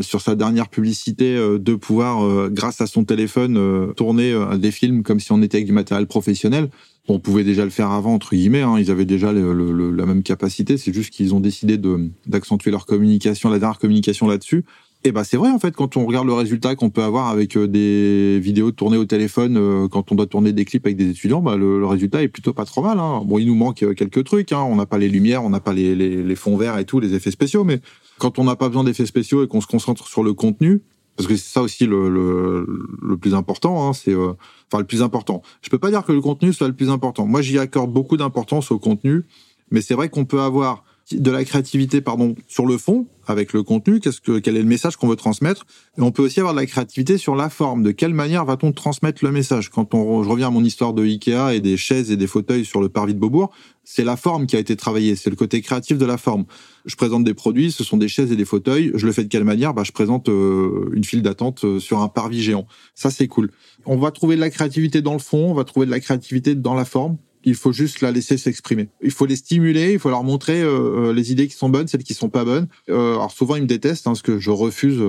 sur 0.00 0.20
sa 0.20 0.34
dernière 0.34 0.68
publicité 0.68 1.36
de 1.36 1.74
pouvoir, 1.74 2.50
grâce 2.50 2.80
à 2.80 2.86
son 2.86 3.04
téléphone, 3.04 3.92
tourner 3.94 4.34
des 4.58 4.70
films 4.70 5.02
comme 5.02 5.20
si 5.20 5.32
on 5.32 5.42
était 5.42 5.58
avec 5.58 5.66
du 5.66 5.72
matériel 5.72 6.06
professionnel 6.06 6.68
on 7.08 7.18
pouvait 7.18 7.44
déjà 7.44 7.64
le 7.64 7.70
faire 7.70 7.90
avant 7.90 8.14
entre 8.14 8.34
guillemets. 8.34 8.62
Hein, 8.62 8.76
ils 8.78 8.90
avaient 8.90 9.04
déjà 9.04 9.32
le, 9.32 9.52
le, 9.52 9.90
la 9.90 10.06
même 10.06 10.22
capacité. 10.22 10.76
C'est 10.76 10.92
juste 10.92 11.12
qu'ils 11.12 11.34
ont 11.34 11.40
décidé 11.40 11.80
d'accentuer 12.26 12.70
leur 12.70 12.86
communication, 12.86 13.48
la 13.48 13.58
dernière 13.58 13.78
communication 13.78 14.26
là-dessus. 14.26 14.64
Et 15.06 15.12
bah 15.12 15.22
c'est 15.22 15.36
vrai 15.36 15.52
en 15.52 15.60
fait 15.60 15.70
quand 15.70 15.96
on 15.96 16.04
regarde 16.04 16.26
le 16.26 16.32
résultat 16.32 16.74
qu'on 16.74 16.90
peut 16.90 17.04
avoir 17.04 17.28
avec 17.28 17.56
euh, 17.56 17.68
des 17.68 18.40
vidéos 18.40 18.72
tournées 18.72 18.96
au 18.96 19.04
téléphone 19.04 19.56
euh, 19.56 19.86
quand 19.86 20.10
on 20.10 20.16
doit 20.16 20.26
tourner 20.26 20.52
des 20.52 20.64
clips 20.64 20.84
avec 20.84 20.96
des 20.96 21.10
étudiants, 21.10 21.40
bah 21.40 21.56
le, 21.56 21.86
résultat 21.86 22.24
est 22.24 22.28
plutôt 22.28 22.52
pas 22.52 22.64
trop 22.64 22.82
mal. 22.82 22.98
Hein. 22.98 23.22
Bon, 23.24 23.38
il 23.38 23.46
nous 23.46 23.54
manque 23.54 23.84
euh, 23.84 23.94
quelques 23.94 24.24
trucs. 24.24 24.50
Hein. 24.50 24.62
On 24.62 24.74
n'a 24.74 24.84
pas 24.84 24.98
les 24.98 25.08
lumières, 25.08 25.44
on 25.44 25.50
n'a 25.50 25.60
pas 25.60 25.72
les, 25.72 25.94
les, 25.94 26.24
les 26.24 26.34
fonds 26.34 26.56
verts 26.56 26.76
et 26.76 26.84
tout, 26.84 26.98
les 26.98 27.14
effets 27.14 27.30
spéciaux. 27.30 27.62
Mais 27.62 27.80
quand 28.18 28.40
on 28.40 28.44
n'a 28.44 28.56
pas 28.56 28.66
besoin 28.66 28.82
d'effets 28.82 29.06
spéciaux 29.06 29.44
et 29.44 29.46
qu'on 29.46 29.60
se 29.60 29.68
concentre 29.68 30.08
sur 30.08 30.24
le 30.24 30.34
contenu, 30.34 30.82
parce 31.16 31.28
que 31.28 31.36
c'est 31.36 31.52
ça 31.52 31.62
aussi 31.62 31.86
le, 31.86 32.08
le, 32.08 32.66
le 33.00 33.16
plus 33.16 33.34
important. 33.34 33.88
Hein, 33.88 33.92
c'est 33.92 34.12
euh, 34.12 34.32
enfin 34.72 34.80
le 34.80 34.86
plus 34.86 35.02
important. 35.02 35.40
Je 35.62 35.70
peux 35.70 35.78
pas 35.78 35.90
dire 35.90 36.04
que 36.04 36.10
le 36.10 36.20
contenu 36.20 36.52
soit 36.52 36.66
le 36.66 36.74
plus 36.74 36.90
important. 36.90 37.26
Moi, 37.26 37.42
j'y 37.42 37.60
accorde 37.60 37.92
beaucoup 37.92 38.16
d'importance 38.16 38.72
au 38.72 38.80
contenu, 38.80 39.22
mais 39.70 39.82
c'est 39.82 39.94
vrai 39.94 40.08
qu'on 40.08 40.24
peut 40.24 40.40
avoir 40.40 40.82
de 41.12 41.30
la 41.30 41.44
créativité 41.44 42.00
pardon 42.00 42.34
sur 42.48 42.66
le 42.66 42.78
fond 42.78 43.06
avec 43.28 43.52
le 43.52 43.62
contenu, 43.62 44.00
qu'est-ce 44.00 44.20
que 44.20 44.38
quel 44.38 44.56
est 44.56 44.62
le 44.62 44.68
message 44.68 44.96
qu'on 44.96 45.08
veut 45.08 45.16
transmettre 45.16 45.66
et 45.98 46.02
on 46.02 46.10
peut 46.12 46.22
aussi 46.22 46.40
avoir 46.40 46.54
de 46.54 46.60
la 46.60 46.66
créativité 46.66 47.18
sur 47.18 47.34
la 47.34 47.48
forme, 47.48 47.82
de 47.82 47.90
quelle 47.90 48.14
manière 48.14 48.44
va-t-on 48.44 48.72
transmettre 48.72 49.24
le 49.24 49.32
message? 49.32 49.70
Quand 49.70 49.94
on 49.94 50.22
je 50.22 50.28
reviens 50.28 50.48
à 50.48 50.50
mon 50.50 50.64
histoire 50.64 50.94
de 50.94 51.04
Ikea 51.04 51.54
et 51.54 51.60
des 51.60 51.76
chaises 51.76 52.10
et 52.10 52.16
des 52.16 52.26
fauteuils 52.26 52.64
sur 52.64 52.80
le 52.80 52.88
parvis 52.88 53.14
de 53.14 53.18
Beaubourg, 53.18 53.52
c'est 53.84 54.04
la 54.04 54.16
forme 54.16 54.46
qui 54.46 54.56
a 54.56 54.58
été 54.58 54.74
travaillée, 54.76 55.16
c'est 55.16 55.30
le 55.30 55.36
côté 55.36 55.60
créatif 55.60 55.98
de 55.98 56.06
la 56.06 56.18
forme. 56.18 56.44
Je 56.86 56.96
présente 56.96 57.24
des 57.24 57.34
produits, 57.34 57.70
ce 57.70 57.84
sont 57.84 57.96
des 57.96 58.08
chaises 58.08 58.32
et 58.32 58.36
des 58.36 58.44
fauteuils, 58.44 58.92
je 58.94 59.06
le 59.06 59.12
fais 59.12 59.22
de 59.24 59.28
quelle 59.28 59.44
manière? 59.44 59.74
Bah 59.74 59.82
je 59.84 59.92
présente 59.92 60.28
euh, 60.28 60.90
une 60.92 61.04
file 61.04 61.22
d'attente 61.22 61.64
euh, 61.64 61.80
sur 61.80 62.00
un 62.00 62.08
parvis 62.08 62.42
géant. 62.42 62.66
Ça 62.94 63.10
c'est 63.10 63.28
cool. 63.28 63.50
On 63.86 63.96
va 63.96 64.10
trouver 64.10 64.36
de 64.36 64.40
la 64.40 64.50
créativité 64.50 65.02
dans 65.02 65.12
le 65.12 65.20
fond, 65.20 65.50
on 65.50 65.54
va 65.54 65.64
trouver 65.64 65.86
de 65.86 65.90
la 65.92 66.00
créativité 66.00 66.54
dans 66.56 66.74
la 66.74 66.84
forme 66.84 67.16
il 67.46 67.54
faut 67.54 67.72
juste 67.72 68.02
la 68.02 68.10
laisser 68.10 68.36
s'exprimer. 68.36 68.88
Il 69.00 69.12
faut 69.12 69.24
les 69.24 69.36
stimuler, 69.36 69.92
il 69.92 69.98
faut 69.98 70.10
leur 70.10 70.24
montrer 70.24 70.60
euh, 70.60 71.10
euh, 71.10 71.12
les 71.12 71.32
idées 71.32 71.46
qui 71.46 71.54
sont 71.54 71.68
bonnes, 71.68 71.86
celles 71.86 72.02
qui 72.02 72.12
sont 72.12 72.28
pas 72.28 72.44
bonnes. 72.44 72.66
Euh, 72.90 73.12
alors 73.14 73.30
souvent 73.30 73.54
ils 73.54 73.62
me 73.62 73.68
détestent 73.68 74.08
hein, 74.08 74.10
parce 74.10 74.22
que 74.22 74.38
je 74.38 74.50
refuse, 74.50 75.00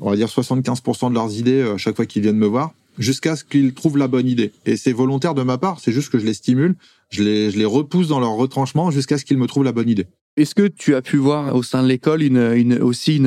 on 0.00 0.10
va 0.10 0.16
dire 0.16 0.26
75% 0.26 1.08
de 1.08 1.14
leurs 1.14 1.32
idées 1.38 1.62
à 1.62 1.78
chaque 1.78 1.96
fois 1.96 2.04
qu'ils 2.04 2.22
viennent 2.22 2.36
me 2.36 2.46
voir, 2.46 2.74
jusqu'à 2.98 3.36
ce 3.36 3.44
qu'ils 3.44 3.72
trouvent 3.72 3.96
la 3.96 4.08
bonne 4.08 4.26
idée. 4.26 4.52
Et 4.66 4.76
c'est 4.76 4.92
volontaire 4.92 5.34
de 5.34 5.42
ma 5.42 5.56
part, 5.56 5.78
c'est 5.80 5.92
juste 5.92 6.10
que 6.10 6.18
je 6.18 6.26
les 6.26 6.34
stimule, 6.34 6.74
je 7.10 7.22
les, 7.22 7.50
je 7.52 7.58
les 7.58 7.64
repousse 7.64 8.08
dans 8.08 8.20
leur 8.20 8.32
retranchement 8.32 8.90
jusqu'à 8.90 9.16
ce 9.16 9.24
qu'ils 9.24 9.38
me 9.38 9.46
trouvent 9.46 9.64
la 9.64 9.72
bonne 9.72 9.88
idée. 9.88 10.06
Est-ce 10.36 10.56
que 10.56 10.66
tu 10.66 10.96
as 10.96 11.02
pu 11.02 11.16
voir 11.16 11.54
au 11.54 11.62
sein 11.62 11.84
de 11.84 11.88
l'école 11.88 12.24
aussi 12.82 13.22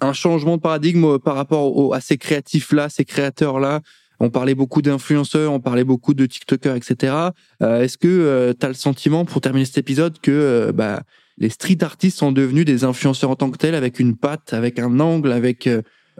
un 0.00 0.12
changement 0.12 0.56
de 0.56 0.60
paradigme 0.60 1.18
par 1.18 1.36
rapport 1.36 1.94
à 1.94 2.00
ces 2.00 2.18
créatifs-là, 2.18 2.88
ces 2.88 3.04
créateurs-là? 3.04 3.80
On 4.20 4.30
parlait 4.30 4.54
beaucoup 4.54 4.82
d'influenceurs, 4.82 5.52
on 5.52 5.60
parlait 5.60 5.84
beaucoup 5.84 6.14
de 6.14 6.26
TikTokers, 6.26 6.76
etc. 6.76 7.14
Euh, 7.62 7.82
est-ce 7.82 7.98
que 7.98 8.08
euh, 8.08 8.52
tu 8.58 8.66
as 8.66 8.68
le 8.68 8.74
sentiment, 8.74 9.24
pour 9.24 9.40
terminer 9.40 9.64
cet 9.64 9.78
épisode, 9.78 10.18
que 10.20 10.30
euh, 10.30 10.72
bah, 10.72 11.02
les 11.38 11.50
street 11.50 11.78
artistes 11.82 12.18
sont 12.18 12.32
devenus 12.32 12.64
des 12.64 12.84
influenceurs 12.84 13.30
en 13.30 13.36
tant 13.36 13.50
que 13.50 13.58
tels, 13.58 13.74
avec 13.74 14.00
une 14.00 14.16
patte, 14.16 14.52
avec 14.52 14.78
un 14.78 14.98
angle, 15.00 15.32
avec 15.32 15.68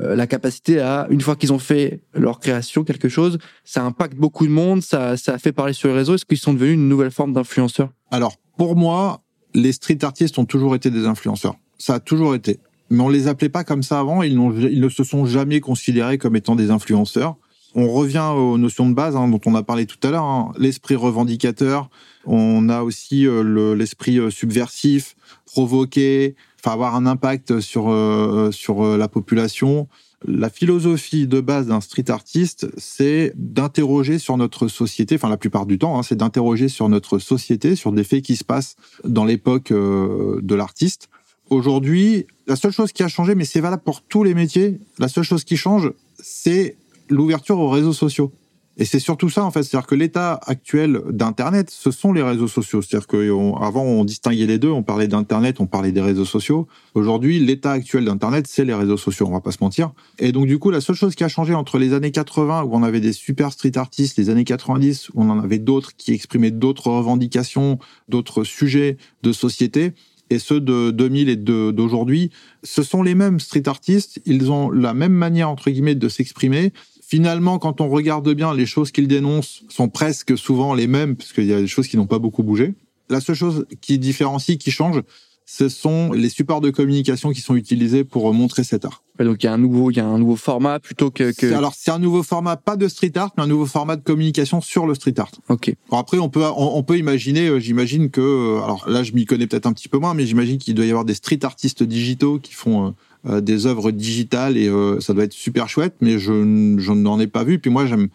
la 0.01 0.29
capacité 0.29 0.79
à, 0.79 1.09
une 1.11 1.21
fois 1.21 1.35
qu'ils 1.35 1.53
ont 1.53 1.59
fait 1.59 2.03
leur 2.15 2.39
création, 2.39 2.85
quelque 2.85 3.09
chose, 3.09 3.39
ça 3.65 3.83
impacte 3.83 4.17
beaucoup 4.17 4.47
de 4.47 4.53
monde, 4.53 4.81
ça, 4.81 5.17
ça 5.17 5.39
fait 5.39 5.51
parler 5.51 5.73
sur 5.73 5.89
les 5.89 5.95
réseaux. 5.95 6.15
Est-ce 6.15 6.25
qu'ils 6.25 6.39
sont 6.39 6.55
devenus 6.55 6.75
une 6.75 6.89
nouvelle 6.89 7.11
forme 7.11 7.33
d'influenceurs? 7.33 7.91
Alors, 8.13 8.37
pour 8.57 8.77
moi, 8.77 9.25
les 9.55 9.73
street 9.73 9.99
artistes 10.03 10.39
ont 10.39 10.45
toujours 10.45 10.77
été 10.77 10.93
des 10.93 11.07
influenceurs. 11.07 11.57
Ça 11.79 11.95
a 11.95 11.99
toujours 11.99 12.37
été. 12.37 12.61
Mais 12.91 13.01
on 13.01 13.09
les 13.09 13.27
appelait 13.27 13.49
pas 13.49 13.65
comme 13.65 13.83
ça 13.83 13.99
avant. 13.99 14.23
Ils, 14.23 14.35
ils 14.71 14.81
ne 14.81 14.89
se 14.89 15.03
sont 15.03 15.27
jamais 15.27 15.59
considérés 15.59 16.17
comme 16.17 16.37
étant 16.37 16.55
des 16.55 16.71
influenceurs 16.71 17.35
on 17.79 17.93
revient 17.93 18.33
aux 18.35 18.59
notions 18.59 18.88
de 18.88 18.95
base 18.95 19.14
hein, 19.14 19.29
dont 19.29 19.41
on 19.47 19.55
a 19.55 19.62
parlé 19.62 19.87
tout 19.87 19.99
à 20.03 20.11
l'heure, 20.11 20.25
hein. 20.25 20.53
l'esprit 20.59 20.97
revendicateur. 20.97 21.88
On 22.27 22.69
a 22.69 22.83
aussi 22.83 23.25
euh, 23.25 23.75
l'esprit 23.77 24.19
euh, 24.19 24.31
subversif, 24.31 25.14
provoquer, 25.47 26.35
avoir 26.64 26.97
un 26.97 27.07
impact 27.07 27.61
sur 27.61 27.88
euh, 27.88 28.51
sur 28.51 28.85
la 28.99 29.09
population. 29.09 29.88
La 30.27 30.51
philosophie 30.51 31.29
de 31.29 31.41
base 31.41 31.69
d'un 31.69 31.81
street 31.81 32.11
artiste, 32.11 32.67
c'est 32.77 33.33
d'interroger 33.37 34.19
sur 34.19 34.37
notre 34.37 34.67
société, 34.67 35.14
enfin 35.14 35.29
la 35.29 35.38
plupart 35.38 35.64
du 35.64 35.79
temps, 35.79 35.99
hein, 35.99 36.03
c'est 36.03 36.17
d'interroger 36.17 36.69
sur 36.69 36.88
notre 36.88 37.19
société, 37.19 37.77
sur 37.77 37.93
des 37.93 38.03
faits 38.03 38.23
qui 38.23 38.35
se 38.35 38.45
passent 38.45 38.75
dans 39.05 39.25
l'époque 39.25 39.73
de 39.73 40.55
l'artiste. 40.55 41.09
Aujourd'hui, 41.49 42.27
la 42.49 42.57
seule 42.57 42.73
chose 42.73 42.93
qui 42.93 43.05
a 43.05 43.09
changé, 43.09 43.35
mais 43.37 43.47
c'est 43.47 43.61
valable 43.61 43.85
pour 43.85 44.03
tous 44.03 44.25
les 44.25 44.35
métiers, 44.35 44.81
la 44.99 45.09
seule 45.09 45.25
chose 45.25 45.45
qui 45.45 45.57
change, 45.57 45.93
c'est 46.19 46.77
l'ouverture 47.11 47.59
aux 47.59 47.71
réseaux 47.71 47.92
sociaux. 47.92 48.33
Et 48.81 48.85
c'est 48.85 49.01
surtout 49.01 49.29
ça, 49.29 49.44
en 49.44 49.51
fait. 49.51 49.64
C'est-à-dire 49.64 49.88
que 49.88 49.97
l'état 49.97 50.38
actuel 50.47 51.03
d'Internet, 51.11 51.68
ce 51.68 51.90
sont 51.90 52.12
les 52.12 52.23
réseaux 52.23 52.47
sociaux. 52.47 52.81
C'est-à-dire 52.81 53.09
qu'avant, 53.09 53.83
on, 53.83 54.05
distinguait 54.05 54.47
les 54.47 54.59
deux. 54.59 54.71
On 54.71 54.85
parlait 54.85 55.09
d'Internet, 55.09 55.57
on 55.59 55.66
parlait 55.66 55.90
des 55.90 56.01
réseaux 56.01 56.25
sociaux. 56.25 56.68
Aujourd'hui, 56.94 57.40
l'état 57.40 57.73
actuel 57.73 58.05
d'Internet, 58.05 58.47
c'est 58.49 58.64
les 58.64 58.75
réseaux 58.75 58.97
sociaux. 58.97 59.27
On 59.29 59.33
va 59.33 59.40
pas 59.40 59.51
se 59.51 59.59
mentir. 59.61 59.90
Et 60.21 60.31
donc, 60.31 60.47
du 60.47 60.61
coup, 60.61 60.71
la 60.71 60.81
seule 60.81 60.94
chose 60.94 61.16
qui 61.16 61.25
a 61.25 61.29
changé 61.29 61.55
entre 61.55 61.79
les 61.79 61.92
années 61.92 62.12
80, 62.12 62.62
où 62.62 62.71
on 62.73 62.85
avait 62.85 63.01
des 63.01 63.12
super 63.12 63.53
street 63.53 63.77
artistes, 63.77 64.16
les 64.16 64.31
années 64.31 64.44
90, 64.44 65.11
où 65.11 65.23
on 65.23 65.29
en 65.29 65.40
avait 65.40 65.59
d'autres 65.59 65.97
qui 65.97 66.12
exprimaient 66.12 66.53
d'autres 66.53 66.88
revendications, 66.88 67.81
d'autres 68.09 68.44
sujets 68.44 68.97
de 69.25 69.33
société, 69.33 69.92
et 70.31 70.38
ceux 70.38 70.61
de 70.61 70.90
2000 70.90 71.29
et 71.31 71.37
d'aujourd'hui, 71.37 72.31
ce 72.62 72.83
sont 72.83 73.03
les 73.03 73.14
mêmes 73.14 73.40
street 73.40 73.66
artistes. 73.66 74.21
Ils 74.27 74.53
ont 74.53 74.71
la 74.71 74.94
même 74.94 75.12
manière, 75.12 75.49
entre 75.49 75.71
guillemets, 75.71 75.94
de 75.94 76.09
s'exprimer 76.09 76.73
finalement, 77.09 77.59
quand 77.59 77.81
on 77.81 77.88
regarde 77.88 78.31
bien, 78.35 78.55
les 78.55 78.66
choses 78.66 78.92
qu'il 78.92 79.09
dénonce 79.09 79.64
sont 79.71 79.88
presque 79.88 80.37
souvent 80.37 80.75
les 80.75 80.87
mêmes, 80.87 81.16
puisqu'il 81.16 81.47
y 81.47 81.55
a 81.55 81.61
des 81.61 81.66
choses 81.66 81.88
qui 81.88 81.97
n'ont 81.97 82.07
pas 82.07 82.18
beaucoup 82.18 82.42
bougé. 82.42 82.75
La 83.09 83.21
seule 83.21 83.35
chose 83.35 83.66
qui 83.81 83.99
différencie, 83.99 84.59
qui 84.59 84.71
change, 84.71 85.03
ce 85.47 85.71
sont 85.71 86.12
les 86.12 86.29
supports 86.29 86.61
de 86.61 86.68
communication 86.68 87.31
qui 87.31 87.40
sont 87.40 87.57
utilisés 87.57 88.05
pour 88.05 88.35
montrer 88.35 88.64
cet 88.64 88.85
art. 88.85 89.03
donc 89.18 89.42
il 89.42 89.47
y 89.47 89.49
a 89.49 89.55
un 89.55 89.59
nouveau, 89.59 89.90
il 89.90 89.97
y 89.97 90.01
a 90.01 90.05
un 90.05 90.18
nouveau 90.18 90.37
format 90.37 90.79
plutôt 90.79 91.11
que. 91.11 91.33
que... 91.33 91.55
Alors 91.55 91.73
c'est 91.75 91.90
un 91.90 91.99
nouveau 91.99 92.23
format, 92.23 92.59
pas 92.59 92.77
de 92.77 92.87
street 92.87 93.12
art, 93.14 93.31
mais 93.38 93.44
un 93.44 93.47
nouveau 93.47 93.64
format 93.64 93.97
de 93.97 94.03
communication 94.03 94.61
sur 94.61 94.87
le 94.87 94.94
street 94.94 95.14
art. 95.16 95.31
Ok. 95.49 95.75
après 95.90 96.18
on 96.18 96.29
peut 96.29 96.44
on, 96.55 96.83
peut 96.83 96.99
imaginer, 96.99 97.49
euh, 97.49 97.59
j'imagine 97.61 98.11
que 98.11 98.21
euh, 98.21 98.62
alors 98.62 98.87
là 98.87 99.03
je 99.03 99.12
m'y 99.12 99.25
connais 99.25 99.47
peut-être 99.47 99.64
un 99.64 99.73
petit 99.73 99.88
peu 99.88 99.97
moins, 99.97 100.12
mais 100.12 100.27
j'imagine 100.27 100.59
qu'il 100.59 100.75
doit 100.75 100.85
y 100.85 100.90
avoir 100.90 101.07
des 101.07 101.14
street 101.14 101.40
artistes 101.44 101.83
digitaux 101.83 102.38
qui 102.38 102.53
font 102.53 102.94
euh, 103.26 103.40
des 103.40 103.66
œuvres 103.66 103.90
digitales 103.90 104.57
et 104.57 104.68
euh, 104.68 105.00
ça 105.00 105.14
doit 105.14 105.24
être 105.24 105.33
super 105.33 105.68
chouette, 105.68 105.94
mais 106.00 106.18
je, 106.18 106.76
je 106.78 106.92
n'en 106.92 107.18
ai 107.18 107.26
pas 107.26 107.44
vu. 107.44 107.59
Puis 107.59 107.70
moi, 107.70 107.87
j'aime 107.87 108.09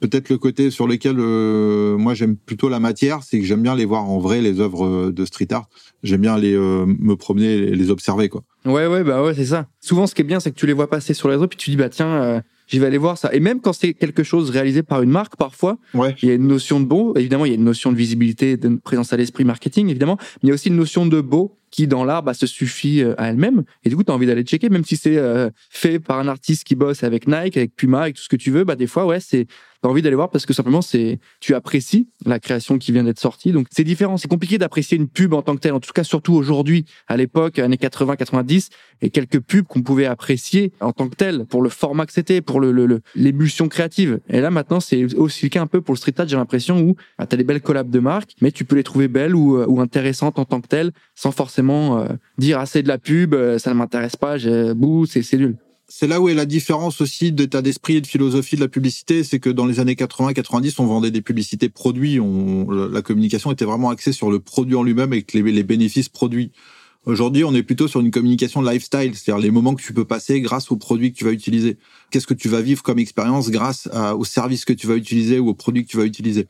peut-être 0.00 0.28
le 0.30 0.38
côté 0.38 0.70
sur 0.70 0.86
lequel 0.86 1.16
euh, 1.18 1.96
moi 1.96 2.14
j'aime 2.14 2.36
plutôt 2.36 2.68
la 2.68 2.80
matière, 2.80 3.22
c'est 3.22 3.40
que 3.40 3.46
j'aime 3.46 3.62
bien 3.62 3.74
les 3.74 3.84
voir 3.84 4.08
en 4.08 4.18
vrai 4.18 4.40
les 4.40 4.60
œuvres 4.60 5.10
de 5.10 5.24
street 5.24 5.52
art. 5.52 5.68
J'aime 6.02 6.20
bien 6.20 6.38
les 6.38 6.56
me 6.56 7.14
promener, 7.14 7.54
et 7.54 7.74
les 7.74 7.90
observer 7.90 8.28
quoi. 8.28 8.44
Ouais 8.64 8.86
ouais 8.86 9.02
bah 9.02 9.24
ouais 9.24 9.34
c'est 9.34 9.46
ça. 9.46 9.66
Souvent 9.80 10.06
ce 10.06 10.14
qui 10.14 10.22
est 10.22 10.24
bien 10.24 10.38
c'est 10.38 10.52
que 10.52 10.56
tu 10.56 10.66
les 10.66 10.72
vois 10.72 10.88
passer 10.88 11.14
sur 11.14 11.28
les 11.28 11.34
réseaux 11.34 11.48
puis 11.48 11.58
tu 11.58 11.70
dis 11.70 11.76
bah 11.76 11.88
tiens 11.88 12.42
j'y 12.68 12.78
vais 12.78 12.86
aller 12.86 12.98
voir 12.98 13.18
ça. 13.18 13.30
Et 13.32 13.40
même 13.40 13.60
quand 13.60 13.72
c'est 13.72 13.94
quelque 13.94 14.22
chose 14.22 14.50
réalisé 14.50 14.82
par 14.82 15.02
une 15.02 15.10
marque, 15.10 15.36
parfois, 15.36 15.78
ouais. 15.94 16.14
il 16.22 16.28
y 16.28 16.32
a 16.32 16.34
une 16.34 16.46
notion 16.46 16.78
de 16.80 16.84
beau. 16.84 17.14
Évidemment, 17.16 17.44
il 17.44 17.48
y 17.48 17.52
a 17.52 17.56
une 17.56 17.64
notion 17.64 17.90
de 17.90 17.96
visibilité, 17.96 18.56
de 18.56 18.76
présence 18.76 19.12
à 19.12 19.16
l'esprit 19.16 19.44
marketing, 19.44 19.88
évidemment. 19.88 20.18
Mais 20.20 20.38
il 20.44 20.48
y 20.48 20.50
a 20.52 20.54
aussi 20.54 20.68
une 20.68 20.76
notion 20.76 21.06
de 21.06 21.20
beau 21.20 21.56
qui, 21.70 21.86
dans 21.86 22.04
l'art, 22.04 22.22
bah, 22.22 22.34
se 22.34 22.46
suffit 22.46 23.02
euh, 23.02 23.14
à 23.18 23.28
elle-même. 23.28 23.64
Et 23.84 23.88
du 23.88 23.96
coup, 23.96 24.04
tu 24.04 24.10
as 24.10 24.14
envie 24.14 24.26
d'aller 24.26 24.42
checker, 24.42 24.68
même 24.68 24.84
si 24.84 24.96
c'est 24.96 25.16
euh, 25.16 25.50
fait 25.70 25.98
par 25.98 26.18
un 26.18 26.28
artiste 26.28 26.64
qui 26.64 26.74
bosse 26.74 27.02
avec 27.04 27.26
Nike, 27.26 27.56
avec 27.56 27.74
Puma, 27.74 28.02
avec 28.02 28.16
tout 28.16 28.22
ce 28.22 28.28
que 28.28 28.36
tu 28.36 28.50
veux. 28.50 28.64
Bah, 28.64 28.76
des 28.76 28.86
fois, 28.86 29.06
ouais, 29.06 29.20
c'est 29.20 29.46
t'as 29.82 29.88
envie 29.88 30.02
d'aller 30.02 30.16
voir 30.16 30.30
parce 30.30 30.46
que 30.46 30.52
simplement 30.52 30.82
c'est 30.82 31.18
tu 31.40 31.54
apprécies 31.54 32.08
la 32.26 32.40
création 32.40 32.78
qui 32.78 32.92
vient 32.92 33.04
d'être 33.04 33.20
sortie 33.20 33.52
donc 33.52 33.66
c'est 33.70 33.84
différent 33.84 34.16
c'est 34.16 34.28
compliqué 34.28 34.58
d'apprécier 34.58 34.96
une 34.96 35.08
pub 35.08 35.34
en 35.34 35.42
tant 35.42 35.54
que 35.54 35.60
telle 35.60 35.72
en 35.72 35.80
tout 35.80 35.92
cas 35.92 36.04
surtout 36.04 36.34
aujourd'hui 36.34 36.84
à 37.06 37.16
l'époque 37.16 37.58
années 37.58 37.76
80 37.76 38.16
90 38.16 38.70
et 39.02 39.10
quelques 39.10 39.40
pubs 39.40 39.66
qu'on 39.66 39.82
pouvait 39.82 40.06
apprécier 40.06 40.72
en 40.80 40.92
tant 40.92 41.08
que 41.08 41.14
telle 41.14 41.46
pour 41.46 41.62
le 41.62 41.68
format 41.68 42.06
que 42.06 42.12
c'était 42.12 42.40
pour 42.40 42.60
le 42.60 43.00
l'émulsion 43.14 43.68
créative 43.68 44.20
et 44.28 44.40
là 44.40 44.50
maintenant 44.50 44.80
c'est 44.80 45.14
aussi 45.14 45.46
le 45.46 45.50
cas 45.50 45.62
un 45.62 45.66
peu 45.66 45.80
pour 45.80 45.94
le 45.94 45.98
street 45.98 46.14
art 46.18 46.28
j'ai 46.28 46.36
l'impression 46.36 46.80
où 46.80 46.96
bah, 47.18 47.26
tu 47.26 47.34
as 47.34 47.38
des 47.38 47.44
belles 47.44 47.62
collabs 47.62 47.90
de 47.90 48.00
marques 48.00 48.32
mais 48.40 48.50
tu 48.50 48.64
peux 48.64 48.76
les 48.76 48.84
trouver 48.84 49.08
belles 49.08 49.34
ou, 49.34 49.56
euh, 49.56 49.66
ou 49.68 49.80
intéressantes 49.80 50.38
en 50.38 50.44
tant 50.44 50.60
que 50.60 50.68
telles 50.68 50.92
sans 51.14 51.30
forcément 51.30 51.57
euh, 51.58 52.08
dire 52.38 52.58
assez 52.58 52.80
ah, 52.80 52.82
de 52.82 52.88
la 52.88 52.98
pub 52.98 53.34
euh, 53.34 53.58
ça 53.58 53.70
ne 53.70 53.78
m'intéresse 53.78 54.16
pas 54.16 54.36
bouh 54.74 55.06
c'est 55.06 55.32
nul 55.34 55.56
c'est 55.90 56.06
là 56.06 56.20
où 56.20 56.28
est 56.28 56.34
la 56.34 56.44
différence 56.44 57.00
aussi 57.00 57.32
d'état 57.32 57.62
d'esprit 57.62 57.96
et 57.96 58.00
de 58.02 58.06
philosophie 58.06 58.56
de 58.56 58.60
la 58.60 58.68
publicité, 58.68 59.24
c'est 59.24 59.38
que 59.38 59.48
dans 59.48 59.64
les 59.64 59.80
années 59.80 59.94
80-90, 59.94 60.74
on 60.80 60.84
vendait 60.84 61.10
des 61.10 61.22
publicités 61.22 61.70
produits, 61.70 62.20
la 62.92 63.00
communication 63.00 63.50
était 63.52 63.64
vraiment 63.64 63.88
axée 63.88 64.12
sur 64.12 64.30
le 64.30 64.38
produit 64.38 64.74
en 64.74 64.82
lui-même 64.82 65.14
et 65.14 65.24
les 65.32 65.62
bénéfices 65.62 66.10
produits. 66.10 66.52
Aujourd'hui, 67.06 67.42
on 67.44 67.54
est 67.54 67.62
plutôt 67.62 67.88
sur 67.88 68.00
une 68.00 68.10
communication 68.10 68.60
lifestyle, 68.60 69.14
c'est-à-dire 69.14 69.42
les 69.42 69.50
moments 69.50 69.74
que 69.74 69.82
tu 69.82 69.94
peux 69.94 70.04
passer 70.04 70.42
grâce 70.42 70.70
aux 70.70 70.76
produits 70.76 71.10
que 71.10 71.16
tu 71.16 71.24
vas 71.24 71.32
utiliser. 71.32 71.78
Qu'est-ce 72.10 72.26
que 72.26 72.34
tu 72.34 72.50
vas 72.50 72.60
vivre 72.60 72.82
comme 72.82 72.98
expérience 72.98 73.48
grâce 73.50 73.88
aux 74.14 74.26
services 74.26 74.66
que 74.66 74.74
tu 74.74 74.86
vas 74.86 74.96
utiliser 74.96 75.38
ou 75.38 75.48
aux 75.48 75.54
produits 75.54 75.86
que 75.86 75.90
tu 75.90 75.96
vas 75.96 76.04
utiliser? 76.04 76.48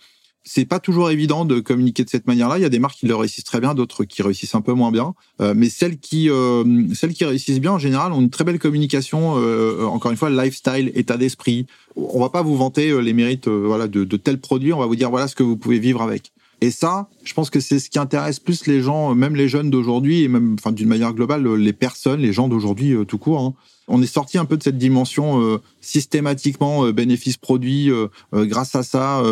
C'est 0.48 0.64
pas 0.64 0.80
toujours 0.80 1.10
évident 1.10 1.44
de 1.44 1.60
communiquer 1.60 2.04
de 2.04 2.08
cette 2.08 2.26
manière-là. 2.26 2.58
Il 2.58 2.62
y 2.62 2.64
a 2.64 2.70
des 2.70 2.78
marques 2.78 2.96
qui 2.96 3.06
le 3.06 3.14
réussissent 3.14 3.44
très 3.44 3.60
bien, 3.60 3.74
d'autres 3.74 4.04
qui 4.04 4.22
réussissent 4.22 4.54
un 4.54 4.62
peu 4.62 4.72
moins 4.72 4.90
bien. 4.90 5.14
Euh, 5.42 5.52
mais 5.54 5.68
celles 5.68 5.98
qui, 5.98 6.30
euh, 6.30 6.64
celles 6.94 7.12
qui 7.12 7.26
réussissent 7.26 7.60
bien, 7.60 7.72
en 7.72 7.78
général, 7.78 8.12
ont 8.12 8.20
une 8.20 8.30
très 8.30 8.44
belle 8.44 8.58
communication. 8.58 9.34
Euh, 9.36 9.84
encore 9.84 10.10
une 10.10 10.16
fois, 10.16 10.30
lifestyle, 10.30 10.90
état 10.94 11.18
d'esprit. 11.18 11.66
On 11.96 12.18
va 12.18 12.30
pas 12.30 12.40
vous 12.40 12.56
vanter 12.56 12.98
les 13.02 13.12
mérites, 13.12 13.46
voilà, 13.46 13.88
de, 13.88 14.04
de 14.04 14.16
tels 14.16 14.40
produits. 14.40 14.72
On 14.72 14.78
va 14.78 14.86
vous 14.86 14.96
dire 14.96 15.10
voilà 15.10 15.28
ce 15.28 15.34
que 15.34 15.42
vous 15.42 15.58
pouvez 15.58 15.78
vivre 15.78 16.00
avec. 16.00 16.32
Et 16.62 16.70
ça, 16.70 17.08
je 17.24 17.34
pense 17.34 17.50
que 17.50 17.60
c'est 17.60 17.78
ce 17.78 17.90
qui 17.90 17.98
intéresse 17.98 18.40
plus 18.40 18.66
les 18.66 18.80
gens, 18.80 19.14
même 19.14 19.36
les 19.36 19.48
jeunes 19.48 19.68
d'aujourd'hui, 19.70 20.22
et 20.22 20.28
même, 20.28 20.56
enfin, 20.58 20.72
d'une 20.72 20.88
manière 20.88 21.12
globale, 21.12 21.46
les 21.46 21.72
personnes, 21.74 22.20
les 22.20 22.32
gens 22.32 22.48
d'aujourd'hui 22.48 22.96
tout 23.06 23.18
court. 23.18 23.40
Hein 23.40 23.54
on 23.88 24.02
est 24.02 24.06
sorti 24.06 24.38
un 24.38 24.44
peu 24.44 24.56
de 24.56 24.62
cette 24.62 24.78
dimension 24.78 25.40
euh, 25.40 25.58
systématiquement 25.80 26.84
euh, 26.84 26.92
bénéfice 26.92 27.36
produit 27.36 27.90
euh, 27.90 28.08
grâce 28.32 28.74
à 28.74 28.82
ça 28.82 29.22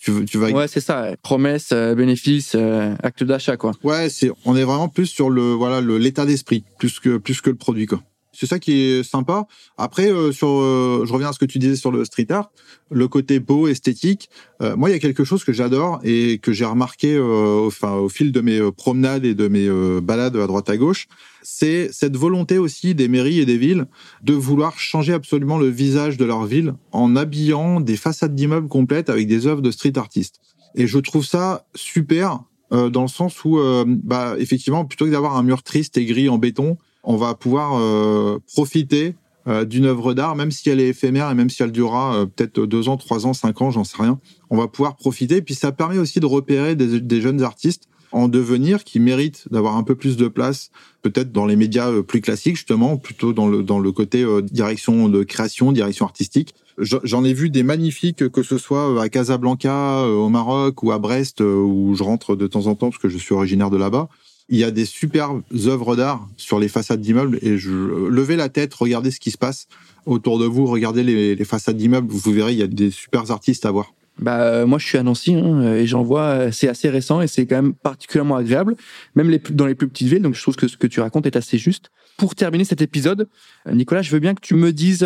tu, 0.00 0.24
tu 0.24 0.38
vas 0.38 0.50
ouais 0.50 0.68
c'est 0.68 0.80
ça. 0.80 1.10
Promesse 1.22 1.72
bénéfice 1.72 2.56
acte 3.02 3.24
d'achat 3.24 3.56
quoi. 3.56 3.72
Ouais 3.82 4.08
c'est 4.08 4.30
on 4.44 4.56
est 4.56 4.64
vraiment 4.64 4.88
plus 4.88 5.06
sur 5.06 5.30
le 5.30 5.52
voilà 5.52 5.80
l'état 5.80 6.26
d'esprit 6.26 6.64
plus 6.78 7.00
que 7.00 7.18
plus 7.18 7.40
que 7.40 7.50
le 7.50 7.56
produit 7.56 7.86
quoi 7.86 8.00
C'est 8.34 8.46
ça 8.46 8.58
qui 8.58 8.72
est 8.72 9.02
sympa. 9.04 9.46
Après, 9.78 10.10
euh, 10.10 10.32
sur, 10.32 10.48
euh, 10.48 11.04
je 11.06 11.12
reviens 11.12 11.28
à 11.28 11.32
ce 11.32 11.38
que 11.38 11.44
tu 11.44 11.58
disais 11.58 11.76
sur 11.76 11.92
le 11.92 12.04
street 12.04 12.26
art, 12.30 12.50
le 12.90 13.06
côté 13.06 13.38
beau, 13.38 13.68
esthétique. 13.68 14.28
Euh, 14.60 14.76
moi, 14.76 14.90
il 14.90 14.92
y 14.92 14.96
a 14.96 14.98
quelque 14.98 15.24
chose 15.24 15.44
que 15.44 15.52
j'adore 15.52 16.00
et 16.02 16.38
que 16.38 16.52
j'ai 16.52 16.64
remarqué 16.64 17.18
enfin, 17.18 17.94
au 17.94 18.08
fil 18.08 18.32
de 18.32 18.40
mes 18.40 18.60
promenades 18.72 19.24
et 19.24 19.34
de 19.34 19.46
mes 19.46 19.68
balades 20.00 20.36
à 20.36 20.46
droite 20.46 20.68
à 20.68 20.76
gauche, 20.76 21.06
c'est 21.42 21.90
cette 21.92 22.16
volonté 22.16 22.58
aussi 22.58 22.94
des 22.94 23.08
mairies 23.08 23.40
et 23.40 23.46
des 23.46 23.58
villes 23.58 23.86
de 24.22 24.34
vouloir 24.34 24.78
changer 24.78 25.12
absolument 25.12 25.58
le 25.58 25.68
visage 25.68 26.16
de 26.16 26.24
leur 26.24 26.44
ville 26.44 26.74
en 26.92 27.14
habillant 27.16 27.80
des 27.80 27.96
façades 27.96 28.34
d'immeubles 28.34 28.68
complètes 28.68 29.10
avec 29.10 29.28
des 29.28 29.46
œuvres 29.46 29.62
de 29.62 29.70
street 29.70 29.96
artistes. 29.96 30.40
Et 30.74 30.86
je 30.86 30.98
trouve 30.98 31.24
ça 31.24 31.66
super 31.74 32.40
dans 32.70 33.02
le 33.02 33.08
sens 33.08 33.44
où, 33.44 33.60
bah, 33.86 34.34
effectivement, 34.38 34.84
plutôt 34.84 35.04
que 35.04 35.10
d'avoir 35.10 35.36
un 35.36 35.42
mur 35.42 35.62
triste 35.62 35.96
et 35.96 36.04
gris 36.04 36.28
en 36.28 36.38
béton, 36.38 36.76
on 37.04 37.16
va 37.16 37.34
pouvoir 37.34 37.78
euh, 37.78 38.38
profiter 38.52 39.14
euh, 39.46 39.64
d'une 39.64 39.84
œuvre 39.84 40.14
d'art, 40.14 40.36
même 40.36 40.50
si 40.50 40.70
elle 40.70 40.80
est 40.80 40.88
éphémère 40.88 41.30
et 41.30 41.34
même 41.34 41.50
si 41.50 41.62
elle 41.62 41.72
durera 41.72 42.16
euh, 42.16 42.26
peut-être 42.26 42.64
deux 42.64 42.88
ans, 42.88 42.96
trois 42.96 43.26
ans, 43.26 43.34
cinq 43.34 43.60
ans, 43.60 43.70
j'en 43.70 43.84
sais 43.84 43.96
rien. 44.00 44.18
On 44.50 44.56
va 44.56 44.68
pouvoir 44.68 44.96
profiter. 44.96 45.36
Et 45.36 45.42
puis 45.42 45.54
ça 45.54 45.70
permet 45.70 45.98
aussi 45.98 46.20
de 46.20 46.26
repérer 46.26 46.74
des, 46.74 47.20
jeunes 47.20 47.42
artistes 47.42 47.88
en 48.10 48.28
devenir 48.28 48.84
qui 48.84 49.00
méritent 49.00 49.48
d'avoir 49.50 49.76
un 49.76 49.82
peu 49.82 49.96
plus 49.96 50.16
de 50.16 50.28
place, 50.28 50.70
peut-être 51.02 51.32
dans 51.32 51.46
les 51.46 51.56
médias 51.56 51.90
plus 52.02 52.20
classiques 52.20 52.56
justement, 52.56 52.96
plutôt 52.96 53.32
dans 53.32 53.48
le 53.48 53.64
dans 53.64 53.80
le 53.80 53.90
côté 53.90 54.24
direction 54.42 55.08
de 55.08 55.24
création, 55.24 55.72
direction 55.72 56.06
artistique. 56.06 56.54
J'en 56.78 57.24
ai 57.24 57.32
vu 57.32 57.50
des 57.50 57.64
magnifiques, 57.64 58.28
que 58.28 58.42
ce 58.44 58.56
soit 58.56 59.02
à 59.02 59.08
Casablanca, 59.08 60.06
au 60.06 60.28
Maroc 60.28 60.84
ou 60.84 60.92
à 60.92 60.98
Brest, 61.00 61.40
où 61.40 61.94
je 61.96 62.04
rentre 62.04 62.36
de 62.36 62.46
temps 62.46 62.68
en 62.68 62.76
temps 62.76 62.90
parce 62.90 63.02
que 63.02 63.08
je 63.08 63.18
suis 63.18 63.34
originaire 63.34 63.70
de 63.70 63.78
là-bas 63.78 64.08
il 64.48 64.58
y 64.58 64.64
a 64.64 64.70
des 64.70 64.84
superbes 64.84 65.42
œuvres 65.66 65.96
d'art 65.96 66.28
sur 66.36 66.58
les 66.58 66.68
façades 66.68 67.00
d'immeubles 67.00 67.38
et 67.42 67.56
je 67.56 67.72
levez 67.72 68.36
la 68.36 68.48
tête, 68.48 68.74
regardez 68.74 69.10
ce 69.10 69.20
qui 69.20 69.30
se 69.30 69.38
passe 69.38 69.68
autour 70.06 70.38
de 70.38 70.44
vous, 70.44 70.66
regardez 70.66 71.02
les, 71.02 71.44
façades 71.44 71.76
d'immeubles, 71.76 72.08
vous 72.10 72.32
verrez, 72.32 72.52
il 72.52 72.58
y 72.58 72.62
a 72.62 72.66
des 72.66 72.90
super 72.90 73.30
artistes 73.30 73.64
à 73.64 73.70
voir. 73.70 73.94
Bah 74.18 74.42
euh, 74.42 74.66
moi 74.66 74.78
je 74.78 74.86
suis 74.86 74.96
à 74.96 75.02
Nancy 75.02 75.34
hein, 75.34 75.74
et 75.74 75.86
j'en 75.86 76.04
vois, 76.04 76.22
euh, 76.22 76.52
c'est 76.52 76.68
assez 76.68 76.88
récent 76.88 77.20
et 77.20 77.26
c'est 77.26 77.46
quand 77.46 77.56
même 77.56 77.74
particulièrement 77.74 78.36
agréable, 78.36 78.76
même 79.16 79.36
dans 79.50 79.66
les 79.66 79.74
plus 79.74 79.88
petites 79.88 80.06
villes. 80.06 80.22
Donc 80.22 80.34
je 80.34 80.42
trouve 80.42 80.54
que 80.54 80.68
ce 80.68 80.76
que 80.76 80.86
tu 80.86 81.00
racontes 81.00 81.26
est 81.26 81.36
assez 81.36 81.58
juste. 81.58 81.90
Pour 82.16 82.36
terminer 82.36 82.62
cet 82.64 82.80
épisode, 82.80 83.26
euh, 83.66 83.72
Nicolas, 83.72 84.02
je 84.02 84.12
veux 84.12 84.20
bien 84.20 84.34
que 84.34 84.40
tu 84.40 84.54
me 84.54 84.72
dises 84.72 85.04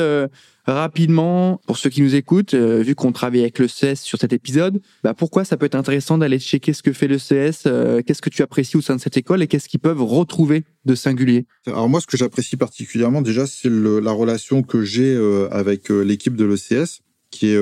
rapidement, 0.74 1.60
pour 1.66 1.78
ceux 1.78 1.90
qui 1.90 2.02
nous 2.02 2.14
écoutent, 2.14 2.54
euh, 2.54 2.82
vu 2.82 2.94
qu'on 2.94 3.12
travaille 3.12 3.40
avec 3.40 3.58
le 3.58 3.66
CS 3.66 4.00
sur 4.02 4.18
cet 4.18 4.32
épisode, 4.32 4.80
bah 5.02 5.14
pourquoi 5.14 5.44
ça 5.44 5.56
peut 5.56 5.66
être 5.66 5.74
intéressant 5.74 6.18
d'aller 6.18 6.38
checker 6.38 6.72
ce 6.72 6.82
que 6.82 6.92
fait 6.92 7.08
le 7.08 7.18
CS, 7.18 7.64
euh, 7.66 8.02
qu'est-ce 8.02 8.22
que 8.22 8.30
tu 8.30 8.42
apprécies 8.42 8.76
au 8.76 8.80
sein 8.80 8.96
de 8.96 9.00
cette 9.00 9.16
école 9.16 9.42
et 9.42 9.46
qu'est-ce 9.46 9.68
qu'ils 9.68 9.80
peuvent 9.80 10.02
retrouver 10.02 10.64
de 10.84 10.94
singulier? 10.94 11.46
Alors 11.66 11.88
moi, 11.88 12.00
ce 12.00 12.06
que 12.06 12.16
j'apprécie 12.16 12.56
particulièrement 12.56 13.22
déjà, 13.22 13.46
c'est 13.46 13.70
la 13.70 14.12
relation 14.12 14.62
que 14.62 14.82
j'ai 14.84 15.14
euh, 15.14 15.48
avec 15.50 15.88
l'équipe 15.88 16.36
de 16.36 16.44
l'ECS, 16.44 17.00
qui 17.30 17.50
est 17.50 17.60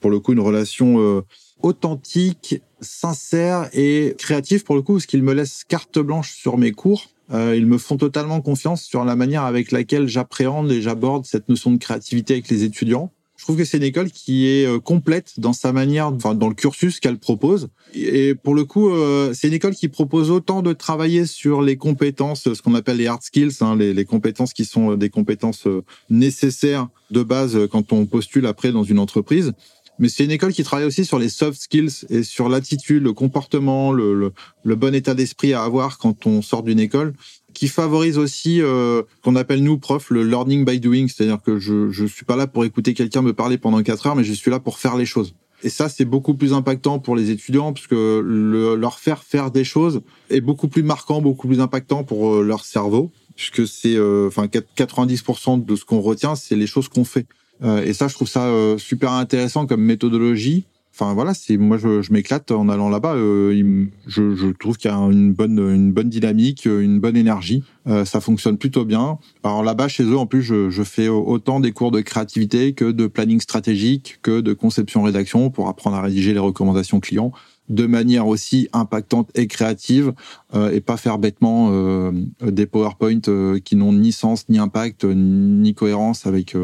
pour 0.00 0.10
le 0.10 0.18
coup 0.18 0.32
une 0.32 0.40
relation 0.40 1.22
authentique, 1.62 2.60
sincère 2.80 3.68
et 3.72 4.14
créative 4.18 4.64
pour 4.64 4.74
le 4.74 4.82
coup, 4.82 4.94
parce 4.94 5.06
qu'il 5.06 5.22
me 5.22 5.32
laisse 5.32 5.64
carte 5.64 5.98
blanche 5.98 6.34
sur 6.34 6.58
mes 6.58 6.72
cours. 6.72 7.08
Euh, 7.32 7.56
ils 7.56 7.66
me 7.66 7.78
font 7.78 7.96
totalement 7.96 8.40
confiance 8.40 8.82
sur 8.82 9.04
la 9.04 9.16
manière 9.16 9.44
avec 9.44 9.72
laquelle 9.72 10.06
j'appréhende 10.06 10.70
et 10.70 10.82
j'aborde 10.82 11.24
cette 11.24 11.48
notion 11.48 11.70
de 11.70 11.78
créativité 11.78 12.34
avec 12.34 12.48
les 12.48 12.64
étudiants. 12.64 13.12
Je 13.36 13.44
trouve 13.44 13.56
que 13.56 13.64
c'est 13.64 13.78
une 13.78 13.82
école 13.82 14.10
qui 14.10 14.46
est 14.46 14.66
euh, 14.66 14.78
complète 14.78 15.40
dans 15.40 15.52
sa 15.52 15.72
manière, 15.72 16.08
enfin 16.08 16.34
dans 16.34 16.48
le 16.48 16.54
cursus 16.54 17.00
qu'elle 17.00 17.18
propose. 17.18 17.70
Et 17.94 18.34
pour 18.34 18.54
le 18.54 18.64
coup, 18.64 18.90
euh, 18.90 19.32
c'est 19.34 19.48
une 19.48 19.54
école 19.54 19.74
qui 19.74 19.88
propose 19.88 20.30
autant 20.30 20.62
de 20.62 20.72
travailler 20.72 21.26
sur 21.26 21.62
les 21.62 21.76
compétences, 21.76 22.52
ce 22.52 22.62
qu'on 22.62 22.74
appelle 22.74 22.98
les 22.98 23.08
hard 23.08 23.22
skills, 23.22 23.56
hein, 23.60 23.74
les, 23.76 23.94
les, 23.94 24.04
compétences 24.04 24.52
qui 24.52 24.64
sont 24.64 24.94
des 24.94 25.10
compétences 25.10 25.66
nécessaires 26.08 26.88
de 27.10 27.22
base 27.22 27.58
quand 27.70 27.92
on 27.92 28.06
postule 28.06 28.46
après 28.46 28.70
dans 28.70 28.84
une 28.84 28.98
entreprise, 28.98 29.52
mais 29.98 30.08
c'est 30.08 30.24
une 30.24 30.30
école 30.30 30.52
qui 30.52 30.64
travaille 30.64 30.86
aussi 30.86 31.04
sur 31.04 31.18
les 31.18 31.28
soft 31.28 31.60
skills 31.60 32.06
et 32.08 32.22
sur 32.22 32.48
l'attitude, 32.48 33.02
le 33.02 33.12
comportement, 33.12 33.92
le, 33.92 34.32
le, 34.62 34.74
bon 34.76 34.94
état 34.94 35.14
d'esprit 35.14 35.52
à 35.52 35.62
avoir 35.62 35.98
quand 35.98 36.26
on 36.26 36.42
sort 36.42 36.62
d'une 36.62 36.80
école, 36.80 37.14
qui 37.52 37.68
favorise 37.68 38.18
aussi 38.18 38.62
euh, 38.62 39.02
qu'on 39.22 39.36
appelle 39.36 39.62
nous 39.62 39.78
profs 39.78 40.10
le 40.10 40.24
learning 40.24 40.64
by 40.64 40.80
doing, 40.80 41.08
c'est-à-dire 41.08 41.40
que 41.42 41.58
je 41.58 41.90
je 41.90 42.06
suis 42.06 42.24
pas 42.24 42.36
là 42.36 42.46
pour 42.46 42.64
écouter 42.64 42.94
quelqu'un 42.94 43.22
me 43.22 43.32
parler 43.32 43.58
pendant 43.58 43.82
quatre 43.82 44.06
heures, 44.06 44.16
mais 44.16 44.24
je 44.24 44.32
suis 44.32 44.50
là 44.50 44.60
pour 44.60 44.78
faire 44.78 44.96
les 44.96 45.06
choses. 45.06 45.34
Et 45.64 45.68
ça, 45.68 45.88
c'est 45.88 46.04
beaucoup 46.04 46.34
plus 46.34 46.52
impactant 46.52 46.98
pour 46.98 47.14
les 47.14 47.30
étudiants, 47.30 47.72
parce 47.72 47.86
que 47.86 48.20
le, 48.24 48.74
leur 48.74 48.98
faire 48.98 49.22
faire 49.22 49.50
des 49.50 49.64
choses 49.64 50.02
est 50.30 50.40
beaucoup 50.40 50.68
plus 50.68 50.82
marquant, 50.82 51.20
beaucoup 51.20 51.46
plus 51.46 51.60
impactant 51.60 52.02
pour 52.02 52.34
euh, 52.34 52.42
leur 52.42 52.64
cerveau, 52.64 53.12
puisque 53.36 53.66
c'est, 53.66 53.94
euh, 53.94 54.26
enfin, 54.26 54.46
90% 54.46 55.64
de 55.64 55.76
ce 55.76 55.84
qu'on 55.84 56.00
retient, 56.00 56.34
c'est 56.34 56.56
les 56.56 56.66
choses 56.66 56.88
qu'on 56.88 57.04
fait. 57.04 57.26
Euh, 57.62 57.84
et 57.84 57.92
ça, 57.92 58.08
je 58.08 58.14
trouve 58.14 58.28
ça 58.28 58.46
euh, 58.46 58.78
super 58.78 59.12
intéressant 59.12 59.66
comme 59.66 59.82
méthodologie. 59.82 60.64
Enfin 60.94 61.14
voilà, 61.14 61.32
c'est 61.32 61.56
moi 61.56 61.78
je, 61.78 62.12
m'éclate 62.12 62.50
en 62.50 62.68
allant 62.68 62.90
là-bas. 62.90 63.14
Euh, 63.14 63.86
je, 64.06 64.50
trouve 64.52 64.76
qu'il 64.76 64.90
y 64.90 64.94
a 64.94 64.98
une 64.98 65.32
bonne 65.32 65.58
une 65.58 65.90
bonne 65.90 66.10
dynamique, 66.10 66.66
une 66.66 67.00
bonne 67.00 67.16
énergie. 67.16 67.64
Ça 67.86 68.20
fonctionne 68.20 68.58
plutôt 68.58 68.84
bien. 68.84 69.18
Alors 69.42 69.62
là-bas 69.62 69.88
chez 69.88 70.04
eux, 70.04 70.18
en 70.18 70.26
plus, 70.26 70.42
je, 70.42 70.82
fais 70.82 71.08
autant 71.08 71.60
des 71.60 71.72
cours 71.72 71.92
de 71.92 72.02
créativité 72.02 72.74
que 72.74 72.90
de 72.90 73.06
planning 73.06 73.40
stratégique, 73.40 74.18
que 74.20 74.42
de 74.42 74.52
conception 74.52 75.02
rédaction 75.02 75.48
pour 75.48 75.68
apprendre 75.68 75.96
à 75.96 76.02
rédiger 76.02 76.34
les 76.34 76.38
recommandations 76.38 77.00
clients 77.00 77.32
de 77.70 77.86
manière 77.86 78.26
aussi 78.26 78.68
impactante 78.74 79.30
et 79.34 79.46
créative 79.46 80.12
et 80.54 80.82
pas 80.82 80.98
faire 80.98 81.16
bêtement 81.16 82.12
des 82.42 82.66
PowerPoint 82.66 83.20
qui 83.64 83.76
n'ont 83.76 83.94
ni 83.94 84.12
sens 84.12 84.46
ni 84.50 84.58
impact 84.58 85.04
ni 85.04 85.72
cohérence 85.72 86.26
avec 86.26 86.54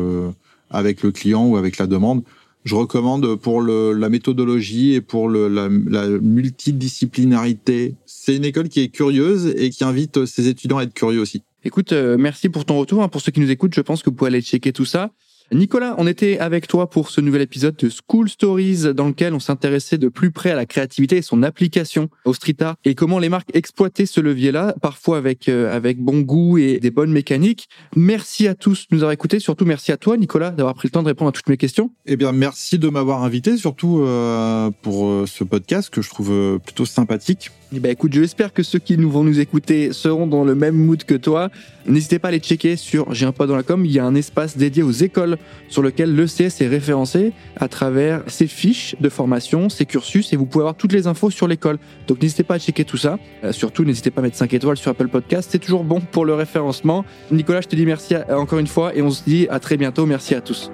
avec 0.70 1.02
le 1.02 1.12
client 1.12 1.46
ou 1.46 1.56
avec 1.56 1.78
la 1.78 1.86
demande. 1.86 2.22
Je 2.64 2.74
recommande 2.74 3.36
pour 3.36 3.60
le, 3.60 3.92
la 3.92 4.08
méthodologie 4.08 4.94
et 4.94 5.00
pour 5.00 5.28
le, 5.28 5.48
la, 5.48 5.68
la 5.68 6.08
multidisciplinarité. 6.08 7.94
C'est 8.04 8.36
une 8.36 8.44
école 8.44 8.68
qui 8.68 8.80
est 8.80 8.88
curieuse 8.88 9.54
et 9.56 9.70
qui 9.70 9.84
invite 9.84 10.26
ses 10.26 10.48
étudiants 10.48 10.78
à 10.78 10.82
être 10.82 10.92
curieux 10.92 11.20
aussi. 11.20 11.42
Écoute, 11.64 11.92
euh, 11.92 12.16
merci 12.18 12.48
pour 12.48 12.64
ton 12.64 12.78
retour. 12.78 13.02
Hein. 13.02 13.08
Pour 13.08 13.20
ceux 13.20 13.32
qui 13.32 13.40
nous 13.40 13.50
écoutent, 13.50 13.74
je 13.74 13.80
pense 13.80 14.02
que 14.02 14.10
vous 14.10 14.16
pouvez 14.16 14.28
aller 14.28 14.42
checker 14.42 14.72
tout 14.72 14.84
ça. 14.84 15.10
Nicolas, 15.50 15.94
on 15.96 16.06
était 16.06 16.38
avec 16.38 16.68
toi 16.68 16.90
pour 16.90 17.08
ce 17.08 17.22
nouvel 17.22 17.40
épisode 17.40 17.74
de 17.76 17.88
School 17.88 18.28
Stories 18.28 18.92
dans 18.94 19.08
lequel 19.08 19.32
on 19.32 19.40
s'intéressait 19.40 19.96
de 19.96 20.08
plus 20.08 20.30
près 20.30 20.50
à 20.50 20.54
la 20.54 20.66
créativité 20.66 21.16
et 21.16 21.22
son 21.22 21.42
application 21.42 22.10
au 22.26 22.34
street 22.34 22.56
art 22.60 22.76
et 22.84 22.94
comment 22.94 23.18
les 23.18 23.30
marques 23.30 23.48
exploitaient 23.54 24.04
ce 24.04 24.20
levier-là, 24.20 24.74
parfois 24.82 25.16
avec 25.16 25.48
euh, 25.48 25.74
avec 25.74 26.00
bon 26.00 26.20
goût 26.20 26.58
et 26.58 26.80
des 26.80 26.90
bonnes 26.90 27.12
mécaniques. 27.12 27.70
Merci 27.96 28.46
à 28.46 28.54
tous 28.54 28.88
de 28.90 28.96
nous 28.96 29.02
avoir 29.02 29.12
écoutés, 29.12 29.40
surtout 29.40 29.64
merci 29.64 29.90
à 29.90 29.96
toi 29.96 30.18
Nicolas 30.18 30.50
d'avoir 30.50 30.74
pris 30.74 30.88
le 30.88 30.92
temps 30.92 31.02
de 31.02 31.08
répondre 31.08 31.30
à 31.30 31.32
toutes 31.32 31.48
mes 31.48 31.56
questions. 31.56 31.92
Eh 32.04 32.16
bien, 32.16 32.32
merci 32.32 32.78
de 32.78 32.88
m'avoir 32.90 33.22
invité, 33.22 33.56
surtout 33.56 34.02
euh, 34.02 34.70
pour 34.82 35.06
euh, 35.06 35.24
ce 35.26 35.44
podcast 35.44 35.88
que 35.88 36.02
je 36.02 36.10
trouve 36.10 36.58
plutôt 36.62 36.84
sympathique. 36.84 37.50
Eh 37.74 37.80
ben 37.80 37.90
écoute, 37.90 38.12
j'espère 38.12 38.52
que 38.52 38.62
ceux 38.62 38.78
qui 38.78 38.96
nous 38.96 39.10
vont 39.10 39.24
nous 39.24 39.40
écouter 39.40 39.92
seront 39.92 40.26
dans 40.26 40.44
le 40.44 40.54
même 40.54 40.74
mood 40.74 41.04
que 41.04 41.14
toi. 41.14 41.50
N'hésitez 41.86 42.18
pas 42.18 42.28
à 42.28 42.30
les 42.30 42.38
checker 42.38 42.76
sur 42.76 43.12
J'ai 43.14 43.26
un 43.26 43.32
pas 43.32 43.46
dans 43.46 43.56
la 43.56 43.62
com. 43.62 43.84
Il 43.84 43.92
y 43.92 43.98
a 43.98 44.04
un 44.04 44.14
espace 44.14 44.56
dédié 44.56 44.82
aux 44.82 44.90
écoles 44.90 45.37
sur 45.68 45.82
lequel 45.82 46.14
l'ECS 46.14 46.60
est 46.60 46.68
référencé 46.68 47.32
à 47.56 47.68
travers 47.68 48.22
ses 48.26 48.46
fiches 48.46 48.96
de 49.00 49.08
formation, 49.08 49.68
ses 49.68 49.86
cursus, 49.86 50.32
et 50.32 50.36
vous 50.36 50.46
pouvez 50.46 50.62
avoir 50.62 50.74
toutes 50.74 50.92
les 50.92 51.06
infos 51.06 51.30
sur 51.30 51.48
l'école. 51.48 51.78
Donc 52.06 52.22
n'hésitez 52.22 52.42
pas 52.42 52.54
à 52.54 52.58
checker 52.58 52.84
tout 52.84 52.96
ça. 52.96 53.18
Euh, 53.44 53.52
surtout, 53.52 53.84
n'hésitez 53.84 54.10
pas 54.10 54.20
à 54.20 54.24
mettre 54.24 54.36
5 54.36 54.52
étoiles 54.54 54.76
sur 54.76 54.90
Apple 54.90 55.08
Podcast. 55.08 55.48
C'est 55.52 55.58
toujours 55.58 55.84
bon 55.84 56.00
pour 56.00 56.24
le 56.24 56.34
référencement. 56.34 57.04
Nicolas, 57.30 57.60
je 57.60 57.68
te 57.68 57.76
dis 57.76 57.86
merci 57.86 58.14
encore 58.28 58.58
une 58.58 58.66
fois 58.66 58.94
et 58.94 59.02
on 59.02 59.10
se 59.10 59.22
dit 59.24 59.46
à 59.50 59.60
très 59.60 59.76
bientôt. 59.76 60.06
Merci 60.06 60.34
à 60.34 60.40
tous. 60.40 60.70